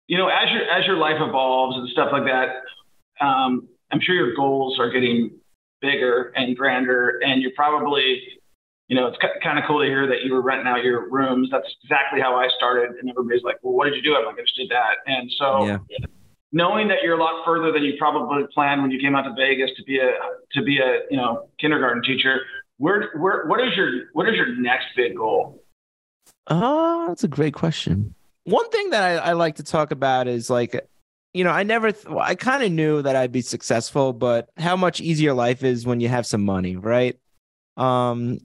you 0.06 0.18
know, 0.18 0.28
as 0.28 0.50
your 0.50 0.68
as 0.68 0.86
your 0.86 0.96
life 0.96 1.16
evolves 1.20 1.76
and 1.78 1.88
stuff 1.88 2.10
like 2.12 2.24
that, 2.24 2.62
um, 3.24 3.68
I'm 3.90 4.00
sure 4.00 4.14
your 4.14 4.34
goals 4.34 4.78
are 4.78 4.90
getting 4.90 5.30
bigger 5.80 6.32
and 6.36 6.56
grander, 6.56 7.20
and 7.24 7.42
you're 7.42 7.52
probably, 7.54 8.22
you 8.88 8.96
know, 8.96 9.06
it's 9.06 9.18
kind 9.42 9.58
of 9.58 9.64
cool 9.66 9.80
to 9.80 9.86
hear 9.86 10.06
that 10.06 10.22
you 10.24 10.32
were 10.32 10.42
renting 10.42 10.66
out 10.66 10.82
your 10.82 11.08
rooms. 11.10 11.48
That's 11.50 11.68
exactly 11.82 12.20
how 12.20 12.36
I 12.36 12.48
started, 12.56 12.96
and 13.00 13.08
everybody's 13.08 13.42
like, 13.44 13.56
"Well, 13.62 13.74
what 13.74 13.84
did 13.86 13.94
you 13.96 14.02
do?" 14.02 14.16
I'm 14.16 14.24
like, 14.26 14.38
"I 14.38 14.42
just 14.42 14.56
did 14.56 14.70
that." 14.70 14.98
And 15.06 15.30
so, 15.38 15.66
Yeah. 15.66 15.78
knowing 16.52 16.88
that 16.88 17.02
you're 17.02 17.18
a 17.18 17.22
lot 17.22 17.44
further 17.44 17.72
than 17.72 17.82
you 17.82 17.94
probably 17.98 18.46
planned 18.54 18.82
when 18.82 18.90
you 18.90 19.00
came 19.00 19.16
out 19.16 19.22
to 19.22 19.32
Vegas 19.32 19.70
to 19.76 19.82
be 19.84 19.98
a 19.98 20.12
to 20.52 20.62
be 20.62 20.78
a 20.78 21.02
you 21.10 21.16
know 21.16 21.48
kindergarten 21.58 22.02
teacher, 22.02 22.40
where 22.84 23.10
where 23.16 23.46
what 23.46 23.60
is 23.66 23.74
your 23.76 23.90
what 24.12 24.28
is 24.28 24.36
your 24.36 24.54
next 24.56 24.86
big 24.94 25.16
goal? 25.16 25.62
Oh, 26.48 27.06
that's 27.08 27.24
a 27.24 27.28
great 27.28 27.54
question. 27.54 28.14
One 28.44 28.68
thing 28.70 28.90
that 28.90 29.02
I, 29.02 29.30
I 29.30 29.32
like 29.32 29.56
to 29.56 29.62
talk 29.62 29.90
about 29.90 30.28
is 30.28 30.50
like, 30.50 30.78
you 31.32 31.44
know, 31.44 31.50
I 31.50 31.62
never, 31.62 31.92
th- 31.92 32.14
I 32.14 32.34
kind 32.34 32.62
of 32.62 32.70
knew 32.70 33.00
that 33.00 33.16
I'd 33.16 33.32
be 33.32 33.40
successful, 33.40 34.12
but 34.12 34.50
how 34.58 34.76
much 34.76 35.00
easier 35.00 35.32
life 35.32 35.64
is 35.64 35.86
when 35.86 36.00
you 36.00 36.08
have 36.08 36.26
some 36.26 36.44
money, 36.44 36.76
right? 36.76 37.18
Um, 37.78 38.40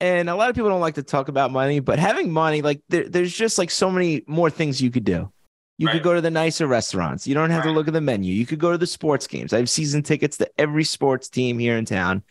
and 0.00 0.30
a 0.30 0.34
lot 0.34 0.48
of 0.48 0.56
people 0.56 0.70
don't 0.70 0.80
like 0.80 0.94
to 0.94 1.02
talk 1.02 1.28
about 1.28 1.50
money, 1.50 1.80
but 1.80 1.98
having 1.98 2.32
money, 2.32 2.62
like, 2.62 2.80
there, 2.88 3.06
there's 3.06 3.34
just 3.34 3.58
like 3.58 3.70
so 3.70 3.90
many 3.90 4.22
more 4.26 4.48
things 4.48 4.80
you 4.80 4.90
could 4.90 5.04
do. 5.04 5.30
You 5.78 5.88
Right. 5.88 5.92
could 5.92 6.02
go 6.02 6.14
to 6.14 6.22
the 6.22 6.30
nicer 6.30 6.66
restaurants. 6.66 7.26
You 7.26 7.34
don't 7.34 7.50
have 7.50 7.64
to 7.64 7.70
look 7.70 7.86
at 7.86 7.92
the 7.92 8.00
menu. 8.00 8.32
You 8.32 8.46
could 8.46 8.58
go 8.58 8.72
to 8.72 8.78
the 8.78 8.86
sports 8.86 9.26
games. 9.26 9.52
I 9.52 9.58
have 9.58 9.68
season 9.68 10.02
tickets 10.02 10.38
to 10.38 10.48
every 10.58 10.84
sports 10.84 11.28
team 11.28 11.58
here 11.58 11.76
in 11.76 11.84
town, 11.84 12.22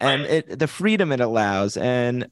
and 0.00 0.22
Right. 0.22 0.30
it, 0.30 0.58
the 0.58 0.66
freedom 0.66 1.12
it 1.12 1.20
allows. 1.20 1.76
And 1.76 2.28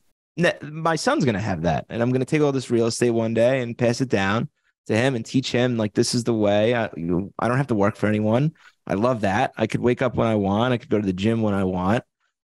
my 0.63 0.97
son's 0.97 1.25
gonna 1.25 1.41
have 1.41 1.63
that, 1.63 1.87
and 1.89 2.03
I'm 2.03 2.11
gonna 2.13 2.25
take 2.25 2.43
all 2.43 2.53
this 2.53 2.71
real 2.71 2.87
estate 2.87 3.11
one 3.11 3.35
day 3.35 3.61
and 3.61 3.77
pass 3.77 4.01
it 4.01 4.09
down 4.09 4.49
to 4.87 4.97
him 4.97 5.15
and 5.15 5.25
teach 5.25 5.53
him 5.53 5.77
like 5.77 5.95
this 5.95 6.15
is 6.15 6.25
the 6.25 6.35
way. 6.35 6.75
I, 6.75 6.89
you, 6.97 7.33
I 7.39 7.49
don't 7.49 7.57
have 7.57 7.67
to 7.69 7.75
work 7.75 7.97
for 7.97 8.07
anyone. 8.07 8.53
I 8.87 8.95
love 8.95 9.21
that. 9.21 9.53
I 9.57 9.67
could 9.67 9.81
wake 9.81 10.01
up 10.01 10.15
when 10.15 10.27
I 10.27 10.35
want. 10.37 10.73
I 10.73 10.79
could 10.79 10.89
go 10.89 10.99
to 10.99 11.07
the 11.07 11.13
gym 11.13 11.43
when 11.43 11.55
I 11.55 11.65
want. 11.65 12.05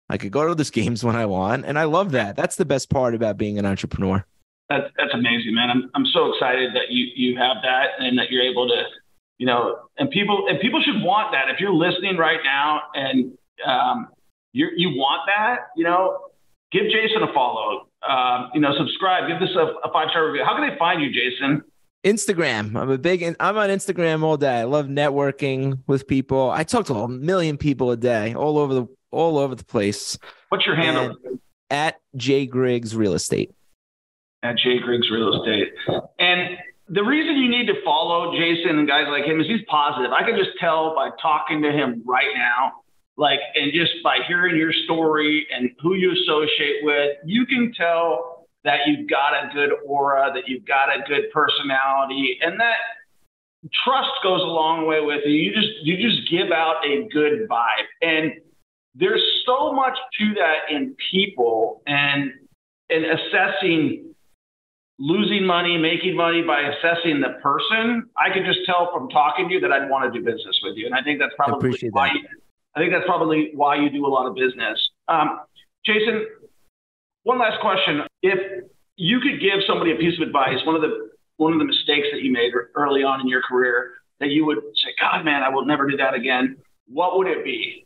I 0.09 0.19
could 0.19 0.31
go 0.31 0.47
to 0.47 0.55
those 0.55 0.71
games 0.81 1.03
when 1.05 1.17
I 1.17 1.27
want, 1.27 1.65
and 1.65 1.79
I 1.79 1.85
love 1.85 2.13
that. 2.13 2.37
That's 2.37 2.57
the 2.57 2.65
best 2.65 2.91
part 2.91 3.15
about 3.15 3.37
being 3.39 3.59
an 3.59 3.67
entrepreneur. 3.67 4.25
That's 4.69 4.87
that's 4.99 5.15
amazing, 5.15 5.55
man. 5.55 5.71
I'm 5.71 5.91
I'm 5.95 6.07
so 6.07 6.31
excited 6.33 6.75
that 6.75 6.91
you 6.91 7.07
you 7.17 7.39
have 7.39 7.57
that 7.63 7.87
and 8.01 8.19
that 8.19 8.31
you're 8.31 8.43
able 8.43 8.69
to, 8.69 8.83
you 9.39 9.47
know, 9.47 9.79
and 9.97 10.11
people 10.11 10.47
and 10.49 10.61
people 10.61 10.83
should 10.83 11.03
want 11.03 11.33
that. 11.33 11.49
If 11.49 11.59
you're 11.59 11.73
listening 11.73 12.19
right 12.19 12.41
now 12.45 12.83
and 12.93 13.33
um, 13.67 14.09
you 14.59 14.69
you 14.77 14.89
want 14.91 15.23
that, 15.29 15.69
you 15.77 15.85
know, 15.85 16.19
give 16.73 16.85
Jason 16.91 17.23
a 17.23 17.33
follow. 17.33 17.87
Um, 18.09 18.51
you 18.55 18.61
know, 18.61 18.73
subscribe. 18.77 19.29
Give 19.29 19.39
this 19.41 19.55
a, 19.57 19.89
a 19.89 19.93
five 19.93 20.09
star 20.11 20.27
review. 20.27 20.45
How 20.45 20.57
can 20.57 20.69
they 20.69 20.77
find 20.77 21.01
you, 21.01 21.11
Jason? 21.13 21.63
Instagram. 22.05 22.77
I'm 22.77 22.91
a 22.91 22.99
big. 22.99 23.23
I'm 23.23 23.57
on 23.57 23.69
Instagram 23.71 24.23
all 24.23 24.37
day. 24.37 24.61
I 24.61 24.65
love 24.65 24.87
networking 24.87 25.79
with 25.87 26.07
people. 26.07 26.51
I 26.51 26.65
talk 26.65 26.87
to 26.87 26.95
a 26.95 27.09
million 27.09 27.57
people 27.57 27.91
a 27.91 27.97
day, 27.97 28.35
all 28.35 28.59
over 28.59 28.75
the 28.75 28.87
all 29.11 29.39
over 29.39 29.55
the 29.55 29.65
place. 29.65 30.19
What's 30.49 30.67
your 30.67 30.77
handle? 30.77 31.17
At 31.71 31.97
J 32.17 32.47
Griggs 32.47 32.97
Real 32.97 33.15
Estate. 33.15 33.53
at 34.43 34.57
Jay 34.59 34.79
Griggs 34.79 35.11
Real 35.11 35.41
Estate. 35.41 35.73
And 36.19 36.57
the 36.89 37.03
reason 37.03 37.37
you 37.37 37.49
need 37.51 37.67
to 37.67 37.75
follow 37.85 38.33
Jason 38.39 38.79
and 38.79 38.89
guys 38.89 39.07
like 39.09 39.25
him 39.25 39.41
is 39.41 39.47
he's 39.47 39.65
positive. 39.69 40.11
I 40.13 40.23
can 40.23 40.37
just 40.39 40.51
tell 40.59 40.95
by 40.95 41.11
talking 41.21 41.61
to 41.63 41.71
him 41.71 42.03
right 42.07 42.33
now, 42.35 42.73
like, 43.19 43.41
and 43.57 43.73
just 43.75 43.93
by 44.05 44.19
hearing 44.27 44.57
your 44.57 44.73
story 44.85 45.47
and 45.53 45.71
who 45.83 45.95
you 45.95 46.13
associate 46.13 46.77
with, 46.83 47.17
you 47.25 47.45
can 47.47 47.73
tell 47.77 48.47
that 48.63 48.81
you've 48.87 49.11
got 49.11 49.35
a 49.35 49.51
good 49.53 49.71
aura, 49.85 50.31
that 50.33 50.45
you've 50.47 50.65
got 50.65 50.89
a 50.89 51.03
good 51.07 51.25
personality, 51.33 52.39
and 52.41 52.61
that 52.61 52.77
trust 53.85 54.11
goes 54.23 54.41
a 54.41 54.45
long 54.45 54.87
way 54.87 55.01
with 55.01 55.23
you. 55.27 55.33
You 55.33 55.53
just 55.53 55.69
you 55.83 55.97
just 55.97 56.31
give 56.31 56.53
out 56.53 56.77
a 56.87 57.09
good 57.13 57.49
vibe. 57.49 57.89
And 58.03 58.33
there's 58.95 59.23
so 59.45 59.73
much 59.73 59.99
to 60.21 60.35
that 60.35 60.73
in 60.75 60.95
people 61.11 61.83
and 61.87 62.31
in 62.89 63.05
assessing 63.05 64.15
losing 65.01 65.45
money, 65.45 65.77
making 65.77 66.17
money 66.17 66.43
by 66.43 66.61
assessing 66.61 67.21
the 67.21 67.41
person, 67.43 68.09
I 68.17 68.33
could 68.33 68.45
just 68.45 68.61
tell 68.67 68.91
from 68.93 69.09
talking 69.09 69.49
to 69.49 69.55
you 69.55 69.61
that 69.61 69.73
I'd 69.73 69.89
want 69.89 70.13
to 70.13 70.19
do 70.19 70.25
business 70.25 70.59
with 70.63 70.77
you. 70.77 70.87
And 70.87 70.95
I 70.95 71.03
think 71.03 71.21
that's 71.21 71.35
probably 71.37 71.71
why 71.91 72.09
that. 72.09 72.39
I 72.79 72.81
think 72.81 72.93
that's 72.93 73.07
probably 73.07 73.51
why 73.55 73.75
you 73.75 73.91
do 73.91 74.07
a 74.07 74.09
lot 74.09 74.29
of 74.29 74.37
business. 74.37 74.79
Um, 75.09 75.41
Jason, 75.85 76.27
one 77.25 77.41
last 77.41 77.61
question. 77.61 78.03
If 78.23 78.39
you 78.95 79.19
could 79.19 79.41
give 79.41 79.65
somebody 79.67 79.91
a 79.91 79.97
piece 79.97 80.17
of 80.21 80.25
advice, 80.25 80.65
one 80.65 80.77
of 80.77 80.83
the 80.83 81.11
one 81.39 81.53
of 81.53 81.59
the 81.59 81.65
mistakes 81.65 82.07
that 82.13 82.23
you 82.23 82.33
made 82.33 82.53
early 82.77 83.03
on 83.03 83.21
in 83.21 83.27
your 83.27 83.43
career 83.43 83.95
that 84.21 84.29
you 84.29 84.47
would 84.47 84.59
say, 84.59 84.95
God, 85.01 85.25
man, 85.25 85.43
I 85.43 85.49
will 85.49 85.65
never 85.65 85.91
do 85.91 85.97
that 85.97 86.15
again. 86.15 86.57
What 86.87 87.19
would 87.19 87.27
it 87.27 87.45
be? 87.45 87.85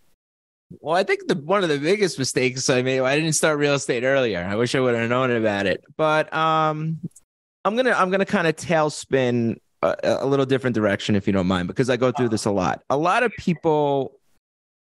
Well, 0.80 0.94
I 0.94 1.04
think 1.04 1.26
the 1.26 1.36
one 1.36 1.62
of 1.62 1.70
the 1.70 1.78
biggest 1.78 2.18
mistakes 2.18 2.68
I 2.68 2.82
made. 2.82 3.00
I 3.00 3.16
didn't 3.16 3.32
start 3.32 3.58
real 3.58 3.74
estate 3.74 4.04
earlier. 4.04 4.44
I 4.44 4.56
wish 4.56 4.74
I 4.74 4.80
would 4.80 4.94
have 4.94 5.08
known 5.08 5.30
about 5.30 5.64
it. 5.64 5.82
But 5.96 6.30
um, 6.34 7.00
I'm 7.64 7.76
gonna 7.76 7.92
I'm 7.92 8.10
gonna 8.10 8.26
kind 8.26 8.46
of 8.46 8.56
tailspin 8.56 9.56
a, 9.80 9.96
a 10.02 10.26
little 10.26 10.46
different 10.46 10.74
direction 10.74 11.16
if 11.16 11.26
you 11.26 11.32
don't 11.32 11.46
mind, 11.46 11.66
because 11.66 11.88
I 11.88 11.96
go 11.96 12.12
through 12.12 12.28
this 12.28 12.44
a 12.44 12.50
lot. 12.50 12.82
A 12.90 12.96
lot 12.96 13.22
of 13.22 13.32
people 13.38 14.18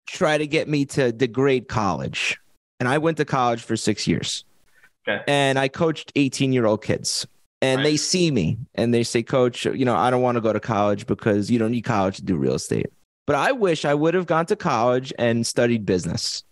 try 0.07 0.37
to 0.37 0.47
get 0.47 0.67
me 0.67 0.85
to 0.85 1.11
degrade 1.11 1.67
college, 1.67 2.37
and 2.79 2.87
I 2.89 2.97
went 2.97 3.17
to 3.17 3.25
college 3.25 3.61
for 3.61 3.75
six 3.77 4.07
years, 4.07 4.43
Okay. 5.07 5.23
and 5.27 5.57
I 5.57 5.67
coached 5.67 6.11
18 6.15 6.53
year 6.53 6.65
old 6.65 6.83
kids. 6.83 7.25
And 7.63 7.79
Right. 7.79 7.83
they 7.91 7.97
see 7.97 8.31
me 8.31 8.57
and 8.73 8.91
they 8.91 9.03
say, 9.03 9.21
Coach, 9.21 9.65
you 9.65 9.85
know, 9.85 9.95
I 9.95 10.09
don't 10.09 10.23
want 10.23 10.35
to 10.35 10.41
go 10.41 10.51
to 10.51 10.59
college 10.59 11.05
because 11.05 11.51
you 11.51 11.59
don't 11.59 11.69
need 11.71 11.83
college 11.83 12.15
to 12.15 12.23
do 12.23 12.35
real 12.35 12.55
estate. 12.55 12.87
But 13.27 13.35
I 13.35 13.51
wish 13.51 13.85
I 13.85 13.93
would 13.93 14.15
have 14.15 14.25
gone 14.25 14.47
to 14.47 14.55
college 14.55 15.13
and 15.19 15.45
studied 15.45 15.85
business. 15.85 16.43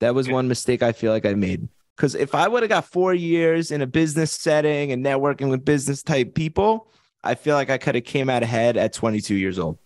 That 0.00 0.14
was 0.14 0.26
Okay. 0.28 0.34
one 0.34 0.46
mistake 0.46 0.80
I 0.82 0.92
feel 0.92 1.10
like 1.10 1.26
I 1.26 1.34
made. 1.34 1.68
Because 1.96 2.14
if 2.14 2.32
I 2.34 2.46
would 2.46 2.62
have 2.62 2.70
got 2.70 2.84
four 2.84 3.12
years 3.12 3.72
in 3.72 3.82
a 3.82 3.86
business 3.88 4.30
setting 4.30 4.92
and 4.92 5.04
networking 5.04 5.50
with 5.50 5.64
business 5.64 6.00
type 6.00 6.34
people, 6.34 6.86
I 7.24 7.34
feel 7.34 7.56
like 7.56 7.68
I 7.68 7.78
could 7.78 7.96
have 7.96 8.04
came 8.04 8.30
out 8.30 8.44
ahead 8.44 8.76
at 8.76 8.92
22 8.92 9.34
years 9.34 9.58
old. 9.58 9.78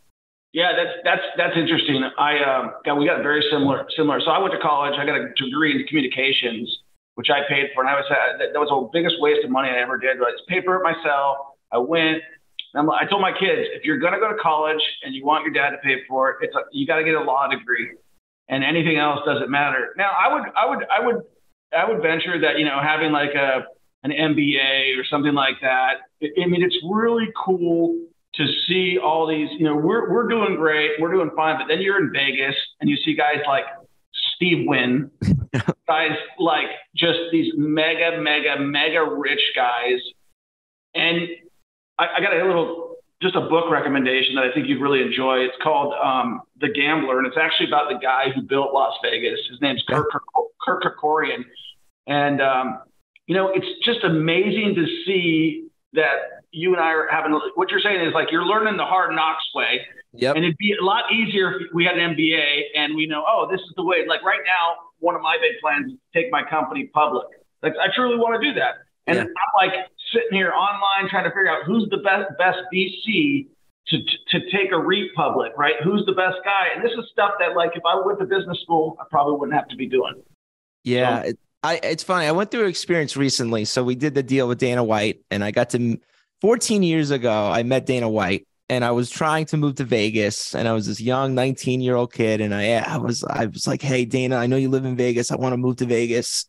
Yeah, 0.56 0.72
that's 0.72 0.96
that's 1.04 1.26
that's 1.36 1.52
interesting. 1.52 2.00
I 2.16 2.40
um, 2.40 2.80
got 2.82 2.96
we 2.96 3.04
got 3.04 3.20
very 3.20 3.44
similar 3.52 3.84
similar. 3.94 4.24
So 4.24 4.32
I 4.32 4.38
went 4.38 4.54
to 4.56 4.60
college. 4.64 4.96
I 4.96 5.04
got 5.04 5.20
a 5.20 5.28
degree 5.36 5.76
in 5.76 5.86
communications, 5.86 6.64
which 7.16 7.28
I 7.28 7.44
paid 7.46 7.68
for, 7.74 7.84
and 7.84 7.90
I 7.92 7.94
was 8.00 8.08
uh, 8.08 8.40
that, 8.40 8.56
that 8.56 8.58
was 8.58 8.72
the 8.72 8.88
biggest 8.88 9.20
waste 9.20 9.44
of 9.44 9.50
money 9.50 9.68
I 9.68 9.84
ever 9.84 9.98
did. 9.98 10.16
I 10.16 10.32
just 10.32 10.48
paid 10.48 10.64
for 10.64 10.80
it 10.80 10.82
myself. 10.82 11.60
I 11.70 11.76
went. 11.76 12.24
I'm, 12.74 12.88
I 12.88 13.04
told 13.04 13.20
my 13.20 13.36
kids, 13.36 13.68
if 13.76 13.84
you're 13.84 13.98
gonna 13.98 14.16
go 14.16 14.32
to 14.32 14.38
college 14.40 14.80
and 15.04 15.14
you 15.14 15.26
want 15.26 15.44
your 15.44 15.52
dad 15.52 15.76
to 15.76 15.78
pay 15.84 16.00
for 16.08 16.30
it, 16.30 16.48
it's 16.48 16.56
a, 16.56 16.64
you 16.72 16.86
got 16.86 16.96
to 16.96 17.04
get 17.04 17.16
a 17.16 17.20
law 17.20 17.46
degree, 17.52 17.92
and 18.48 18.64
anything 18.64 18.96
else 18.96 19.20
doesn't 19.26 19.50
matter. 19.50 19.92
Now, 19.98 20.08
I 20.08 20.32
would 20.32 20.44
I 20.56 20.64
would 20.64 20.82
I 20.88 21.04
would 21.04 21.20
I 21.76 21.84
would 21.84 22.00
venture 22.00 22.40
that 22.40 22.56
you 22.56 22.64
know 22.64 22.80
having 22.80 23.12
like 23.12 23.36
a 23.36 23.68
an 24.08 24.10
MBA 24.10 24.96
or 24.96 25.04
something 25.04 25.34
like 25.34 25.60
that. 25.60 26.08
I 26.24 26.46
mean, 26.48 26.64
it's 26.64 26.80
really 26.88 27.28
cool 27.44 28.08
to 28.36 28.46
see 28.66 28.98
all 28.98 29.26
these. 29.26 29.48
You 29.52 29.64
know, 29.64 29.76
we're 29.76 30.10
we're 30.10 30.28
doing 30.28 30.56
great, 30.56 30.92
we're 31.00 31.12
doing 31.12 31.30
fine, 31.36 31.58
but 31.58 31.68
then 31.68 31.80
you're 31.80 31.98
in 31.98 32.12
Vegas 32.12 32.54
and 32.80 32.88
you 32.88 32.96
see 32.96 33.14
guys 33.14 33.40
like 33.46 33.64
Steve 34.34 34.66
Wynn, 34.66 35.10
guys 35.88 36.16
like 36.38 36.68
just 36.94 37.18
these 37.32 37.52
mega, 37.56 38.20
mega, 38.20 38.58
mega 38.60 39.04
rich 39.04 39.42
guys, 39.54 40.00
and 40.94 41.28
I, 41.98 42.06
I 42.16 42.20
got 42.20 42.32
a 42.34 42.44
little 42.44 42.96
just 43.22 43.34
a 43.34 43.40
book 43.40 43.70
recommendation 43.70 44.34
that 44.34 44.44
I 44.44 44.52
think 44.52 44.68
you'd 44.68 44.80
really 44.80 45.00
enjoy. 45.00 45.38
It's 45.38 45.56
called 45.62 45.94
um, 45.94 46.42
The 46.60 46.68
Gambler, 46.68 47.18
and 47.18 47.26
it's 47.26 47.36
actually 47.36 47.68
about 47.68 47.88
the 47.88 47.98
guy 47.98 48.30
who 48.34 48.42
built 48.42 48.74
Las 48.74 48.94
Vegas. 49.02 49.40
His 49.48 49.60
name's 49.60 49.82
Kirk, 49.88 50.06
Kirk 50.62 50.82
Kerkorian. 50.82 51.44
And, 52.06 52.40
um, 52.40 52.82
you 53.26 53.34
know, 53.34 53.48
it's 53.48 53.66
just 53.84 54.04
amazing 54.04 54.74
to 54.74 54.86
see 55.06 55.68
that 55.96 56.44
you 56.52 56.72
and 56.72 56.80
I 56.80 56.92
are 56.92 57.08
having 57.10 57.32
what 57.54 57.70
you're 57.70 57.80
saying 57.80 58.00
is 58.06 58.14
like 58.14 58.30
you're 58.30 58.46
learning 58.46 58.76
the 58.76 58.84
hard 58.84 59.14
knocks 59.14 59.44
way. 59.54 59.80
Yep. 60.14 60.36
And 60.36 60.44
it'd 60.44 60.56
be 60.56 60.74
a 60.80 60.84
lot 60.84 61.12
easier 61.12 61.60
if 61.60 61.74
we 61.74 61.84
had 61.84 61.98
an 61.98 62.14
MBA 62.16 62.72
and 62.74 62.94
we 62.94 63.06
know, 63.06 63.24
oh, 63.26 63.48
this 63.50 63.60
is 63.60 63.72
the 63.76 63.84
way. 63.84 64.06
Like 64.08 64.22
right 64.22 64.40
now, 64.46 64.76
one 64.98 65.14
of 65.14 65.20
my 65.20 65.36
big 65.36 65.60
plans 65.60 65.92
is 65.92 65.98
to 65.98 66.22
take 66.22 66.30
my 66.30 66.42
company 66.48 66.88
public. 66.94 67.26
Like 67.62 67.74
I 67.74 67.94
truly 67.94 68.16
want 68.16 68.40
to 68.40 68.48
do 68.48 68.54
that. 68.54 68.86
And 69.06 69.16
yeah. 69.16 69.22
I'm 69.24 69.52
like 69.68 69.74
sitting 70.12 70.32
here 70.32 70.52
online 70.52 71.10
trying 71.10 71.24
to 71.24 71.30
figure 71.30 71.50
out 71.50 71.64
who's 71.66 71.88
the 71.90 71.98
best 71.98 72.30
best 72.38 72.58
VC 72.72 73.48
to, 73.88 73.98
to, 73.98 74.40
to 74.40 74.50
take 74.50 74.72
a 74.72 74.78
REIT 74.78 75.14
public, 75.14 75.52
right? 75.56 75.74
Who's 75.82 76.04
the 76.06 76.12
best 76.12 76.36
guy? 76.44 76.74
And 76.74 76.84
this 76.84 76.92
is 76.92 77.04
stuff 77.12 77.32
that, 77.38 77.54
like, 77.54 77.72
if 77.74 77.82
I 77.86 78.00
went 78.04 78.18
to 78.18 78.24
business 78.24 78.58
school, 78.62 78.96
I 79.00 79.04
probably 79.10 79.38
wouldn't 79.38 79.56
have 79.56 79.68
to 79.68 79.76
be 79.76 79.86
doing. 79.86 80.22
Yeah, 80.82 81.22
so, 81.22 81.28
it, 81.28 81.38
I, 81.66 81.80
it's 81.82 82.02
funny. 82.02 82.26
I 82.26 82.32
went 82.32 82.50
through 82.50 82.64
an 82.64 82.70
experience 82.70 83.16
recently. 83.16 83.64
So 83.64 83.82
we 83.82 83.94
did 83.94 84.14
the 84.14 84.22
deal 84.22 84.48
with 84.48 84.58
Dana 84.58 84.84
White, 84.84 85.22
and 85.30 85.42
I 85.42 85.50
got 85.50 85.70
to 85.70 85.98
14 86.40 86.82
years 86.82 87.10
ago. 87.10 87.50
I 87.50 87.62
met 87.62 87.86
Dana 87.86 88.08
White, 88.08 88.46
and 88.68 88.84
I 88.84 88.92
was 88.92 89.10
trying 89.10 89.46
to 89.46 89.56
move 89.56 89.76
to 89.76 89.84
Vegas, 89.84 90.54
and 90.54 90.68
I 90.68 90.72
was 90.72 90.86
this 90.86 91.00
young 91.00 91.34
19 91.34 91.80
year 91.80 91.96
old 91.96 92.12
kid, 92.12 92.40
and 92.40 92.54
I 92.54 92.74
I 92.74 92.96
was 92.98 93.24
I 93.24 93.46
was 93.46 93.66
like, 93.66 93.82
hey 93.82 94.04
Dana, 94.04 94.36
I 94.36 94.46
know 94.46 94.56
you 94.56 94.68
live 94.68 94.84
in 94.84 94.96
Vegas. 94.96 95.30
I 95.32 95.36
want 95.36 95.52
to 95.52 95.58
move 95.58 95.76
to 95.76 95.86
Vegas 95.86 96.46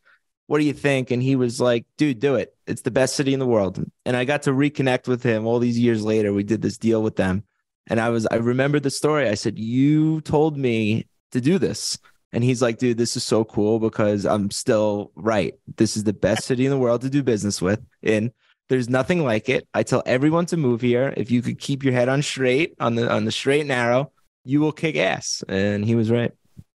what 0.48 0.60
do 0.60 0.66
you 0.66 0.74
think? 0.74 1.12
And 1.12 1.22
he 1.22 1.36
was 1.36 1.62
like, 1.62 1.86
dude, 1.98 2.20
do 2.20 2.36
it. 2.36 2.56
It's 2.66 2.82
the 2.82 2.92
best 2.92 3.16
city 3.16 3.34
in 3.34 3.40
the 3.40 3.46
world. 3.46 3.84
And 4.06 4.16
I 4.16 4.24
got 4.24 4.44
to 4.44 4.52
reconnect 4.52 5.08
with 5.08 5.22
him 5.22 5.46
all 5.46 5.60
these 5.60 5.78
years 5.78 6.04
later. 6.04 6.34
We 6.34 6.44
did 6.44 6.62
this 6.62 6.78
deal 6.78 7.04
with 7.04 7.18
them. 7.18 7.44
And 7.88 8.00
I 8.00 8.10
was, 8.10 8.26
I 8.32 8.36
remember 8.36 8.80
the 8.80 8.90
story. 8.90 9.28
I 9.28 9.36
said, 9.36 9.60
you 9.60 10.22
told 10.22 10.58
me 10.58 11.06
to 11.32 11.42
do 11.42 11.60
this. 11.60 12.00
And 12.34 12.44
he's 12.44 12.62
like, 12.62 12.78
dude, 12.78 12.98
this 12.98 13.16
is 13.16 13.24
so 13.24 13.46
cool 13.46 13.80
because 13.80 14.26
I'm 14.26 14.52
still 14.52 15.12
right. 15.16 15.56
This 15.78 15.96
is 15.96 16.04
the 16.04 16.14
best 16.14 16.44
city 16.44 16.66
in 16.66 16.72
the 16.72 16.78
world 16.78 17.02
to 17.02 17.10
do 17.10 17.24
business 17.24 17.62
with. 17.62 17.82
And 18.04 18.32
there's 18.70 18.90
nothing 18.90 19.24
like 19.24 19.48
it. 19.50 19.68
I 19.74 19.84
tell 19.84 20.04
everyone 20.06 20.46
to 20.48 20.58
move 20.58 20.82
here. 20.82 21.14
If 21.16 21.32
you 21.32 21.42
could 21.42 21.60
keep 21.60 21.84
your 21.84 21.94
head 21.94 22.10
on 22.10 22.22
straight, 22.22 22.76
on 22.80 22.96
the 22.96 23.10
on 23.10 23.26
the 23.26 23.32
straight 23.32 23.62
and 23.62 23.70
narrow, 23.70 24.12
you 24.44 24.60
will 24.60 24.74
kick 24.74 24.98
ass. 24.98 25.44
And 25.48 25.86
he 25.86 25.96
was 25.96 26.12
right. 26.12 26.32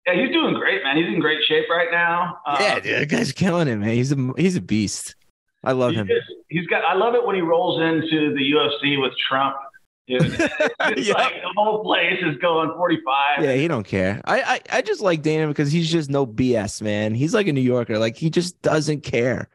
Yeah, 0.08 0.16
he's 0.16 0.32
doing 0.32 0.54
great, 0.56 0.84
man. 0.84 0.98
He's 0.98 1.08
in 1.08 1.20
great 1.20 1.44
shape 1.44 1.66
right 1.70 1.90
now. 1.92 2.40
Um, 2.48 2.58
yeah, 2.60 2.80
dude, 2.80 3.02
that 3.02 3.10
guy's 3.10 3.32
killing 3.34 3.68
it, 3.68 3.76
man. 3.76 3.90
He's 3.90 4.12
a 4.12 4.34
he's 4.38 4.56
a 4.56 4.62
beast. 4.62 5.16
I 5.64 5.74
love 5.74 5.94
him. 5.94 6.08
Just, 6.08 6.32
he's 6.48 6.66
got. 6.68 6.84
I 6.86 6.96
love 6.96 7.14
it 7.14 7.26
when 7.26 7.36
he 7.36 7.42
rolls 7.42 7.82
into 7.82 8.34
the 8.34 8.52
UFC 8.52 9.00
with 9.00 9.14
Trump. 9.30 9.56
Dude, 10.08 10.22
it's 10.24 11.08
yep. 11.08 11.18
like 11.18 11.34
the 11.34 11.54
whole 11.56 11.84
place 11.84 12.20
is 12.22 12.38
going 12.38 12.72
45. 12.76 13.44
Yeah, 13.44 13.54
he 13.54 13.68
don't 13.68 13.86
care. 13.86 14.20
I, 14.26 14.42
I 14.42 14.78
I 14.78 14.82
just 14.82 15.02
like 15.02 15.22
Dana 15.22 15.48
because 15.48 15.72
he's 15.72 15.90
just 15.90 16.10
no 16.10 16.26
BS, 16.26 16.82
man. 16.82 17.14
He's 17.14 17.34
like 17.34 17.48
a 17.48 17.54
New 17.54 17.62
Yorker. 17.62 17.98
Like 17.98 18.18
he 18.18 18.30
just 18.30 18.62
doesn't 18.62 19.02
care. 19.02 19.50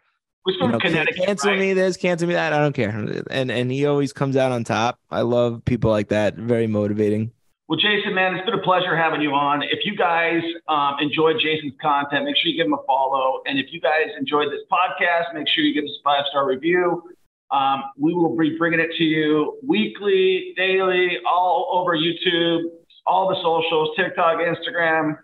We're 0.47 0.57
from 0.59 0.66
you 0.66 0.72
know, 0.72 0.78
Connecticut. 0.78 1.26
Cancel 1.26 1.51
right? 1.51 1.59
me 1.59 1.72
this, 1.72 1.97
cancel 1.97 2.28
me 2.28 2.34
that. 2.34 2.53
I 2.53 2.59
don't 2.59 2.74
care. 2.74 2.90
And 3.30 3.51
and 3.51 3.70
he 3.70 3.84
always 3.86 4.12
comes 4.12 4.36
out 4.36 4.53
on 4.53 4.62
top. 4.62 5.01
I 5.11 5.22
love 5.22 5.64
people 5.64 5.90
like 5.90 6.09
that. 6.09 6.36
Very 6.36 6.68
motivating. 6.68 7.32
Well, 7.68 7.80
Jason, 7.80 8.14
man, 8.14 8.36
it's 8.36 8.44
been 8.44 8.55
a 8.55 8.62
pleasure 8.62 8.97
having 8.97 9.20
you 9.20 9.32
on. 9.32 9.64
If 9.64 9.80
you 9.84 9.97
guys 9.97 10.40
um, 10.68 10.99
enjoyed 11.01 11.34
Jason's 11.42 11.74
content, 11.82 12.24
make 12.24 12.36
sure 12.36 12.53
you 12.53 12.57
give 12.57 12.66
him 12.66 12.74
a 12.74 12.82
follow. 12.86 13.42
And 13.44 13.59
if 13.59 13.72
you 13.72 13.80
guys 13.80 14.07
enjoyed 14.16 14.53
this 14.53 14.62
podcast, 14.70 15.34
make 15.34 15.49
sure 15.49 15.64
you 15.64 15.74
give 15.74 15.82
us 15.82 15.90
a 15.99 16.03
five 16.05 16.24
star 16.30 16.47
review. 16.47 17.03
Um, 17.51 17.82
we 17.97 18.14
will 18.14 18.36
be 18.36 18.57
bringing 18.59 18.80
it 18.80 18.90
to 18.97 19.05
you 19.05 19.59
weekly, 19.62 20.53
daily, 20.57 21.18
all 21.26 21.68
over 21.72 21.97
YouTube, 21.97 22.62
all 23.07 23.28
the 23.28 23.36
socials, 23.36 23.90
TikTok, 23.97 24.38
Instagram. 24.38 25.16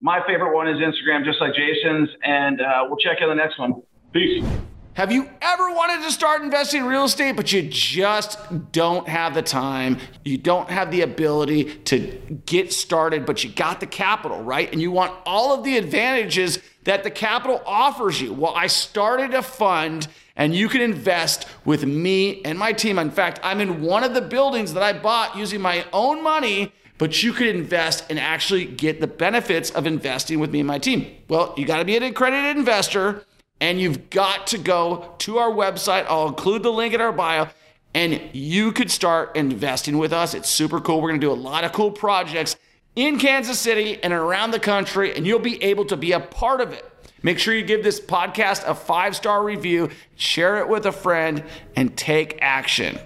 My 0.00 0.20
favorite 0.26 0.54
one 0.54 0.68
is 0.68 0.76
Instagram, 0.78 1.24
just 1.24 1.40
like 1.40 1.54
Jason's. 1.54 2.10
And 2.22 2.60
uh, 2.60 2.84
we'll 2.88 2.98
check 2.98 3.18
in 3.20 3.28
the 3.28 3.34
next 3.34 3.58
one. 3.58 3.82
Peace. 4.12 4.44
Have 4.94 5.10
you 5.10 5.26
ever 5.40 5.70
wanted 5.70 6.04
to 6.04 6.12
start 6.12 6.42
investing 6.42 6.82
in 6.82 6.86
real 6.86 7.04
estate, 7.04 7.34
but 7.34 7.50
you 7.50 7.62
just 7.62 8.38
don't 8.72 9.08
have 9.08 9.32
the 9.32 9.40
time? 9.40 9.96
You 10.22 10.36
don't 10.36 10.68
have 10.68 10.90
the 10.90 11.00
ability 11.00 11.76
to 11.84 12.40
get 12.44 12.74
started, 12.74 13.24
but 13.24 13.42
you 13.42 13.48
got 13.48 13.80
the 13.80 13.86
capital, 13.86 14.42
right? 14.42 14.70
And 14.70 14.82
you 14.82 14.90
want 14.90 15.14
all 15.24 15.54
of 15.54 15.64
the 15.64 15.78
advantages 15.78 16.58
that 16.84 17.04
the 17.04 17.10
capital 17.10 17.62
offers 17.64 18.20
you. 18.20 18.34
Well, 18.34 18.52
I 18.54 18.66
started 18.66 19.32
a 19.32 19.40
fund 19.40 20.08
and 20.36 20.54
you 20.54 20.68
can 20.68 20.82
invest 20.82 21.46
with 21.64 21.86
me 21.86 22.42
and 22.44 22.58
my 22.58 22.74
team. 22.74 22.98
In 22.98 23.10
fact, 23.10 23.40
I'm 23.42 23.62
in 23.62 23.80
one 23.80 24.04
of 24.04 24.12
the 24.12 24.20
buildings 24.20 24.74
that 24.74 24.82
I 24.82 24.92
bought 24.92 25.38
using 25.38 25.62
my 25.62 25.86
own 25.94 26.22
money 26.22 26.70
but 26.98 27.20
you 27.20 27.32
could 27.32 27.48
invest 27.48 28.04
and 28.10 28.18
actually 28.18 28.64
get 28.64 29.00
the 29.00 29.08
benefits 29.08 29.70
of 29.70 29.88
investing 29.88 30.38
with 30.38 30.52
me 30.52 30.60
and 30.60 30.68
my 30.68 30.78
team. 30.78 31.12
Well, 31.26 31.52
you 31.56 31.66
got 31.66 31.78
to 31.78 31.84
be 31.84 31.96
an 31.96 32.04
accredited 32.04 32.56
investor 32.56 33.24
and 33.62 33.80
you've 33.80 34.10
got 34.10 34.48
to 34.48 34.58
go 34.58 35.14
to 35.18 35.38
our 35.38 35.48
website. 35.48 36.04
I'll 36.08 36.26
include 36.26 36.64
the 36.64 36.72
link 36.72 36.94
in 36.94 37.00
our 37.00 37.12
bio 37.12 37.46
and 37.94 38.20
you 38.32 38.72
could 38.72 38.90
start 38.90 39.36
investing 39.36 39.98
with 39.98 40.12
us. 40.12 40.34
It's 40.34 40.48
super 40.48 40.80
cool. 40.80 41.00
We're 41.00 41.10
going 41.10 41.20
to 41.20 41.26
do 41.26 41.32
a 41.32 41.34
lot 41.34 41.62
of 41.62 41.72
cool 41.72 41.92
projects 41.92 42.56
in 42.96 43.20
Kansas 43.20 43.60
City 43.60 44.02
and 44.02 44.12
around 44.12 44.50
the 44.50 44.58
country, 44.58 45.14
and 45.14 45.26
you'll 45.26 45.38
be 45.38 45.62
able 45.62 45.84
to 45.86 45.96
be 45.96 46.10
a 46.10 46.18
part 46.18 46.60
of 46.60 46.72
it. 46.72 46.84
Make 47.22 47.38
sure 47.38 47.54
you 47.54 47.64
give 47.64 47.84
this 47.84 48.00
podcast 48.00 48.66
a 48.66 48.74
five 48.74 49.14
star 49.14 49.44
review, 49.44 49.90
share 50.16 50.58
it 50.58 50.68
with 50.68 50.86
a 50.86 50.92
friend, 50.92 51.44
and 51.76 51.96
take 51.96 52.38
action. 52.42 52.98